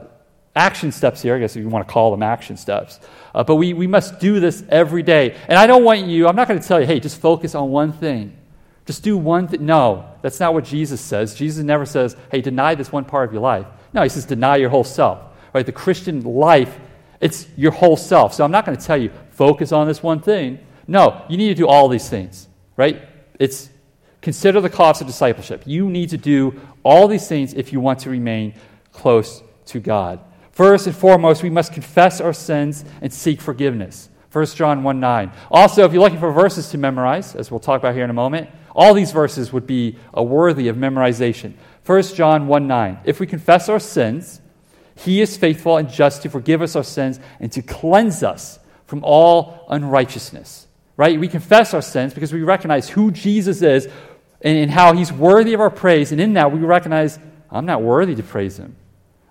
action 0.56 0.92
steps 0.92 1.22
here, 1.22 1.36
I 1.36 1.40
guess 1.40 1.56
if 1.56 1.62
you 1.62 1.70
want 1.70 1.88
to 1.88 1.92
call 1.92 2.12
them 2.12 2.24
action 2.24 2.56
steps. 2.58 3.00
Uh, 3.36 3.44
but 3.44 3.56
we, 3.56 3.74
we 3.74 3.88
must 3.88 4.20
do 4.20 4.40
this 4.40 4.64
every 4.70 5.04
day. 5.04 5.36
And 5.48 5.58
I 5.58 5.68
don't 5.68 5.84
want 5.84 6.06
you, 6.06 6.28
I'm 6.28 6.36
not 6.36 6.48
going 6.48 6.60
to 6.60 6.68
tell 6.68 6.80
you, 6.80 6.86
hey, 6.86 7.00
just 7.00 7.20
focus 7.20 7.56
on 7.56 7.70
one 7.70 7.92
thing. 7.92 8.38
Just 8.86 9.04
do 9.04 9.18
one 9.18 9.48
thing. 9.48 9.66
No, 9.66 10.09
that's 10.22 10.40
not 10.40 10.54
what 10.54 10.66
Jesus 10.66 11.02
says. 11.02 11.34
Jesus 11.34 11.64
never 11.64 11.86
says, 11.86 12.16
hey, 12.32 12.42
deny 12.42 12.76
this 12.76 12.92
one 12.92 13.06
part 13.06 13.28
of 13.28 13.34
your 13.34 13.42
life. 13.42 13.66
No, 13.94 14.04
he 14.04 14.10
says, 14.10 14.26
deny 14.26 14.58
your 14.58 14.70
whole 14.70 14.84
self. 14.84 15.20
Right? 15.54 15.66
The 15.66 15.72
Christian 15.72 16.22
life, 16.24 16.78
it's 17.20 17.48
your 17.58 17.72
whole 17.72 17.98
self. 17.98 18.34
So 18.34 18.44
I'm 18.44 18.52
not 18.52 18.66
going 18.66 18.78
to 18.78 18.86
tell 18.86 18.98
you, 18.98 19.12
focus 19.32 19.72
on 19.72 19.88
this 19.88 20.04
one 20.04 20.22
thing. 20.22 20.60
No, 20.88 21.26
you 21.30 21.38
need 21.38 21.50
to 21.50 21.56
do 21.56 21.68
all 21.68 21.88
these 21.88 22.10
things. 22.10 22.48
Right? 22.78 23.02
It's 23.40 23.70
Consider 24.22 24.60
the 24.60 24.70
cost 24.70 25.02
of 25.02 25.08
discipleship. 25.08 25.64
You 25.66 25.90
need 25.90 26.10
to 26.10 26.18
do 26.18 26.60
all 26.84 27.08
these 27.08 27.28
things 27.28 27.54
if 27.54 27.72
you 27.72 27.80
want 27.80 28.00
to 28.00 28.10
remain 28.10 28.54
close 28.92 29.42
to 29.68 29.80
God. 29.80 30.20
First 30.52 30.88
and 30.88 30.96
foremost, 30.96 31.42
we 31.42 31.50
must 31.50 31.72
confess 31.72 32.20
our 32.20 32.34
sins 32.34 32.84
and 33.02 33.14
seek 33.14 33.40
forgiveness. 33.40 34.10
1 34.32 34.46
John 34.48 34.84
1 34.84 35.00
9. 35.00 35.32
Also, 35.50 35.86
if 35.86 35.94
you're 35.94 36.02
looking 36.02 36.20
for 36.20 36.32
verses 36.32 36.70
to 36.72 36.78
memorize, 36.78 37.34
as 37.34 37.50
we'll 37.50 37.62
talk 37.62 37.80
about 37.80 37.96
here 37.96 38.04
in 38.04 38.10
a 38.10 38.14
moment, 38.14 38.50
all 38.76 38.94
these 38.94 39.12
verses 39.12 39.52
would 39.52 39.68
be 39.68 39.98
worthy 40.14 40.68
of 40.68 40.76
memorization. 40.76 41.54
1 41.86 42.04
John 42.16 42.48
1 42.48 42.68
9. 42.68 43.00
If 43.06 43.20
we 43.20 43.28
confess 43.28 43.70
our 43.70 43.80
sins, 43.80 44.42
he 44.96 45.22
is 45.22 45.38
faithful 45.38 45.78
and 45.78 45.90
just 45.90 46.22
to 46.24 46.30
forgive 46.30 46.62
us 46.62 46.76
our 46.76 46.84
sins 46.84 47.20
and 47.40 47.52
to 47.54 47.62
cleanse 47.62 48.22
us 48.24 48.60
from 48.86 49.04
all 49.04 49.66
unrighteousness. 49.70 50.68
Right? 50.98 51.20
We 51.20 51.28
confess 51.28 51.74
our 51.74 51.82
sins 51.82 52.14
because 52.14 52.34
we 52.34 52.42
recognize 52.42 52.90
who 52.90 53.12
Jesus 53.12 53.62
is, 53.62 53.88
and, 54.42 54.58
and 54.58 54.72
how 54.72 54.94
he's 54.94 55.12
worthy 55.12 55.54
of 55.54 55.60
our 55.60 55.70
praise. 55.70 56.12
And 56.12 56.22
in 56.22 56.34
that, 56.34 56.52
we 56.52 56.60
recognize 56.60 57.20
I'm 57.50 57.66
not 57.66 57.82
worthy 57.82 58.16
to 58.16 58.24
praise 58.24 58.58
him. 58.58 58.76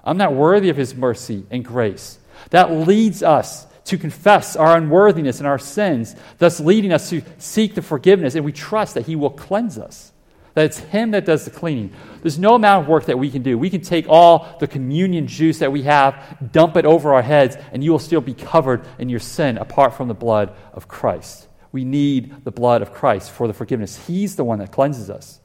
I'm 0.05 0.17
not 0.17 0.35
worthy 0.35 0.71
of 0.71 0.77
his 0.77 0.95
mercy 0.95 1.45
and 1.51 1.65
grace. 1.65 2.19
That 2.51 2.71
leads 2.71 3.23
us 3.23 3.67
to 3.89 3.99
confess 3.99 4.57
our 4.57 4.77
unworthiness 4.77 5.39
and 5.39 5.47
our 5.47 5.59
sins, 5.59 6.15
thus 6.39 6.61
leading 6.61 6.93
us 6.93 7.11
to 7.11 7.23
seek 7.39 7.75
the 7.75 7.83
forgiveness, 7.83 8.35
and 8.35 8.45
we 8.45 8.53
trust 8.53 8.95
that 8.95 9.07
he 9.07 9.17
will 9.17 9.31
cleanse 9.31 9.79
us. 9.79 10.13
That 10.55 10.67
it's 10.67 10.79
him 10.79 11.13
that 11.13 11.25
does 11.25 11.45
the 11.45 11.51
cleaning. 11.51 11.93
There's 12.21 12.39
no 12.39 12.55
amount 12.55 12.83
of 12.83 12.89
work 12.89 13.07
that 13.07 13.19
we 13.19 13.31
can 13.31 13.43
do. 13.43 13.57
We 13.57 13.71
can 13.71 13.81
take 13.81 14.09
all 14.09 14.57
the 14.59 14.67
communion 14.67 15.27
juice 15.27 15.61
that 15.61 15.71
we 15.71 15.83
have, 15.83 16.53
dump 16.53 16.77
it 16.77 16.85
over 16.85 17.15
our 17.15 17.23
heads, 17.23 17.57
and 17.73 17.85
you 17.85 17.93
will 17.93 17.99
still 17.99 18.21
be 18.21 18.35
covered 18.35 18.87
in 18.99 19.09
your 19.09 19.21
sin 19.21 19.57
apart 19.57 19.95
from 19.95 20.09
the 20.09 20.15
blood 20.15 20.55
of 20.73 20.89
Christ. 20.89 21.47
We 21.71 21.85
need 21.85 22.45
the 22.45 22.51
blood 22.51 22.83
of 22.83 22.93
Christ 22.93 23.31
for 23.31 23.47
the 23.47 23.53
forgiveness. 23.53 24.07
He's 24.07 24.37
the 24.37 24.45
one 24.45 24.59
that 24.59 24.73
cleanses 24.73 25.11
us. 25.11 25.41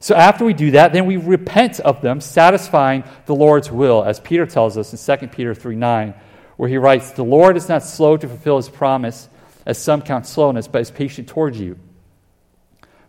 So 0.00 0.14
after 0.14 0.44
we 0.44 0.54
do 0.54 0.72
that, 0.72 0.92
then 0.92 1.06
we 1.06 1.16
repent 1.16 1.80
of 1.80 2.00
them, 2.00 2.20
satisfying 2.20 3.02
the 3.26 3.34
Lord's 3.34 3.70
will, 3.72 4.04
as 4.04 4.20
Peter 4.20 4.46
tells 4.46 4.78
us 4.78 4.92
in 4.92 5.18
2 5.18 5.26
Peter 5.28 5.54
3 5.54 5.74
9, 5.74 6.14
where 6.58 6.68
he 6.68 6.76
writes, 6.76 7.12
The 7.12 7.24
Lord 7.24 7.56
is 7.56 7.70
not 7.70 7.82
slow 7.82 8.18
to 8.18 8.28
fulfill 8.28 8.58
his 8.58 8.68
promise, 8.68 9.30
as 9.64 9.78
some 9.78 10.02
count 10.02 10.26
slowness, 10.26 10.68
but 10.68 10.82
is 10.82 10.90
patient 10.90 11.28
towards 11.28 11.58
you. 11.58 11.78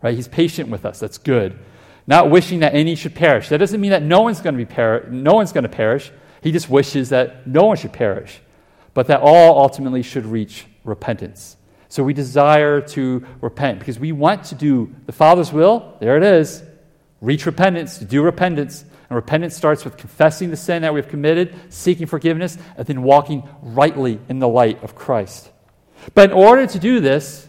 Right? 0.01 0.15
He's 0.15 0.27
patient 0.27 0.69
with 0.69 0.85
us. 0.85 0.99
That's 0.99 1.17
good. 1.17 1.59
Not 2.07 2.29
wishing 2.29 2.59
that 2.59 2.73
any 2.73 2.95
should 2.95 3.15
perish. 3.15 3.49
That 3.49 3.57
doesn't 3.57 3.81
mean 3.81 3.91
that 3.91 4.03
no 4.03 4.21
one's 4.21 4.39
going 4.39 4.57
to 4.57 4.65
be 4.65 5.11
no 5.11 5.33
one's 5.33 5.51
going 5.51 5.63
to 5.63 5.69
perish. 5.69 6.11
He 6.41 6.51
just 6.51 6.69
wishes 6.69 7.09
that 7.09 7.47
no 7.47 7.65
one 7.65 7.75
should 7.75 7.91
perish, 7.91 8.39
but 8.93 9.07
that 9.07 9.19
all 9.21 9.59
ultimately 9.59 10.03
should 10.03 10.25
reach 10.25 10.65
repentance. 10.83 11.57
So 11.89 12.03
we 12.03 12.13
desire 12.13 12.81
to 12.81 13.25
repent 13.41 13.79
because 13.79 13.99
we 13.99 14.11
want 14.11 14.45
to 14.45 14.55
do 14.55 14.93
the 15.05 15.11
Father's 15.11 15.51
will. 15.51 15.97
There 15.99 16.17
it 16.17 16.23
is. 16.23 16.63
Reach 17.19 17.45
repentance, 17.45 17.97
to 17.97 18.05
do 18.05 18.21
repentance. 18.21 18.85
And 19.09 19.15
repentance 19.15 19.55
starts 19.55 19.83
with 19.83 19.97
confessing 19.97 20.51
the 20.51 20.57
sin 20.57 20.83
that 20.83 20.93
we've 20.93 21.07
committed, 21.07 21.55
seeking 21.69 22.05
forgiveness, 22.05 22.57
and 22.77 22.85
then 22.85 23.01
walking 23.01 23.47
rightly 23.61 24.19
in 24.29 24.39
the 24.39 24.47
light 24.47 24.83
of 24.83 24.95
Christ. 24.95 25.51
But 26.13 26.29
in 26.29 26.35
order 26.35 26.67
to 26.67 26.79
do 26.79 26.99
this, 26.99 27.47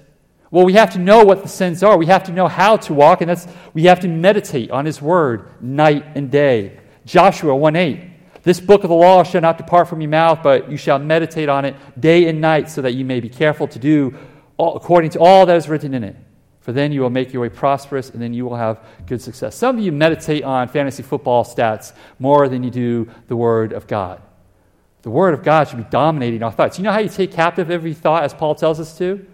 well, 0.51 0.65
we 0.65 0.73
have 0.73 0.93
to 0.95 0.99
know 0.99 1.25
what 1.25 1.43
the 1.43 1.49
sins 1.49 1.83
are. 1.83 1.97
We 1.97 2.07
have 2.07 2.25
to 2.25 2.33
know 2.33 2.49
how 2.49 2.77
to 2.79 2.95
walk, 2.95 3.21
and 3.21 3.31
that's 3.31 3.47
we 3.73 3.85
have 3.85 4.01
to 4.01 4.09
meditate 4.09 4.71
on 4.71 4.85
His 4.85 5.01
Word 5.01 5.63
night 5.63 6.05
and 6.15 6.31
day. 6.31 6.81
Joshua 7.05 7.55
1 7.55 7.77
8. 7.77 8.43
This 8.43 8.59
book 8.59 8.83
of 8.83 8.89
the 8.89 8.97
law 8.97 9.23
shall 9.23 9.43
not 9.43 9.59
depart 9.59 9.89
from 9.89 10.01
your 10.01 10.11
mouth, 10.11 10.41
but 10.43 10.71
you 10.71 10.77
shall 10.77 10.99
meditate 10.99 11.49
on 11.49 11.67
it 11.67 11.77
day 12.01 12.27
and 12.27 12.41
night, 12.41 12.71
so 12.71 12.83
that 12.83 12.95
you 12.95 13.05
may 13.05 13.21
be 13.21 13.29
careful 13.29 13.69
to 13.69 13.79
do 13.79 14.17
according 14.59 15.11
to 15.11 15.21
all 15.21 15.47
that 15.47 15.57
is 15.57 15.69
written 15.69 15.95
in 15.95 16.03
it. 16.03 16.17
For 16.61 16.73
then 16.73 16.93
you 16.93 17.01
will 17.01 17.11
make 17.11 17.33
your 17.33 17.43
way 17.43 17.49
prosperous, 17.49 18.11
and 18.11 18.21
then 18.21 18.35
you 18.35 18.45
will 18.45 18.57
have 18.57 18.81
good 19.07 19.21
success. 19.23 19.57
Some 19.57 19.79
of 19.79 19.85
you 19.85 19.93
meditate 19.93 20.45
on 20.45 20.69
fantasy 20.69 21.03
football 21.03 21.45
stats 21.45 21.93
more 22.19 22.49
than 22.49 22.63
you 22.63 22.71
do 22.71 23.09
the 23.29 23.37
Word 23.37 23.73
of 23.73 23.87
God. 23.87 24.21
The 25.03 25.11
Word 25.11 25.33
of 25.33 25.43
God 25.43 25.69
should 25.69 25.79
be 25.79 25.87
dominating 25.91 26.43
our 26.43 26.53
thoughts. 26.53 26.79
You 26.79 26.85
know 26.85 26.93
how 26.93 26.99
you 26.99 27.09
take 27.09 27.33
captive 27.33 27.71
every 27.71 27.95
thought, 27.95 28.25
as 28.25 28.35
Paul 28.35 28.55
tells 28.55 28.79
us 28.79 28.97
to? 28.99 29.27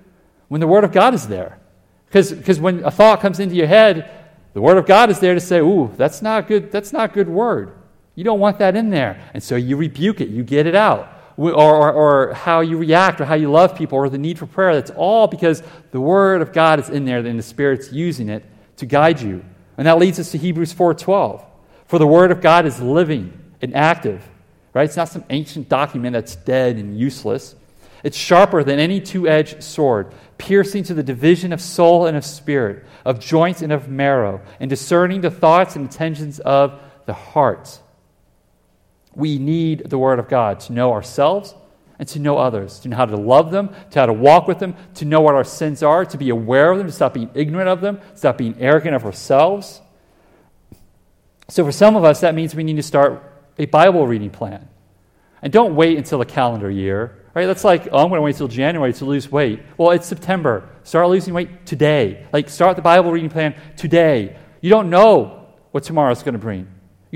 When 0.48 0.60
the 0.60 0.68
Word 0.68 0.84
of 0.84 0.92
God 0.92 1.14
is 1.14 1.26
there. 1.26 1.58
Because 2.06 2.60
when 2.60 2.84
a 2.84 2.90
thought 2.92 3.20
comes 3.20 3.40
into 3.40 3.56
your 3.56 3.66
head, 3.66 4.08
the 4.54 4.60
Word 4.60 4.78
of 4.78 4.86
God 4.86 5.10
is 5.10 5.18
there 5.18 5.34
to 5.34 5.40
say, 5.40 5.58
ooh, 5.58 5.92
that's 5.96 6.22
not 6.22 6.46
good, 6.46 6.70
that's 6.70 6.92
not 6.92 7.12
good 7.12 7.28
word. 7.28 7.72
You 8.14 8.22
don't 8.22 8.38
want 8.38 8.60
that 8.60 8.76
in 8.76 8.90
there. 8.90 9.20
And 9.34 9.42
so 9.42 9.56
you 9.56 9.76
rebuke 9.76 10.20
it, 10.20 10.28
you 10.28 10.44
get 10.44 10.66
it 10.66 10.76
out 10.76 11.15
or, 11.36 11.52
or, 11.52 11.92
or, 11.92 12.34
how 12.34 12.60
you 12.60 12.78
react 12.78 13.20
or 13.20 13.26
how 13.26 13.34
you 13.34 13.50
love 13.50 13.76
people 13.76 13.98
or 13.98 14.08
the 14.08 14.18
need 14.18 14.38
for 14.38 14.46
prayer. 14.46 14.74
That's 14.74 14.90
all 14.90 15.26
because 15.26 15.62
the 15.90 16.00
Word 16.00 16.40
of 16.40 16.52
God 16.52 16.80
is 16.80 16.88
in 16.88 17.04
there 17.04 17.18
and 17.18 17.38
the 17.38 17.42
Spirit's 17.42 17.92
using 17.92 18.28
it 18.28 18.42
to 18.78 18.86
guide 18.86 19.20
you. 19.20 19.44
And 19.76 19.86
that 19.86 19.98
leads 19.98 20.18
us 20.18 20.30
to 20.32 20.38
Hebrews 20.38 20.72
4.12. 20.72 21.44
For 21.86 21.98
the 21.98 22.06
Word 22.06 22.30
of 22.30 22.40
God 22.40 22.64
is 22.66 22.80
living 22.80 23.38
and 23.60 23.74
active. 23.74 24.26
Right? 24.72 24.84
It's 24.84 24.96
not 24.96 25.08
some 25.08 25.24
ancient 25.30 25.68
document 25.68 26.14
that's 26.14 26.36
dead 26.36 26.76
and 26.76 26.98
useless. 26.98 27.54
It's 28.02 28.16
sharper 28.16 28.62
than 28.62 28.78
any 28.78 29.00
two 29.00 29.26
edged 29.26 29.62
sword, 29.62 30.12
piercing 30.38 30.84
to 30.84 30.94
the 30.94 31.02
division 31.02 31.52
of 31.52 31.60
soul 31.60 32.06
and 32.06 32.16
of 32.16 32.24
spirit, 32.24 32.84
of 33.04 33.18
joints 33.18 33.62
and 33.62 33.72
of 33.72 33.88
marrow, 33.88 34.40
and 34.60 34.68
discerning 34.68 35.22
the 35.22 35.30
thoughts 35.30 35.76
and 35.76 35.86
intentions 35.86 36.38
of 36.40 36.78
the 37.06 37.14
heart. 37.14 37.80
We 39.16 39.38
need 39.38 39.90
the 39.90 39.98
Word 39.98 40.20
of 40.20 40.28
God 40.28 40.60
to 40.60 40.72
know 40.72 40.92
ourselves 40.92 41.54
and 41.98 42.06
to 42.08 42.18
know 42.18 42.36
others, 42.36 42.78
to 42.80 42.88
know 42.88 42.96
how 42.96 43.06
to 43.06 43.16
love 43.16 43.50
them, 43.50 43.70
to 43.90 44.00
how 44.00 44.06
to 44.06 44.12
walk 44.12 44.46
with 44.46 44.58
them, 44.58 44.76
to 44.94 45.06
know 45.06 45.22
what 45.22 45.34
our 45.34 45.44
sins 45.44 45.82
are, 45.82 46.04
to 46.04 46.18
be 46.18 46.28
aware 46.28 46.70
of 46.70 46.78
them, 46.78 46.86
to 46.86 46.92
stop 46.92 47.14
being 47.14 47.30
ignorant 47.34 47.68
of 47.68 47.80
them, 47.80 47.98
stop 48.14 48.36
being 48.36 48.54
arrogant 48.60 48.94
of 48.94 49.04
ourselves. 49.04 49.80
So, 51.48 51.64
for 51.64 51.72
some 51.72 51.96
of 51.96 52.04
us, 52.04 52.20
that 52.20 52.34
means 52.34 52.54
we 52.54 52.62
need 52.62 52.76
to 52.76 52.82
start 52.82 53.22
a 53.58 53.64
Bible 53.64 54.06
reading 54.06 54.30
plan. 54.30 54.68
And 55.40 55.52
don't 55.52 55.74
wait 55.74 55.96
until 55.96 56.18
the 56.18 56.26
calendar 56.26 56.70
year. 56.70 57.22
Right? 57.34 57.46
That's 57.46 57.64
like, 57.64 57.88
oh, 57.92 57.98
I'm 57.98 58.08
going 58.08 58.18
to 58.18 58.22
wait 58.22 58.34
until 58.34 58.48
January 58.48 58.92
to 58.94 59.04
lose 59.04 59.30
weight. 59.30 59.60
Well, 59.76 59.90
it's 59.90 60.06
September. 60.06 60.68
Start 60.84 61.08
losing 61.08 61.34
weight 61.34 61.66
today. 61.66 62.26
Like, 62.32 62.48
start 62.48 62.76
the 62.76 62.82
Bible 62.82 63.12
reading 63.12 63.28
plan 63.28 63.54
today. 63.76 64.38
You 64.62 64.70
don't 64.70 64.88
know 64.88 65.46
what 65.70 65.84
tomorrow 65.84 66.10
is 66.12 66.22
going 66.22 66.32
to 66.32 66.38
bring. 66.38 66.66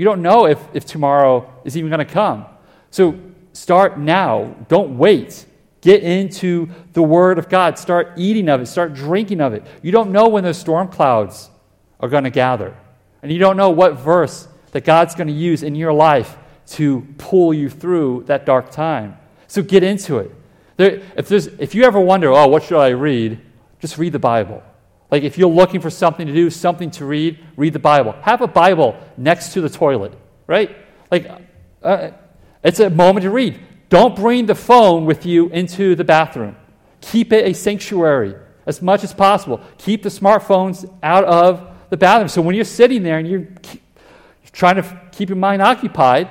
You 0.01 0.05
don't 0.05 0.23
know 0.23 0.47
if, 0.47 0.57
if 0.73 0.83
tomorrow 0.83 1.47
is 1.63 1.77
even 1.77 1.91
going 1.91 1.99
to 1.99 2.11
come. 2.11 2.47
So 2.89 3.19
start 3.53 3.99
now. 3.99 4.55
Don't 4.67 4.97
wait. 4.97 5.45
Get 5.81 6.01
into 6.01 6.69
the 6.93 7.03
Word 7.03 7.37
of 7.37 7.49
God. 7.49 7.77
Start 7.77 8.13
eating 8.17 8.49
of 8.49 8.61
it. 8.61 8.65
Start 8.65 8.95
drinking 8.95 9.41
of 9.41 9.53
it. 9.53 9.63
You 9.83 9.91
don't 9.91 10.11
know 10.11 10.27
when 10.27 10.43
those 10.43 10.57
storm 10.57 10.87
clouds 10.87 11.51
are 11.99 12.09
going 12.09 12.23
to 12.23 12.31
gather. 12.31 12.75
And 13.21 13.31
you 13.31 13.37
don't 13.37 13.55
know 13.57 13.69
what 13.69 13.99
verse 13.99 14.47
that 14.71 14.85
God's 14.85 15.13
going 15.13 15.27
to 15.27 15.33
use 15.33 15.61
in 15.61 15.75
your 15.75 15.93
life 15.93 16.35
to 16.69 17.07
pull 17.19 17.53
you 17.53 17.69
through 17.69 18.23
that 18.25 18.43
dark 18.43 18.71
time. 18.71 19.19
So 19.45 19.61
get 19.61 19.83
into 19.83 20.17
it. 20.17 20.33
There, 20.77 21.03
if, 21.15 21.27
there's, 21.27 21.45
if 21.45 21.75
you 21.75 21.83
ever 21.83 21.99
wonder, 21.99 22.31
oh, 22.31 22.47
what 22.47 22.63
should 22.63 22.79
I 22.79 22.87
read? 22.87 23.39
Just 23.79 23.99
read 23.99 24.13
the 24.13 24.17
Bible. 24.17 24.63
Like 25.11 25.23
if 25.23 25.37
you're 25.37 25.49
looking 25.49 25.81
for 25.81 25.89
something 25.89 26.25
to 26.25 26.33
do, 26.33 26.49
something 26.49 26.89
to 26.91 27.05
read, 27.05 27.37
read 27.57 27.73
the 27.73 27.79
Bible. 27.79 28.13
Have 28.21 28.41
a 28.41 28.47
Bible 28.47 28.97
next 29.17 29.51
to 29.53 29.61
the 29.61 29.69
toilet, 29.69 30.17
right? 30.47 30.75
Like 31.11 31.29
uh, 31.83 32.11
it's 32.63 32.79
a 32.79 32.89
moment 32.89 33.23
to 33.23 33.29
read. 33.29 33.59
Don't 33.89 34.15
bring 34.15 34.45
the 34.45 34.55
phone 34.55 35.05
with 35.05 35.25
you 35.25 35.49
into 35.49 35.95
the 35.95 36.05
bathroom. 36.05 36.55
Keep 37.01 37.33
it 37.33 37.45
a 37.45 37.53
sanctuary 37.53 38.35
as 38.65 38.81
much 38.81 39.03
as 39.03 39.13
possible. 39.13 39.59
Keep 39.77 40.03
the 40.03 40.09
smartphones 40.09 40.89
out 41.03 41.25
of 41.25 41.67
the 41.89 41.97
bathroom. 41.97 42.29
So 42.29 42.41
when 42.41 42.55
you're 42.55 42.63
sitting 42.63 43.03
there 43.03 43.17
and 43.17 43.27
you're, 43.27 43.41
you're 43.41 44.51
trying 44.53 44.75
to 44.75 45.01
keep 45.11 45.27
your 45.27 45.35
mind 45.35 45.61
occupied, 45.61 46.29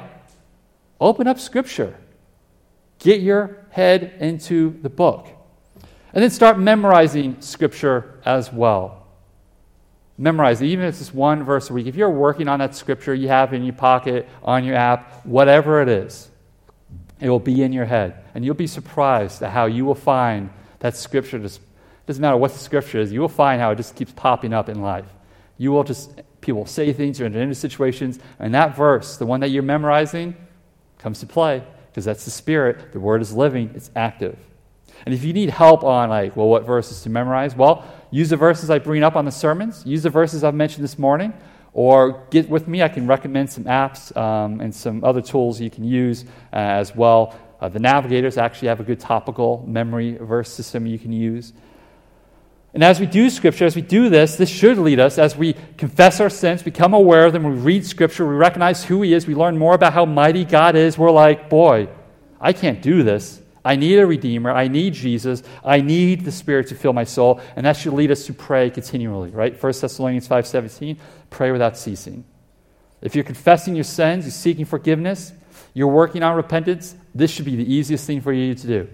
open 0.99 1.27
up 1.27 1.39
Scripture. 1.39 1.99
Get 2.99 3.21
your 3.21 3.67
head 3.71 4.15
into 4.21 4.81
the 4.81 4.89
book. 4.89 5.29
And 6.13 6.23
then 6.23 6.31
start 6.31 6.59
memorizing 6.59 7.41
Scripture 7.41 8.21
as 8.25 8.53
well. 8.53 9.07
Memorize 10.19 10.61
it, 10.61 10.67
even 10.67 10.85
if 10.85 10.91
it's 10.91 10.99
just 10.99 11.15
one 11.15 11.45
verse 11.45 11.71
a 11.71 11.73
week. 11.73 11.87
If 11.87 11.95
you're 11.97 12.11
working 12.11 12.49
on 12.49 12.59
that 12.59 12.75
Scripture 12.75 13.15
you 13.15 13.29
have 13.29 13.55
in 13.55 13.65
your 13.65 13.75
pocket, 13.75 14.29
on 14.43 14.65
your 14.65 14.77
app, 14.77 15.25
whatever 15.25 15.81
it 15.81 15.89
is, 15.89 16.31
it 17.21 17.31
will 17.31 17.39
be 17.39 17.63
in 17.63 17.73
your 17.73 17.85
head. 17.85 18.25
And 18.35 18.45
you'll 18.45 18.55
be 18.55 18.67
surprised 18.67 19.43
at 19.43 19.51
how 19.51 19.67
you 19.67 19.85
will 19.85 19.95
find 19.95 20.51
that 20.81 20.97
Scripture 20.97 21.39
just 21.39 21.61
doesn't 22.07 22.21
matter 22.21 22.37
what 22.37 22.53
the 22.53 22.59
Scripture 22.59 22.99
is, 22.99 23.13
you 23.13 23.21
will 23.21 23.29
find 23.29 23.61
how 23.61 23.71
it 23.71 23.77
just 23.77 23.95
keeps 23.95 24.13
popping 24.13 24.53
up 24.53 24.69
in 24.69 24.83
life. 24.83 25.07
You 25.59 25.71
will 25.71 25.85
just, 25.85 26.11
people 26.41 26.67
say 26.67 26.93
things, 26.93 27.21
you're 27.21 27.29
into 27.29 27.55
situations, 27.55 28.19
and 28.39 28.53
that 28.55 28.77
verse, 28.77 29.17
the 29.17 29.27
one 29.27 29.41
that 29.41 29.51
you're 29.51 29.63
memorizing, 29.63 30.35
comes 30.99 31.21
to 31.21 31.27
play 31.27 31.63
because 31.87 32.05
that's 32.05 32.25
the 32.25 32.31
Spirit. 32.31 32.93
The 32.93 33.01
Word 33.01 33.23
is 33.23 33.33
living, 33.33 33.71
it's 33.77 33.91
active. 33.95 34.37
And 35.07 35.15
if 35.15 35.25
you 35.25 35.33
need 35.33 35.51
help 35.51 35.83
on, 35.83 36.11
like, 36.11 36.37
well, 36.37 36.49
what 36.49 36.65
verses 36.65 37.03
to 37.03 37.11
memorize, 37.11 37.55
well, 37.55 37.85
use 38.11 38.31
the 38.31 38.37
verses 38.37 38.71
I 38.71 38.79
bring 38.79 39.03
up 39.03 39.17
on 39.17 39.25
the 39.25 39.31
sermons, 39.31 39.85
use 39.87 40.03
the 40.03 40.11
verses 40.11 40.45
I've 40.45 40.55
mentioned 40.55 40.85
this 40.85 40.99
morning, 40.99 41.33
or 41.73 42.27
get 42.31 42.49
with 42.49 42.69
me. 42.69 42.83
I 42.83 42.89
can 42.89 43.07
recommend 43.07 43.51
some 43.51 43.65
apps 43.65 44.15
um, 44.17 44.61
and 44.61 44.75
some 44.75 45.05
other 45.05 45.23
tools 45.23 45.61
you 45.61 45.71
can 45.71 45.85
use 45.85 46.25
uh, 46.53 46.57
as 46.57 46.95
well. 46.95 47.39
Uh, 47.61 47.69
the 47.69 47.79
navigators 47.79 48.39
actually 48.39 48.69
have 48.69 48.81
a 48.81 48.85
good 48.85 49.01
topical 49.01 49.65
memory 49.67 50.17
verse 50.17 50.51
system 50.51 50.87
you 50.87 50.99
can 50.99 51.13
use. 51.13 51.53
And 52.73 52.85
as 52.85 53.01
we 53.01 53.07
do 53.07 53.29
Scripture, 53.31 53.65
as 53.65 53.75
we 53.75 53.83
do 53.83 54.09
this, 54.09 54.37
this 54.37 54.49
should 54.49 54.79
lead 54.79 55.01
us 55.01 55.19
as 55.19 55.37
we 55.37 55.55
confess 55.77 56.21
our 56.21 56.31
sins, 56.31 56.63
become 56.63 56.95
aware 56.95 57.27
of 57.27 57.33
them, 57.33 57.43
we 57.43 57.53
read 57.53 57.85
Scripture, 57.85 58.27
we 58.27 58.35
recognize 58.35 58.85
who 58.85 59.03
He 59.03 59.13
is, 59.13 59.27
we 59.27 59.35
learn 59.35 59.59
more 59.59 59.75
about 59.75 59.93
how 59.93 60.05
mighty 60.05 60.45
God 60.45 60.77
is. 60.77 60.97
We're 60.97 61.11
like, 61.11 61.51
boy, 61.51 61.89
I 62.41 62.53
can't 62.53 62.81
do 62.81 63.03
this. 63.03 63.40
I 63.65 63.77
need 63.77 63.99
a 63.99 64.07
Redeemer. 64.07 64.51
I 64.51 64.69
need 64.69 64.95
Jesus. 64.95 65.43
I 65.65 65.81
need 65.81 66.25
the 66.25 66.33
Spirit 66.33 66.69
to 66.69 66.75
fill 66.75 66.93
my 66.93 67.05
soul. 67.05 67.41
And 67.57 67.67
that 67.67 67.77
should 67.77 67.93
lead 67.93 68.11
us 68.11 68.27
to 68.27 68.33
pray 68.33 68.71
continually, 68.71 69.31
right? 69.31 69.61
1 69.61 69.73
Thessalonians 69.81 70.29
5.17, 70.29 70.99
pray 71.29 71.53
without 71.53 71.77
ceasing. 71.77 72.25
If 73.03 73.15
you're 73.15 73.25
confessing 73.25 73.75
your 73.75 73.85
sins, 73.85 74.25
you're 74.25 74.33
seeking 74.33 74.65
forgiveness, 74.65 75.33
you're 75.75 75.89
working 75.89 76.23
on 76.23 76.37
repentance, 76.37 76.95
this 77.15 77.31
should 77.31 77.45
be 77.45 77.57
the 77.57 77.73
easiest 77.73 78.07
thing 78.07 78.21
for 78.21 78.33
you 78.33 78.55
to 78.55 78.67
do 78.67 78.89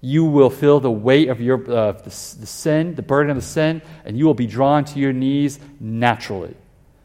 you 0.00 0.24
will 0.24 0.50
feel 0.50 0.80
the 0.80 0.90
weight 0.90 1.28
of 1.28 1.40
your, 1.40 1.58
uh, 1.70 1.92
the, 1.92 2.04
the 2.04 2.10
sin, 2.10 2.94
the 2.94 3.02
burden 3.02 3.30
of 3.30 3.36
the 3.36 3.42
sin, 3.42 3.82
and 4.04 4.18
you 4.18 4.24
will 4.24 4.34
be 4.34 4.46
drawn 4.46 4.84
to 4.84 4.98
your 4.98 5.12
knees 5.12 5.60
naturally, 5.78 6.56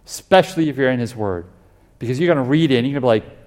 especially 0.06 0.70
if 0.70 0.78
you're 0.78 0.90
in 0.90 1.00
His 1.00 1.16
Word. 1.16 1.46
Because 2.00 2.20
you're 2.20 2.34
going 2.34 2.44
to 2.44 2.50
read 2.50 2.72
it 2.72 2.78
and 2.78 2.88
you're 2.88 3.00
going 3.00 3.20
to 3.20 3.22
be 3.22 3.28
like, 3.28 3.38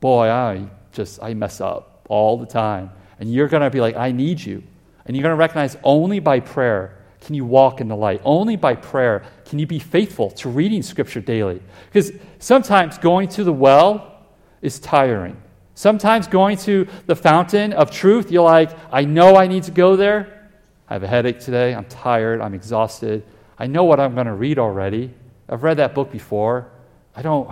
boy, 0.00 0.28
I 0.28 0.68
just, 0.92 1.22
I 1.22 1.34
mess 1.34 1.60
up 1.60 1.89
all 2.10 2.36
the 2.36 2.46
time. 2.46 2.90
And 3.18 3.32
you're 3.32 3.48
going 3.48 3.62
to 3.62 3.70
be 3.70 3.80
like, 3.80 3.96
I 3.96 4.12
need 4.12 4.40
you. 4.40 4.62
And 5.06 5.16
you're 5.16 5.22
going 5.22 5.32
to 5.32 5.36
recognize 5.36 5.76
only 5.82 6.18
by 6.18 6.40
prayer 6.40 6.98
can 7.20 7.34
you 7.34 7.44
walk 7.44 7.80
in 7.80 7.88
the 7.88 7.96
light. 7.96 8.20
Only 8.24 8.56
by 8.56 8.74
prayer 8.74 9.22
can 9.44 9.58
you 9.58 9.66
be 9.66 9.78
faithful 9.78 10.30
to 10.32 10.48
reading 10.48 10.82
Scripture 10.82 11.20
daily. 11.20 11.62
Because 11.86 12.12
sometimes 12.38 12.98
going 12.98 13.28
to 13.28 13.44
the 13.44 13.52
well 13.52 14.26
is 14.60 14.78
tiring. 14.78 15.40
Sometimes 15.74 16.26
going 16.26 16.58
to 16.58 16.86
the 17.06 17.16
fountain 17.16 17.72
of 17.72 17.90
truth, 17.90 18.30
you're 18.30 18.44
like, 18.44 18.70
I 18.92 19.04
know 19.04 19.36
I 19.36 19.46
need 19.46 19.62
to 19.64 19.70
go 19.70 19.96
there. 19.96 20.50
I 20.88 20.94
have 20.94 21.02
a 21.02 21.08
headache 21.08 21.40
today. 21.40 21.74
I'm 21.74 21.84
tired. 21.86 22.40
I'm 22.40 22.54
exhausted. 22.54 23.24
I 23.58 23.66
know 23.66 23.84
what 23.84 24.00
I'm 24.00 24.14
going 24.14 24.26
to 24.26 24.34
read 24.34 24.58
already. 24.58 25.14
I've 25.48 25.62
read 25.62 25.76
that 25.76 25.94
book 25.94 26.10
before. 26.10 26.70
I 27.14 27.22
don't, 27.22 27.48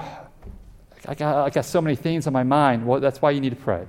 I 1.06 1.14
got, 1.14 1.46
I 1.46 1.50
got 1.50 1.64
so 1.64 1.80
many 1.80 1.96
things 1.96 2.26
on 2.26 2.32
my 2.32 2.42
mind. 2.42 2.86
Well, 2.86 3.00
that's 3.00 3.22
why 3.22 3.30
you 3.30 3.40
need 3.40 3.50
to 3.50 3.56
pray. 3.56 3.86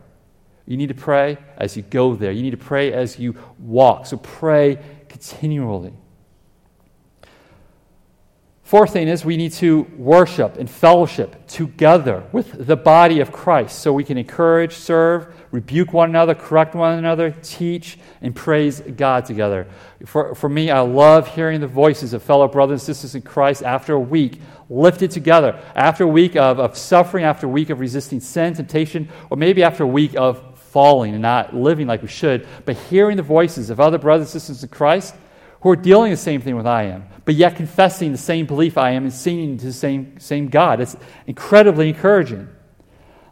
You 0.70 0.78
need 0.78 0.90
to 0.90 0.94
pray 0.94 1.40
as 1.58 1.76
you 1.76 1.82
go 1.82 2.14
there, 2.14 2.32
you 2.32 2.44
need 2.44 2.52
to 2.52 2.58
pray 2.58 2.94
as 2.94 3.18
you 3.18 3.36
walk. 3.58 4.06
So 4.06 4.18
pray 4.18 4.78
continually. 5.10 5.94
Fourth 8.62 8.94
thing 8.94 9.08
is 9.08 9.26
we 9.26 9.36
need 9.36 9.54
to 9.54 9.88
worship 9.98 10.58
and 10.58 10.70
fellowship 10.70 11.48
together 11.48 12.24
with 12.32 12.68
the 12.68 12.76
body 12.76 13.20
of 13.20 13.32
Christ 13.32 13.80
so 13.80 13.92
we 13.92 14.04
can 14.04 14.16
encourage, 14.20 14.74
serve, 14.74 15.34
rebuke 15.50 15.92
one 15.92 16.12
another, 16.12 16.36
correct 16.36 16.76
one 16.76 17.00
another, 17.00 17.32
teach, 17.42 17.98
and 18.22 18.36
praise 18.36 18.80
God 18.80 19.26
together. 19.26 19.66
For, 20.06 20.36
for 20.36 20.50
me, 20.50 20.70
I 20.70 20.82
love 20.82 21.30
hearing 21.30 21.62
the 21.62 21.68
voices 21.68 22.14
of 22.14 22.22
fellow 22.22 22.48
brothers 22.48 22.82
and 22.82 22.96
sisters 22.96 23.16
in 23.16 23.24
Christ 23.24 23.64
after 23.64 23.96
a 23.96 24.00
week 24.00 24.40
lifted 24.70 25.10
together, 25.10 25.60
after 25.74 26.04
a 26.04 26.08
week 26.08 26.36
of, 26.36 26.60
of 26.60 26.78
suffering, 26.78 27.26
after 27.26 27.48
a 27.48 27.50
week 27.50 27.72
of 27.72 27.80
resisting 27.80 28.20
sin, 28.20 28.54
temptation, 28.54 29.10
or 29.32 29.38
maybe 29.38 29.64
after 29.64 29.84
a 29.84 29.88
week 29.88 30.16
of 30.16 30.49
falling 30.70 31.14
and 31.14 31.22
not 31.22 31.56
living 31.56 31.88
like 31.88 32.02
we 32.02 32.08
should, 32.08 32.48
but 32.66 32.78
hearing 32.78 33.18
the 33.18 33.24
voices 33.24 33.70
of 33.70 33.80
other 33.80 33.98
brothers 33.98 34.34
and 34.34 34.42
sisters 34.42 34.64
in 34.64 34.70
Christ 34.70 35.16
who 35.62 35.70
are 35.70 35.76
dealing 35.76 36.12
the 36.12 36.18
same 36.18 36.42
thing 36.42 36.56
with 36.56 36.66
I 36.66 36.84
am, 36.84 37.06
but 37.26 37.36
yet 37.36 37.56
confessing 37.56 38.12
the 38.12 38.18
same 38.18 38.46
belief 38.46 38.78
I 38.78 38.92
am 38.92 39.04
and 39.04 39.14
singing 39.14 39.58
to 39.58 39.66
the 39.66 39.74
same, 39.74 40.20
same 40.20 40.48
God. 40.48 40.80
It's 40.80 40.96
incredibly 41.28 41.90
encouraging. 41.90 42.48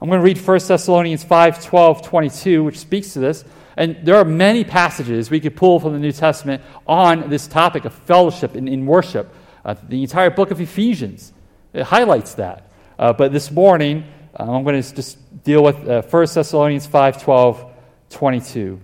I'm 0.01 0.09
going 0.09 0.19
to 0.19 0.23
read 0.23 0.37
1 0.37 0.59
Thessalonians 0.67 1.23
5 1.23 1.63
12, 1.63 2.01
22, 2.01 2.63
which 2.63 2.77
speaks 2.77 3.13
to 3.13 3.19
this. 3.19 3.45
And 3.77 3.97
there 4.03 4.15
are 4.15 4.25
many 4.25 4.63
passages 4.63 5.29
we 5.29 5.39
could 5.39 5.55
pull 5.55 5.79
from 5.79 5.93
the 5.93 5.99
New 5.99 6.11
Testament 6.11 6.63
on 6.85 7.29
this 7.29 7.47
topic 7.47 7.85
of 7.85 7.93
fellowship 7.93 8.55
and 8.55 8.67
in 8.67 8.85
worship. 8.85 9.33
Uh, 9.63 9.75
the 9.87 10.01
entire 10.01 10.29
book 10.29 10.51
of 10.51 10.59
Ephesians 10.59 11.33
it 11.73 11.83
highlights 11.83 12.33
that. 12.35 12.71
Uh, 12.97 13.13
but 13.13 13.31
this 13.31 13.51
morning, 13.51 14.05
uh, 14.39 14.43
I'm 14.43 14.63
going 14.63 14.81
to 14.81 14.95
just 14.95 15.43
deal 15.43 15.63
with 15.63 15.87
uh, 15.87 16.01
1 16.03 16.27
Thessalonians 16.33 16.85
5 16.85 17.23
12, 17.23 17.73
22. 18.09 18.79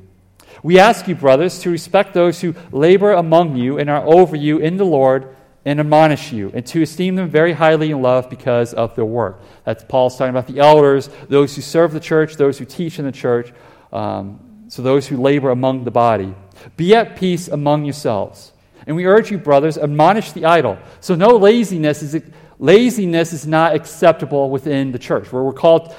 We 0.63 0.79
ask 0.79 1.07
you, 1.07 1.15
brothers, 1.15 1.59
to 1.59 1.69
respect 1.69 2.13
those 2.13 2.41
who 2.41 2.55
labor 2.71 3.13
among 3.13 3.57
you 3.57 3.77
and 3.77 3.89
are 3.89 4.05
over 4.05 4.35
you 4.35 4.59
in 4.59 4.77
the 4.77 4.85
Lord 4.85 5.35
and 5.65 5.79
admonish 5.79 6.33
you, 6.33 6.51
and 6.53 6.65
to 6.67 6.81
esteem 6.81 7.15
them 7.15 7.29
very 7.29 7.53
highly 7.53 7.91
in 7.91 8.01
love 8.01 8.29
because 8.29 8.73
of 8.73 8.95
their 8.95 9.05
work. 9.05 9.41
That's 9.63 9.83
Paul's 9.83 10.17
talking 10.17 10.31
about 10.31 10.47
the 10.47 10.59
elders, 10.59 11.09
those 11.29 11.55
who 11.55 11.61
serve 11.61 11.93
the 11.93 12.01
church, 12.01 12.35
those 12.35 12.57
who 12.57 12.65
teach 12.65 12.99
in 12.99 13.05
the 13.05 13.13
church, 13.13 13.53
um, 13.93 14.65
so 14.67 14.81
those 14.81 15.07
who 15.07 15.17
labor 15.17 15.51
among 15.51 15.85
the 15.85 15.91
body. 15.91 16.35
Be 16.75 16.95
at 16.95 17.15
peace 17.15 17.47
among 17.47 17.85
yourselves. 17.85 18.51
And 18.85 18.95
we 18.95 19.05
urge 19.05 19.31
you, 19.31 19.37
brothers, 19.37 19.77
admonish 19.77 20.33
the 20.33 20.45
idle. 20.45 20.77
So 20.99 21.15
no 21.15 21.37
laziness 21.37 22.03
is 22.03 22.21
laziness 22.59 23.33
is 23.33 23.45
not 23.45 23.75
acceptable 23.75 24.49
within 24.49 24.91
the 24.91 24.99
church. 24.99 25.31
Where 25.31 25.43
we're 25.43 25.53
called 25.53 25.95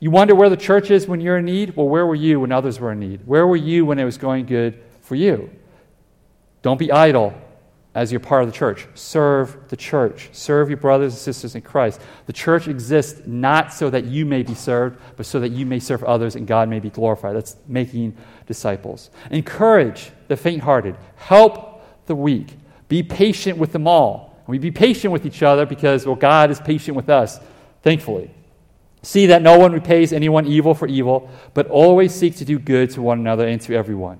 you 0.00 0.10
wonder 0.10 0.34
where 0.34 0.48
the 0.48 0.56
church 0.56 0.90
is 0.90 1.08
when 1.08 1.20
you're 1.20 1.38
in 1.38 1.44
need? 1.44 1.74
Well, 1.74 1.88
where 1.88 2.06
were 2.06 2.14
you 2.14 2.40
when 2.40 2.52
others 2.52 2.78
were 2.78 2.92
in 2.92 3.00
need? 3.00 3.26
Where 3.26 3.46
were 3.46 3.56
you 3.56 3.84
when 3.84 3.98
it 3.98 4.04
was 4.04 4.16
going 4.16 4.46
good 4.46 4.80
for 5.02 5.16
you? 5.16 5.50
Don't 6.62 6.78
be 6.78 6.92
idle 6.92 7.34
as 7.94 8.12
you're 8.12 8.20
part 8.20 8.42
of 8.44 8.48
the 8.48 8.54
church. 8.54 8.86
Serve 8.94 9.56
the 9.68 9.76
church. 9.76 10.28
Serve 10.32 10.68
your 10.68 10.76
brothers 10.76 11.14
and 11.14 11.20
sisters 11.20 11.56
in 11.56 11.62
Christ. 11.62 12.00
The 12.26 12.32
church 12.32 12.68
exists 12.68 13.22
not 13.26 13.72
so 13.72 13.90
that 13.90 14.04
you 14.04 14.24
may 14.24 14.44
be 14.44 14.54
served, 14.54 15.00
but 15.16 15.26
so 15.26 15.40
that 15.40 15.50
you 15.50 15.66
may 15.66 15.80
serve 15.80 16.04
others 16.04 16.36
and 16.36 16.46
God 16.46 16.68
may 16.68 16.78
be 16.78 16.90
glorified. 16.90 17.34
That's 17.34 17.56
making 17.66 18.16
disciples. 18.46 19.10
Encourage 19.32 20.12
the 20.28 20.36
faint 20.36 20.62
hearted. 20.62 20.96
Help 21.16 22.06
the 22.06 22.14
weak. 22.14 22.56
Be 22.86 23.02
patient 23.02 23.58
with 23.58 23.72
them 23.72 23.88
all. 23.88 24.27
We 24.48 24.58
be 24.58 24.70
patient 24.70 25.12
with 25.12 25.26
each 25.26 25.42
other 25.42 25.66
because, 25.66 26.06
well, 26.06 26.16
God 26.16 26.50
is 26.50 26.58
patient 26.58 26.96
with 26.96 27.10
us, 27.10 27.38
thankfully. 27.82 28.34
See 29.02 29.26
that 29.26 29.42
no 29.42 29.58
one 29.58 29.72
repays 29.72 30.10
anyone 30.10 30.46
evil 30.46 30.72
for 30.72 30.88
evil, 30.88 31.30
but 31.52 31.68
always 31.68 32.14
seek 32.14 32.36
to 32.36 32.46
do 32.46 32.58
good 32.58 32.90
to 32.92 33.02
one 33.02 33.20
another 33.20 33.46
and 33.46 33.60
to 33.60 33.74
everyone. 33.74 34.18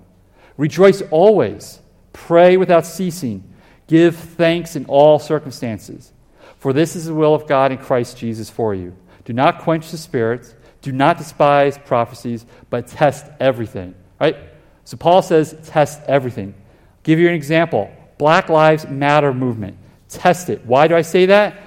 Rejoice 0.59 1.01
always. 1.11 1.81
Pray 2.12 2.59
without 2.59 2.85
ceasing. 2.85 3.43
Give 3.87 4.14
thanks 4.14 4.76
in 4.76 4.85
all 4.85 5.18
circumstances. 5.18 6.12
For 6.59 6.74
this 6.74 6.95
is 6.95 7.07
the 7.07 7.14
will 7.14 7.35
of 7.35 7.47
God 7.47 7.72
in 7.72 7.79
Christ 7.79 8.18
Jesus 8.18 8.51
for 8.51 8.74
you. 8.74 8.95
Do 9.24 9.33
not 9.33 9.61
quench 9.61 9.91
the 9.91 9.97
spirits. 9.97 10.55
Do 10.83 10.93
not 10.93 11.16
despise 11.16 11.79
prophecies, 11.79 12.45
but 12.68 12.87
test 12.87 13.26
everything. 13.41 13.95
Right? 14.20 14.37
So 14.85 14.99
Paul 14.99 15.22
says, 15.22 15.57
test 15.64 16.03
everything. 16.07 16.55
Give 17.03 17.18
you 17.18 17.29
an 17.29 17.35
example. 17.35 17.91
Black 18.18 18.51
Lives 18.51 18.87
Matter 18.87 19.33
movement. 19.33 19.79
Test 20.09 20.48
it. 20.50 20.64
Why 20.64 20.88
do 20.88 20.96
I 20.96 21.02
say 21.02 21.26
that? 21.26 21.61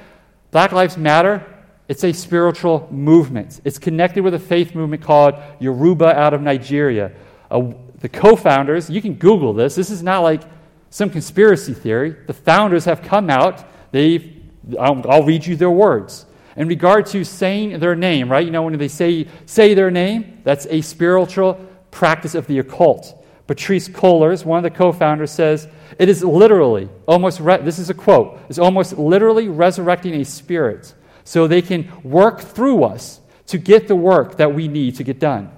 Black 0.51 0.71
Lives 0.71 0.97
Matter, 0.97 1.45
it's 1.87 2.03
a 2.03 2.11
spiritual 2.13 2.87
movement. 2.91 3.61
It's 3.63 3.77
connected 3.77 4.23
with 4.23 4.33
a 4.33 4.39
faith 4.39 4.73
movement 4.73 5.03
called 5.03 5.35
Yoruba 5.59 6.17
out 6.17 6.33
of 6.33 6.41
Nigeria. 6.41 7.11
Uh, 7.49 7.73
the 7.99 8.09
co 8.09 8.35
founders, 8.35 8.89
you 8.89 9.01
can 9.01 9.13
Google 9.13 9.53
this. 9.53 9.75
This 9.75 9.89
is 9.89 10.01
not 10.01 10.19
like 10.21 10.41
some 10.89 11.09
conspiracy 11.09 11.73
theory. 11.73 12.15
The 12.27 12.33
founders 12.33 12.85
have 12.85 13.01
come 13.01 13.29
out. 13.29 13.63
They've, 13.91 14.41
I'll, 14.79 15.09
I'll 15.09 15.23
read 15.23 15.45
you 15.45 15.55
their 15.55 15.71
words. 15.71 16.25
In 16.55 16.67
regard 16.67 17.05
to 17.07 17.23
saying 17.23 17.79
their 17.79 17.95
name, 17.95 18.29
right? 18.29 18.45
You 18.45 18.51
know, 18.51 18.63
when 18.63 18.77
they 18.77 18.87
say, 18.87 19.27
say 19.45 19.73
their 19.73 19.91
name, 19.91 20.41
that's 20.43 20.67
a 20.69 20.81
spiritual 20.81 21.53
practice 21.91 22.35
of 22.35 22.47
the 22.47 22.59
occult. 22.59 23.20
Patrisse 23.51 23.89
Cullors, 23.89 24.45
one 24.45 24.59
of 24.59 24.63
the 24.63 24.69
co 24.69 24.93
founders, 24.93 25.29
says, 25.29 25.67
It 25.99 26.07
is 26.07 26.23
literally, 26.23 26.87
almost, 27.05 27.41
re- 27.41 27.61
this 27.61 27.79
is 27.79 27.89
a 27.89 27.93
quote, 27.93 28.39
it's 28.47 28.57
almost 28.57 28.97
literally 28.97 29.49
resurrecting 29.49 30.13
a 30.13 30.23
spirit 30.23 30.93
so 31.25 31.47
they 31.47 31.61
can 31.61 31.91
work 32.01 32.39
through 32.39 32.85
us 32.85 33.19
to 33.47 33.57
get 33.57 33.89
the 33.89 33.95
work 33.95 34.37
that 34.37 34.53
we 34.53 34.69
need 34.69 34.95
to 34.95 35.03
get 35.03 35.19
done. 35.19 35.51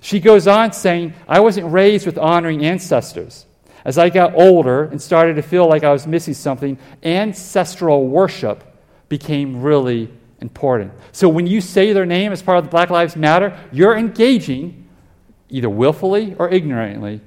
She 0.00 0.20
goes 0.20 0.46
on 0.46 0.72
saying, 0.72 1.14
I 1.26 1.40
wasn't 1.40 1.72
raised 1.72 2.06
with 2.06 2.16
honoring 2.16 2.64
ancestors. 2.64 3.44
As 3.84 3.98
I 3.98 4.08
got 4.08 4.36
older 4.36 4.84
and 4.84 5.02
started 5.02 5.34
to 5.34 5.42
feel 5.42 5.68
like 5.68 5.82
I 5.82 5.90
was 5.90 6.06
missing 6.06 6.34
something, 6.34 6.78
ancestral 7.02 8.06
worship 8.06 8.62
became 9.08 9.62
really 9.62 10.08
important. 10.40 10.92
So 11.10 11.28
when 11.28 11.48
you 11.48 11.60
say 11.60 11.92
their 11.92 12.06
name 12.06 12.30
as 12.30 12.40
part 12.40 12.58
of 12.58 12.64
the 12.66 12.70
Black 12.70 12.90
Lives 12.90 13.16
Matter, 13.16 13.58
you're 13.72 13.96
engaging, 13.96 14.88
either 15.48 15.68
willfully 15.68 16.36
or 16.38 16.48
ignorantly, 16.48 17.20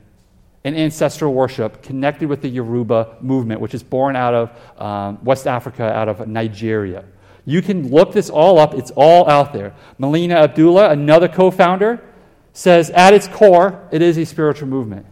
in 0.66 0.76
ancestral 0.76 1.32
worship 1.32 1.84
connected 1.84 2.28
with 2.28 2.42
the 2.42 2.50
Yoruba 2.50 3.18
movement, 3.22 3.62
which 3.62 3.76
is 3.76 3.84
born 3.84 4.16
out 4.16 4.34
of 4.34 4.82
um, 4.82 5.24
West 5.24 5.46
Africa, 5.46 5.84
out 5.84 6.10
of 6.10 6.28
Nigeria. 6.28 7.06
You 7.46 7.62
can 7.62 7.92
look 7.92 8.12
this 8.12 8.32
all 8.32 8.58
up, 8.58 8.74
it's 8.74 8.90
all 8.96 9.30
out 9.30 9.54
there. 9.54 9.76
Melina 10.00 10.34
Abdullah, 10.34 10.90
another 10.90 11.28
co 11.28 11.52
founder, 11.52 12.04
says 12.52 12.90
at 12.90 13.14
its 13.14 13.28
core, 13.28 13.88
it 13.92 14.02
is 14.02 14.18
a 14.18 14.26
spiritual 14.26 14.68
movement. 14.68 15.06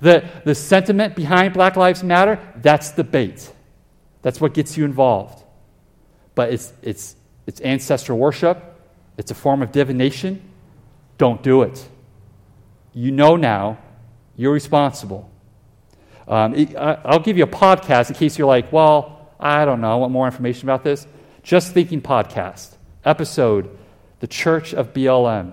The, 0.00 0.24
the 0.44 0.54
sentiment 0.54 1.16
behind 1.16 1.54
Black 1.54 1.74
Lives 1.74 2.04
Matter, 2.04 2.38
that's 2.62 2.92
the 2.92 3.02
bait. 3.02 3.52
That's 4.22 4.40
what 4.40 4.54
gets 4.54 4.76
you 4.76 4.84
involved. 4.84 5.42
But 6.36 6.52
it's, 6.52 6.72
it's, 6.82 7.16
it's 7.48 7.60
ancestral 7.62 8.16
worship, 8.16 8.62
it's 9.18 9.32
a 9.32 9.34
form 9.34 9.60
of 9.60 9.72
divination. 9.72 10.40
Don't 11.18 11.42
do 11.42 11.62
it. 11.62 11.88
You 12.92 13.10
know 13.10 13.36
now, 13.36 13.78
you're 14.36 14.52
responsible. 14.52 15.30
Um, 16.26 16.54
I'll 16.78 17.20
give 17.20 17.36
you 17.36 17.44
a 17.44 17.48
podcast 17.48 18.08
in 18.08 18.16
case 18.16 18.38
you're 18.38 18.48
like, 18.48 18.72
well, 18.72 19.30
I 19.38 19.64
don't 19.64 19.80
know, 19.80 19.92
I 19.92 19.96
want 19.96 20.12
more 20.12 20.26
information 20.26 20.68
about 20.68 20.84
this. 20.84 21.06
Just 21.42 21.72
Thinking 21.72 22.00
Podcast, 22.00 22.76
episode 23.04 23.76
The 24.20 24.26
Church 24.26 24.72
of 24.72 24.94
BLM. 24.94 25.52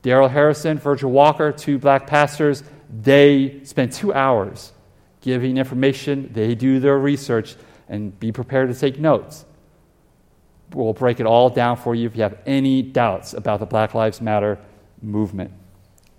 Darrell 0.00 0.28
Harrison, 0.28 0.78
Virgil 0.78 1.10
Walker, 1.10 1.52
two 1.52 1.78
black 1.78 2.06
pastors, 2.06 2.64
they 2.92 3.60
spend 3.64 3.92
two 3.92 4.12
hours 4.12 4.72
giving 5.20 5.56
information. 5.56 6.30
They 6.32 6.54
do 6.54 6.80
their 6.80 6.98
research 6.98 7.56
and 7.88 8.18
be 8.18 8.32
prepared 8.32 8.72
to 8.72 8.78
take 8.78 8.98
notes. 8.98 9.44
We'll 10.72 10.92
break 10.92 11.20
it 11.20 11.26
all 11.26 11.50
down 11.50 11.76
for 11.76 11.94
you 11.94 12.06
if 12.06 12.16
you 12.16 12.22
have 12.22 12.38
any 12.46 12.82
doubts 12.82 13.32
about 13.34 13.60
the 13.60 13.66
Black 13.66 13.94
Lives 13.94 14.20
Matter 14.20 14.58
movement. 15.00 15.52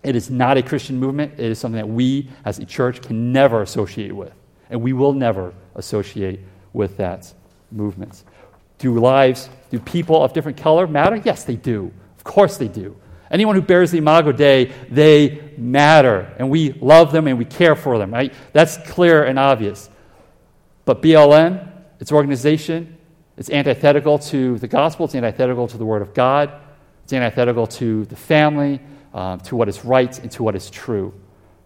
It 0.03 0.15
is 0.15 0.29
not 0.29 0.57
a 0.57 0.63
Christian 0.63 0.99
movement. 0.99 1.33
It 1.33 1.45
is 1.51 1.59
something 1.59 1.77
that 1.77 1.87
we 1.87 2.29
as 2.45 2.59
a 2.59 2.65
church 2.65 3.01
can 3.01 3.31
never 3.31 3.61
associate 3.61 4.13
with. 4.13 4.33
And 4.69 4.81
we 4.81 4.93
will 4.93 5.13
never 5.13 5.53
associate 5.75 6.41
with 6.73 6.97
that 6.97 7.33
movement. 7.71 8.23
Do 8.79 8.99
lives, 8.99 9.49
do 9.71 9.79
people 9.79 10.21
of 10.21 10.33
different 10.33 10.57
color 10.57 10.87
matter? 10.87 11.15
Yes, 11.15 11.43
they 11.45 11.55
do. 11.55 11.91
Of 12.17 12.23
course 12.23 12.57
they 12.57 12.67
do. 12.67 12.97
Anyone 13.31 13.55
who 13.55 13.61
bears 13.61 13.91
the 13.91 13.97
Imago 13.97 14.31
Dei, 14.31 14.65
they 14.89 15.53
matter, 15.57 16.33
and 16.37 16.49
we 16.49 16.73
love 16.73 17.11
them 17.11 17.27
and 17.27 17.37
we 17.37 17.45
care 17.45 17.75
for 17.75 17.97
them, 17.97 18.13
right? 18.13 18.31
That's 18.51 18.77
clear 18.77 19.23
and 19.23 19.39
obvious. 19.39 19.89
But 20.85 21.01
BLM, 21.01 21.67
its 21.99 22.11
organization, 22.11 22.97
it's 23.37 23.49
antithetical 23.49 24.19
to 24.19 24.59
the 24.59 24.67
gospel, 24.67 25.05
it's 25.05 25.15
antithetical 25.15 25.67
to 25.69 25.77
the 25.77 25.85
Word 25.85 26.03
of 26.03 26.13
God, 26.13 26.51
it's 27.03 27.13
antithetical 27.13 27.65
to 27.67 28.05
the 28.05 28.15
family, 28.15 28.79
um, 29.13 29.39
to 29.41 29.55
what 29.55 29.69
is 29.69 29.85
right, 29.85 30.17
and 30.19 30.31
to 30.31 30.43
what 30.43 30.55
is 30.55 30.69
true. 30.69 31.13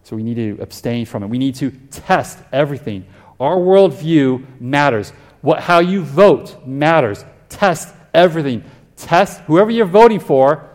So 0.02 0.16
we 0.16 0.22
need 0.22 0.36
to 0.36 0.62
abstain 0.62 1.06
from 1.06 1.22
it. 1.22 1.28
We 1.28 1.38
need 1.38 1.56
to 1.56 1.70
test 1.70 2.38
everything. 2.52 3.06
Our 3.40 3.56
worldview 3.56 4.60
matters. 4.60 5.12
What, 5.40 5.60
how 5.60 5.78
you 5.80 6.02
vote 6.02 6.66
matters. 6.66 7.24
Test 7.48 7.94
everything. 8.14 8.64
Test 8.96 9.40
whoever 9.42 9.70
you're 9.70 9.86
voting 9.86 10.20
for 10.20 10.68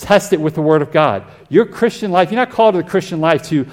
Test 0.00 0.32
it 0.32 0.40
with 0.40 0.54
the 0.54 0.62
Word 0.62 0.80
of 0.80 0.92
God. 0.92 1.30
Your 1.50 1.66
Christian 1.66 2.10
life, 2.10 2.30
you're 2.30 2.40
not 2.40 2.50
called 2.50 2.74
to 2.74 2.82
the 2.82 2.88
Christian 2.88 3.20
life 3.20 3.42
to 3.50 3.66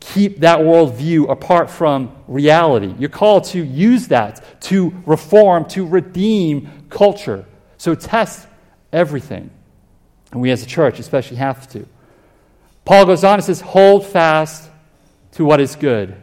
keep 0.00 0.40
that 0.40 0.58
worldview 0.58 1.30
apart 1.30 1.70
from 1.70 2.16
reality. 2.26 2.92
You're 2.98 3.08
called 3.08 3.44
to 3.44 3.62
use 3.62 4.08
that 4.08 4.60
to 4.62 4.92
reform, 5.06 5.66
to 5.66 5.86
redeem 5.86 6.86
culture. 6.90 7.46
So 7.76 7.94
test 7.94 8.48
everything. 8.92 9.50
And 10.32 10.40
we 10.40 10.50
as 10.50 10.64
a 10.64 10.66
church 10.66 10.98
especially 10.98 11.36
have 11.36 11.68
to. 11.68 11.86
Paul 12.88 13.04
goes 13.04 13.22
on 13.22 13.34
and 13.34 13.44
says, 13.44 13.60
Hold 13.60 14.06
fast 14.06 14.70
to 15.32 15.44
what 15.44 15.60
is 15.60 15.76
good, 15.76 16.16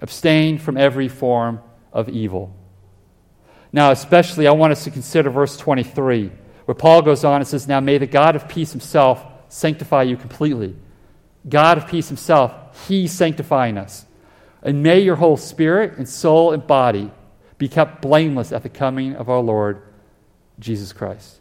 abstain 0.00 0.56
from 0.56 0.78
every 0.78 1.06
form 1.06 1.60
of 1.92 2.08
evil. 2.08 2.56
Now, 3.74 3.90
especially, 3.90 4.46
I 4.46 4.52
want 4.52 4.72
us 4.72 4.84
to 4.84 4.90
consider 4.90 5.28
verse 5.28 5.54
23 5.58 6.32
where 6.64 6.74
Paul 6.74 7.02
goes 7.02 7.24
on 7.24 7.42
and 7.42 7.46
says, 7.46 7.68
Now 7.68 7.80
may 7.80 7.98
the 7.98 8.06
God 8.06 8.36
of 8.36 8.48
peace 8.48 8.72
himself 8.72 9.22
sanctify 9.50 10.04
you 10.04 10.16
completely. 10.16 10.74
God 11.46 11.76
of 11.76 11.86
peace 11.86 12.08
himself, 12.08 12.88
he 12.88 13.06
sanctifying 13.06 13.76
us. 13.76 14.06
And 14.62 14.82
may 14.82 15.00
your 15.00 15.16
whole 15.16 15.36
spirit 15.36 15.98
and 15.98 16.08
soul 16.08 16.52
and 16.52 16.66
body 16.66 17.10
be 17.58 17.68
kept 17.68 18.00
blameless 18.00 18.50
at 18.50 18.62
the 18.62 18.70
coming 18.70 19.14
of 19.14 19.28
our 19.28 19.40
Lord 19.40 19.82
Jesus 20.58 20.94
Christ. 20.94 21.38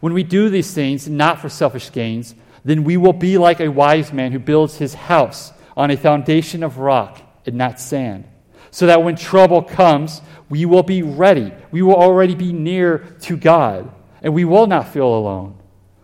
When 0.00 0.14
we 0.14 0.24
do 0.24 0.48
these 0.48 0.74
things, 0.74 1.08
not 1.08 1.38
for 1.38 1.48
selfish 1.48 1.92
gains, 1.92 2.34
then 2.64 2.84
we 2.84 2.96
will 2.96 3.12
be 3.12 3.38
like 3.38 3.60
a 3.60 3.68
wise 3.70 4.12
man 4.12 4.32
who 4.32 4.38
builds 4.38 4.76
his 4.78 4.94
house 4.94 5.52
on 5.76 5.90
a 5.90 5.96
foundation 5.96 6.62
of 6.62 6.78
rock 6.78 7.20
and 7.46 7.56
not 7.56 7.80
sand. 7.80 8.24
So 8.70 8.86
that 8.86 9.02
when 9.02 9.16
trouble 9.16 9.62
comes, 9.62 10.20
we 10.50 10.66
will 10.66 10.82
be 10.82 11.02
ready. 11.02 11.52
We 11.70 11.82
will 11.82 11.96
already 11.96 12.34
be 12.34 12.52
near 12.52 12.98
to 13.22 13.36
God 13.36 13.90
and 14.22 14.34
we 14.34 14.44
will 14.44 14.66
not 14.66 14.88
feel 14.88 15.14
alone. 15.14 15.58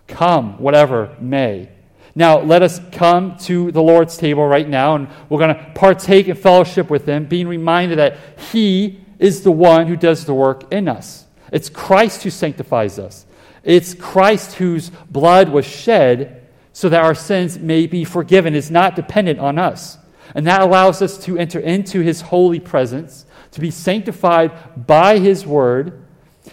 Come, 0.06 0.60
whatever 0.60 1.16
may. 1.20 1.70
Now, 2.14 2.40
let 2.40 2.62
us 2.62 2.80
come 2.92 3.36
to 3.38 3.72
the 3.72 3.82
Lord's 3.82 4.16
table 4.16 4.46
right 4.46 4.68
now, 4.68 4.94
and 4.94 5.08
we're 5.28 5.38
going 5.38 5.54
to 5.54 5.72
partake 5.74 6.28
in 6.28 6.36
fellowship 6.36 6.88
with 6.88 7.06
Him, 7.06 7.24
being 7.24 7.48
reminded 7.48 7.98
that 7.98 8.18
He 8.52 9.00
is 9.18 9.42
the 9.42 9.50
one 9.50 9.88
who 9.88 9.96
does 9.96 10.24
the 10.24 10.34
work 10.34 10.72
in 10.72 10.86
us. 10.86 11.24
It's 11.50 11.68
Christ 11.68 12.22
who 12.22 12.30
sanctifies 12.30 12.98
us, 12.98 13.26
it's 13.64 13.94
Christ 13.94 14.54
whose 14.54 14.90
blood 15.10 15.48
was 15.48 15.66
shed 15.66 16.43
so 16.74 16.90
that 16.90 17.02
our 17.02 17.14
sins 17.14 17.58
may 17.58 17.86
be 17.86 18.04
forgiven. 18.04 18.54
is 18.54 18.70
not 18.70 18.96
dependent 18.96 19.38
on 19.38 19.58
us. 19.58 19.96
And 20.34 20.46
that 20.46 20.60
allows 20.60 21.00
us 21.00 21.16
to 21.24 21.38
enter 21.38 21.58
into 21.58 22.00
His 22.00 22.20
holy 22.20 22.60
presence, 22.60 23.24
to 23.52 23.60
be 23.60 23.70
sanctified 23.70 24.86
by 24.86 25.18
His 25.18 25.46
word 25.46 26.04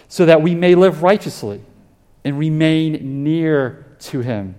so 0.08 0.24
that 0.26 0.40
we 0.40 0.54
may 0.54 0.74
live 0.74 1.02
righteously 1.02 1.60
and 2.24 2.38
remain 2.38 3.24
near 3.24 3.96
to 3.98 4.20
him. 4.20 4.54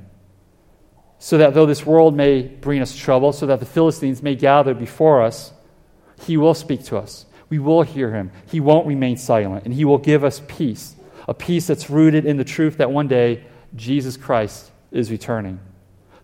So 1.20 1.38
that 1.38 1.54
though 1.54 1.66
this 1.66 1.86
world 1.86 2.16
may 2.16 2.44
bring 2.44 2.82
us 2.82 2.96
trouble, 2.96 3.32
so 3.32 3.46
that 3.46 3.60
the 3.60 3.66
Philistines 3.66 4.22
may 4.22 4.36
gather 4.36 4.74
before 4.74 5.22
us, 5.22 5.54
he 6.26 6.38
will 6.38 6.54
speak 6.54 6.84
to 6.86 6.98
us. 6.98 7.26
We 7.50 7.60
will 7.60 7.84
hear 7.84 8.12
him. 8.12 8.32
He 8.48 8.60
won't 8.60 8.88
remain 8.88 9.18
silent, 9.18 9.66
and 9.66 9.74
he 9.74 9.86
will 9.86 9.98
give 9.98 10.24
us 10.24 10.42
peace 10.48 10.96
a 11.26 11.34
peace 11.34 11.68
that's 11.68 11.90
rooted 11.90 12.26
in 12.26 12.38
the 12.38 12.44
truth 12.44 12.78
that 12.78 12.92
one 12.92 13.08
day 13.08 13.46
Jesus 13.76 14.18
Christ 14.18 14.72
is 14.94 15.12
returning. 15.12 15.60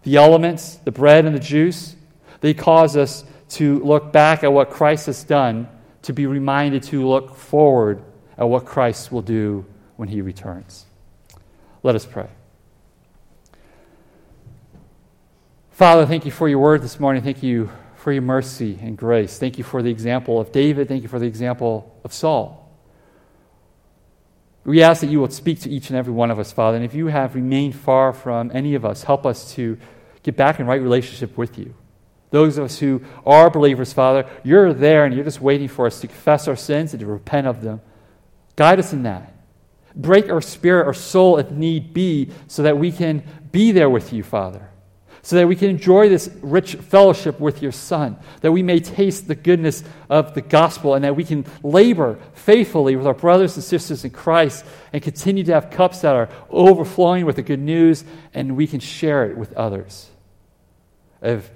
The 0.03 0.15
elements, 0.15 0.76
the 0.76 0.91
bread 0.91 1.26
and 1.26 1.36
the 1.36 1.39
juice, 1.39 1.95
they 2.39 2.53
cause 2.53 2.95
us 2.95 3.26
to 3.49 3.80
look 3.80 4.13
back 4.13 4.43
at 4.43 4.53
what 4.53 4.70
Christ 4.70 5.07
has 5.07 5.24
done, 5.24 5.67
to 6.03 6.13
be 6.13 6.26
reminded 6.26 6.84
to 6.84 7.05
look 7.05 7.36
forward 7.36 8.01
at 8.38 8.47
what 8.47 8.65
Christ 8.65 9.11
will 9.11 9.22
do 9.22 9.65
when 9.97 10.07
he 10.07 10.22
returns. 10.22 10.86
Let 11.84 11.95
us 11.95 12.05
pray. 12.05 12.30
Father, 15.72 16.05
thank 16.05 16.26
you 16.26 16.32
for 16.32 16.47
your 16.47 16.59
word 16.59 16.82
this 16.82 16.99
morning. 16.99 17.24
Thank 17.24 17.41
you 17.43 17.70
for 17.95 18.13
your 18.13 18.22
mercy 18.22 18.78
and 18.82 18.97
grace. 18.97 19.38
Thank 19.38 19.57
you 19.57 19.63
for 19.63 19.82
the 19.82 19.89
example 19.89 20.39
of 20.39 20.51
David. 20.51 20.88
Thank 20.88 21.03
you 21.03 21.09
for 21.09 21.20
the 21.20 21.26
example 21.26 21.99
of 22.03 22.13
Saul. 22.13 22.68
We 24.66 24.84
ask 24.84 25.01
that 25.01 25.10
you 25.10 25.20
will 25.20 25.30
speak 25.30 25.62
to 25.62 25.70
each 25.70 25.89
and 25.89 25.97
every 25.97 26.14
one 26.14 26.32
of 26.32 26.39
us, 26.39 26.51
Father. 26.51 26.78
And 26.78 26.86
if 26.86 26.93
you 26.93 27.07
have 27.07 27.36
remained 27.36 27.76
far 27.76 28.14
from 28.14 28.51
any 28.53 28.76
of 28.76 28.86
us, 28.86 29.03
help 29.03 29.26
us 29.26 29.53
to 29.53 29.78
get 30.24 30.36
back 30.36 30.60
in 30.60 30.68
right 30.68 30.82
relationship 30.82 31.38
with 31.38 31.57
you. 31.57 31.74
Those 32.32 32.57
of 32.57 32.66
us 32.66 32.78
who 32.78 33.01
are 33.26 33.49
believers, 33.49 33.93
Father, 33.93 34.30
you're 34.43 34.74
there 34.74 35.05
and 35.05 35.16
you're 35.16 35.24
just 35.24 35.41
waiting 35.41 35.68
for 35.68 35.88
us 35.88 35.99
to 36.01 36.07
confess 36.07 36.47
our 36.47 36.55
sins 36.55 36.93
and 36.93 36.99
to 36.99 37.07
repent 37.07 37.47
of 37.47 37.62
them. 37.62 37.82
Guide 38.55 38.80
us 38.80 38.93
in 38.93 39.03
that. 39.03 39.34
Break 39.95 40.30
our 40.30 40.41
spirit, 40.41 40.86
our 40.86 40.93
soul, 40.93 41.38
if 41.38 41.49
need 41.49 41.93
be, 41.93 42.30
so 42.47 42.62
that 42.64 42.78
we 42.78 42.91
can 42.91 43.24
be 43.51 43.72
there 43.72 43.89
with 43.89 44.14
you, 44.14 44.22
Father. 44.22 44.70
So 45.30 45.36
that 45.36 45.47
we 45.47 45.55
can 45.55 45.69
enjoy 45.69 46.09
this 46.09 46.27
rich 46.41 46.73
fellowship 46.73 47.39
with 47.39 47.61
your 47.61 47.71
Son, 47.71 48.17
that 48.41 48.51
we 48.51 48.63
may 48.63 48.80
taste 48.80 49.27
the 49.27 49.36
goodness 49.36 49.84
of 50.09 50.34
the 50.34 50.41
gospel, 50.41 50.95
and 50.95 51.03
that 51.03 51.15
we 51.15 51.23
can 51.23 51.45
labor 51.61 52.17
faithfully 52.34 52.95
with 52.95 53.05
our 53.05 53.13
brothers 53.13 53.53
and 53.55 53.63
sisters 53.63 54.03
in 54.03 54.09
Christ 54.09 54.65
and 54.91 55.03
continue 55.03 55.43
to 55.43 55.53
have 55.53 55.69
cups 55.69 56.01
that 56.01 56.15
are 56.15 56.30
overflowing 56.49 57.27
with 57.27 57.36
the 57.36 57.43
good 57.43 57.59
news, 57.59 58.03
and 58.34 58.57
we 58.57 58.65
can 58.65 58.80
share 58.80 59.30
it 59.30 59.38
with 59.38 59.53
others. 59.53 60.09
If 61.21 61.47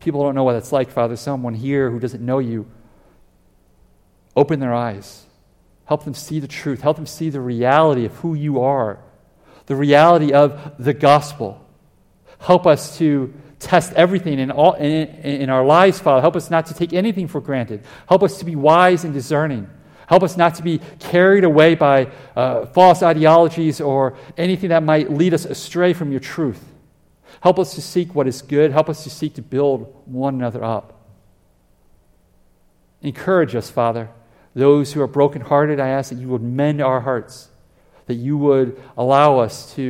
people 0.00 0.22
don't 0.22 0.34
know 0.34 0.44
what 0.44 0.56
it's 0.56 0.70
like, 0.70 0.90
Father, 0.90 1.16
someone 1.16 1.54
here 1.54 1.90
who 1.90 1.98
doesn't 1.98 2.22
know 2.22 2.40
you, 2.40 2.66
open 4.36 4.60
their 4.60 4.74
eyes. 4.74 5.24
Help 5.86 6.04
them 6.04 6.12
see 6.12 6.40
the 6.40 6.46
truth. 6.46 6.82
Help 6.82 6.96
them 6.96 7.06
see 7.06 7.30
the 7.30 7.40
reality 7.40 8.04
of 8.04 8.14
who 8.16 8.34
you 8.34 8.60
are, 8.60 8.98
the 9.64 9.76
reality 9.76 10.34
of 10.34 10.74
the 10.78 10.92
gospel. 10.92 11.63
Help 12.44 12.66
us 12.66 12.98
to 12.98 13.32
test 13.58 13.94
everything 13.94 14.38
in, 14.38 14.50
all, 14.50 14.74
in, 14.74 15.08
in 15.24 15.48
our 15.48 15.64
lives, 15.64 15.98
Father. 15.98 16.20
Help 16.20 16.36
us 16.36 16.50
not 16.50 16.66
to 16.66 16.74
take 16.74 16.92
anything 16.92 17.26
for 17.26 17.40
granted. 17.40 17.82
Help 18.06 18.22
us 18.22 18.38
to 18.38 18.44
be 18.44 18.54
wise 18.54 19.04
and 19.04 19.14
discerning. 19.14 19.66
Help 20.06 20.22
us 20.22 20.36
not 20.36 20.54
to 20.56 20.62
be 20.62 20.78
carried 20.98 21.44
away 21.44 21.74
by 21.74 22.12
uh, 22.36 22.66
false 22.66 23.02
ideologies 23.02 23.80
or 23.80 24.18
anything 24.36 24.68
that 24.68 24.82
might 24.82 25.10
lead 25.10 25.32
us 25.32 25.46
astray 25.46 25.94
from 25.94 26.10
your 26.10 26.20
truth. 26.20 26.62
Help 27.40 27.58
us 27.58 27.74
to 27.76 27.80
seek 27.80 28.14
what 28.14 28.26
is 28.26 28.42
good. 28.42 28.72
Help 28.72 28.90
us 28.90 29.04
to 29.04 29.10
seek 29.10 29.34
to 29.36 29.42
build 29.42 30.02
one 30.04 30.34
another 30.34 30.62
up. 30.62 31.08
Encourage 33.00 33.54
us, 33.54 33.70
Father. 33.70 34.10
Those 34.54 34.92
who 34.92 35.00
are 35.00 35.06
brokenhearted, 35.06 35.80
I 35.80 35.88
ask 35.88 36.10
that 36.10 36.18
you 36.18 36.28
would 36.28 36.42
mend 36.42 36.82
our 36.82 37.00
hearts, 37.00 37.48
that 38.04 38.16
you 38.16 38.36
would 38.36 38.78
allow 38.98 39.38
us 39.38 39.74
to 39.76 39.82